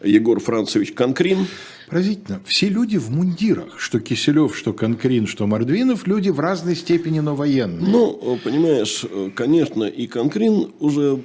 Егор 0.05 0.41
Францевич 0.41 0.93
Конкрин. 0.93 1.47
Поразительно. 1.89 2.41
Все 2.45 2.69
люди 2.69 2.97
в 2.99 3.11
мундирах, 3.11 3.79
что 3.79 3.99
Киселев, 4.01 4.57
что 4.57 4.73
Конкрин, 4.73 5.27
что 5.27 5.47
Мордвинов, 5.47 6.07
люди 6.07 6.29
в 6.29 6.41
разной 6.41 6.77
степени, 6.77 7.21
но 7.21 7.35
военные. 7.35 7.91
Ну, 7.91 8.39
понимаешь, 8.45 9.05
э, 9.09 9.31
конечно, 9.35 9.85
и 9.85 10.07
Конкрин 10.07 10.71
уже 10.81 11.21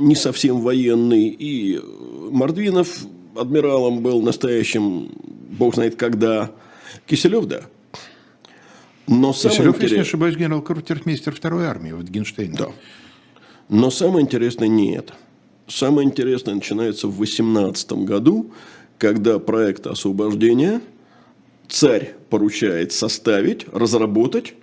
не 0.00 0.14
совсем 0.14 0.60
военный, 0.60 1.28
и 1.28 1.80
Мордвинов 2.30 3.04
адмиралом 3.36 4.00
был 4.02 4.22
настоящим, 4.22 5.10
бог 5.50 5.74
знает 5.74 5.96
когда. 5.96 6.50
Киселев, 7.06 7.46
да. 7.46 7.62
Но 9.06 9.32
Киселев, 9.32 9.74
интерес... 9.74 9.82
если 9.82 9.94
не 9.96 10.02
ошибаюсь, 10.02 10.36
генерал-квартирмейстер 10.36 11.34
второй 11.34 11.66
армии 11.66 11.92
в 11.92 12.04
Генштейне. 12.04 12.56
Да. 12.56 12.68
Но 13.68 13.90
самое 13.90 14.24
интересное 14.24 14.68
не 14.68 14.94
это. 14.94 15.14
Самое 15.66 16.06
интересное 16.06 16.54
начинается 16.54 17.08
в 17.08 17.16
18 17.16 17.92
году, 17.92 18.52
когда 18.98 19.38
проект 19.38 19.86
освобождения 19.86 20.80
царь 21.68 22.14
поручает 22.28 22.92
составить, 22.92 23.66
разработать 23.72 24.54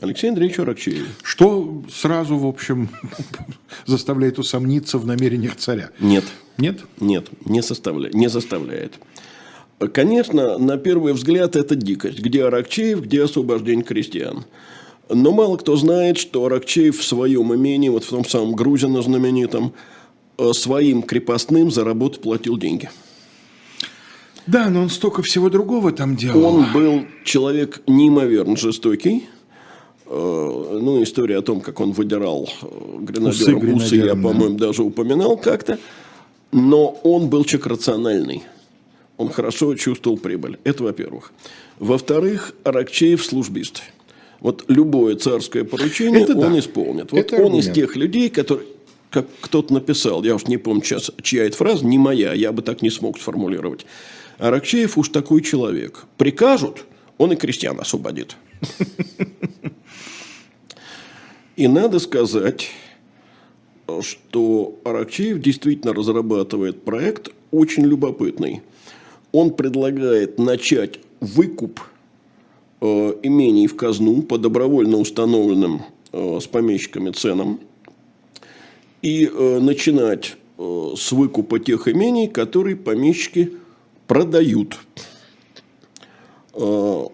Алексей 0.00 0.28
Андреевич 0.28 0.58
Аракчеев. 0.60 1.06
Что 1.22 1.82
сразу, 1.90 2.36
в 2.36 2.46
общем, 2.46 2.88
заставляет 3.86 4.38
усомниться 4.38 4.98
в 4.98 5.06
намерениях 5.06 5.56
царя? 5.56 5.90
Нет. 5.98 6.24
Нет? 6.56 6.80
Нет, 7.00 7.28
не, 7.44 7.62
составляет, 7.62 8.14
не 8.14 8.28
заставляет. 8.28 8.98
Конечно, 9.92 10.58
на 10.58 10.76
первый 10.76 11.12
взгляд 11.12 11.56
это 11.56 11.76
дикость. 11.76 12.18
Где 12.18 12.44
Аракчеев, 12.44 13.02
где 13.02 13.22
освобождение 13.22 13.84
крестьян. 13.84 14.44
Но 15.08 15.32
мало 15.32 15.56
кто 15.56 15.76
знает, 15.76 16.18
что 16.18 16.44
Аракчеев 16.44 16.98
в 16.98 17.04
своем 17.04 17.54
имении, 17.54 17.88
вот 17.88 18.04
в 18.04 18.10
том 18.10 18.24
самом 18.24 18.54
Грузино 18.54 19.02
знаменитом, 19.02 19.72
э, 20.36 20.52
своим 20.52 21.02
крепостным 21.02 21.70
за 21.70 21.84
работу 21.84 22.20
платил 22.20 22.58
деньги. 22.58 22.90
Да, 24.46 24.68
но 24.68 24.82
он 24.82 24.90
столько 24.90 25.22
всего 25.22 25.48
другого 25.50 25.92
там 25.92 26.16
делал. 26.16 26.44
Он 26.44 26.72
был 26.72 27.04
человек 27.24 27.82
неимоверно 27.86 28.56
жестокий, 28.56 29.28
ну, 30.10 31.02
история 31.02 31.38
о 31.38 31.42
том, 31.42 31.60
как 31.60 31.80
он 31.80 31.92
выдирал 31.92 32.48
э, 32.62 32.66
гренадером 33.00 33.76
усы, 33.76 33.96
усы 33.96 33.96
я, 33.96 34.14
по-моему, 34.14 34.56
даже 34.56 34.82
упоминал 34.82 35.36
как-то. 35.36 35.78
Но 36.52 36.98
он 37.02 37.28
был 37.28 37.44
человек 37.44 37.66
рациональный. 37.66 38.42
Он 39.18 39.28
хорошо 39.28 39.74
чувствовал 39.74 40.16
прибыль. 40.16 40.58
Это 40.64 40.84
во-первых. 40.84 41.32
Во-вторых, 41.78 42.54
Аракчеев 42.64 43.24
службист. 43.24 43.82
Вот 44.40 44.64
любое 44.68 45.16
царское 45.16 45.64
поручение 45.64 46.22
Это 46.22 46.32
он 46.38 46.52
да. 46.52 46.58
исполнит. 46.58 47.12
Вот 47.12 47.18
это 47.18 47.34
он 47.36 47.42
аргумент. 47.42 47.66
из 47.66 47.74
тех 47.74 47.96
людей, 47.96 48.30
которые, 48.30 48.66
как 49.10 49.26
кто-то 49.40 49.74
написал, 49.74 50.22
я 50.22 50.36
уж 50.36 50.46
не 50.46 50.56
помню 50.56 50.82
сейчас, 50.84 51.10
чья 51.22 51.44
это 51.44 51.56
фраза, 51.56 51.84
не 51.84 51.98
моя, 51.98 52.32
я 52.32 52.52
бы 52.52 52.62
так 52.62 52.80
не 52.80 52.90
смог 52.90 53.18
сформулировать. 53.18 53.84
Аракчеев 54.38 54.96
уж 54.96 55.08
такой 55.08 55.42
человек. 55.42 56.04
Прикажут, 56.16 56.84
он 57.18 57.32
и 57.32 57.36
крестьян 57.36 57.78
освободит. 57.80 58.36
И 61.58 61.66
надо 61.66 61.98
сказать, 61.98 62.70
что 64.02 64.78
Аракчеев 64.84 65.40
действительно 65.40 65.92
разрабатывает 65.92 66.84
проект 66.84 67.30
очень 67.50 67.84
любопытный. 67.84 68.62
Он 69.32 69.50
предлагает 69.50 70.38
начать 70.38 71.00
выкуп 71.18 71.80
э, 72.80 72.86
имений 73.24 73.66
в 73.66 73.74
казну 73.74 74.22
по 74.22 74.38
добровольно 74.38 74.98
установленным 74.98 75.82
э, 76.12 76.38
с 76.40 76.46
помещиками 76.46 77.10
ценам 77.10 77.58
и 79.02 79.26
э, 79.26 79.58
начинать 79.58 80.36
э, 80.58 80.94
с 80.96 81.10
выкупа 81.10 81.58
тех 81.58 81.88
имений, 81.88 82.28
которые 82.28 82.76
помещики 82.76 83.54
продают. 84.06 84.78
Э, 86.54 87.06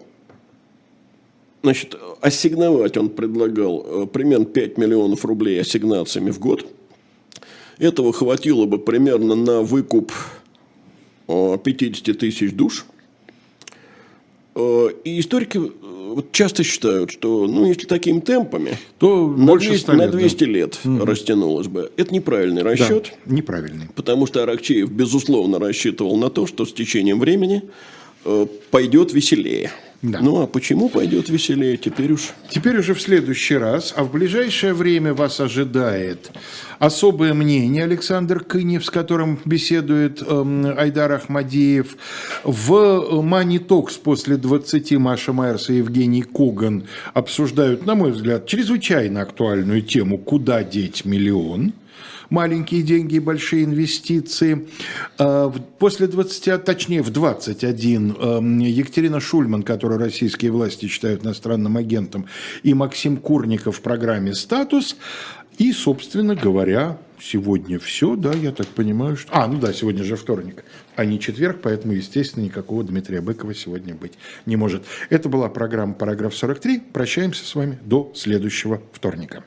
Значит, 1.65 1.95
ассигновать 2.21 2.95
он 2.95 3.09
предлагал 3.09 4.03
э, 4.03 4.05
примерно 4.05 4.45
5 4.45 4.77
миллионов 4.77 5.25
рублей 5.25 5.59
ассигнациями 5.59 6.29
в 6.29 6.37
год. 6.37 6.63
Этого 7.79 8.13
хватило 8.13 8.67
бы 8.67 8.77
примерно 8.77 9.33
на 9.33 9.61
выкуп 9.61 10.11
50 11.25 12.07
э, 12.07 12.13
тысяч 12.13 12.53
душ. 12.53 12.85
Э, 14.53 14.89
и 15.03 15.19
историки 15.19 15.59
часто 16.31 16.61
считают, 16.61 17.09
что 17.09 17.47
ну, 17.47 17.65
если 17.65 17.87
такими 17.87 18.19
темпами, 18.19 18.77
то 18.99 19.27
на 19.27 19.57
200, 19.57 19.89
лет, 19.89 19.97
на 19.97 20.07
200 20.07 20.43
да. 20.43 20.45
лет 20.45 20.79
угу. 20.85 21.03
растянулось 21.03 21.67
бы. 21.67 21.91
Это 21.97 22.13
неправильный 22.13 22.61
расчет. 22.61 23.11
Да, 23.25 23.33
неправильный. 23.33 23.87
Потому 23.95 24.27
что 24.27 24.43
Аракчеев, 24.43 24.91
безусловно, 24.91 25.57
рассчитывал 25.57 26.15
на 26.15 26.29
то, 26.29 26.45
что 26.45 26.63
с 26.63 26.71
течением 26.71 27.19
времени 27.19 27.63
пойдет 28.71 29.13
веселее. 29.13 29.71
Да. 30.01 30.19
Ну 30.21 30.41
а 30.41 30.47
почему 30.47 30.89
пойдет 30.89 31.29
веселее, 31.29 31.77
теперь 31.77 32.11
уж... 32.11 32.33
Теперь 32.49 32.77
уже 32.77 32.93
в 32.93 33.01
следующий 33.01 33.57
раз, 33.57 33.93
а 33.95 34.03
в 34.03 34.11
ближайшее 34.11 34.73
время 34.73 35.13
вас 35.13 35.39
ожидает 35.39 36.31
особое 36.77 37.33
мнение 37.33 37.85
Александр 37.85 38.43
Кынев, 38.43 38.85
с 38.85 38.89
которым 38.89 39.39
беседует 39.45 40.21
э, 40.21 40.75
Айдар 40.77 41.13
Ахмадеев. 41.13 41.97
В 42.43 43.21
Мани 43.23 43.57
Токс 43.57 43.95
после 43.95 44.37
20 44.37 44.91
Маша 44.93 45.33
Майерс 45.33 45.69
и 45.69 45.77
Евгений 45.77 46.21
Коган 46.21 46.83
обсуждают, 47.13 47.85
на 47.85 47.95
мой 47.95 48.11
взгляд, 48.11 48.45
чрезвычайно 48.45 49.21
актуальную 49.21 49.81
тему 49.81 50.19
«Куда 50.19 50.63
деть 50.63 51.05
миллион?». 51.05 51.73
Маленькие 52.29 52.81
деньги 52.81 53.15
и 53.15 53.19
большие 53.19 53.65
инвестиции. 53.65 54.67
А, 55.17 55.51
после 55.79 56.07
20, 56.07 56.47
а 56.49 56.57
точнее 56.57 57.01
в 57.01 57.09
21, 57.09 58.15
эм, 58.19 58.59
Екатерина 58.59 59.19
Шульман, 59.19 59.63
которую 59.63 59.99
российские 59.99 60.51
власти 60.51 60.87
считают 60.87 61.23
иностранным 61.23 61.77
агентом, 61.77 62.27
и 62.63 62.73
Максим 62.73 63.17
Курников 63.17 63.77
в 63.77 63.81
программе 63.81 64.33
«Статус». 64.33 64.95
И, 65.57 65.71
собственно 65.71 66.35
говоря, 66.35 66.97
сегодня 67.19 67.79
все, 67.79 68.15
да, 68.15 68.33
я 68.33 68.51
так 68.51 68.67
понимаю, 68.67 69.15
что... 69.15 69.31
А, 69.33 69.47
ну 69.47 69.57
да, 69.57 69.71
сегодня 69.71 70.03
же 70.03 70.17
вторник, 70.17 70.65
а 70.95 71.05
не 71.05 71.19
четверг, 71.19 71.59
поэтому, 71.63 71.93
естественно, 71.93 72.43
никакого 72.43 72.83
Дмитрия 72.83 73.21
Быкова 73.21 73.53
сегодня 73.55 73.95
быть 73.95 74.13
не 74.45 74.57
может. 74.57 74.83
Это 75.09 75.29
была 75.29 75.47
программа 75.47 75.93
«Параграф 75.93 76.33
43». 76.33 76.81
Прощаемся 76.91 77.45
с 77.45 77.55
вами 77.55 77.79
до 77.85 78.11
следующего 78.15 78.81
вторника. 78.91 79.43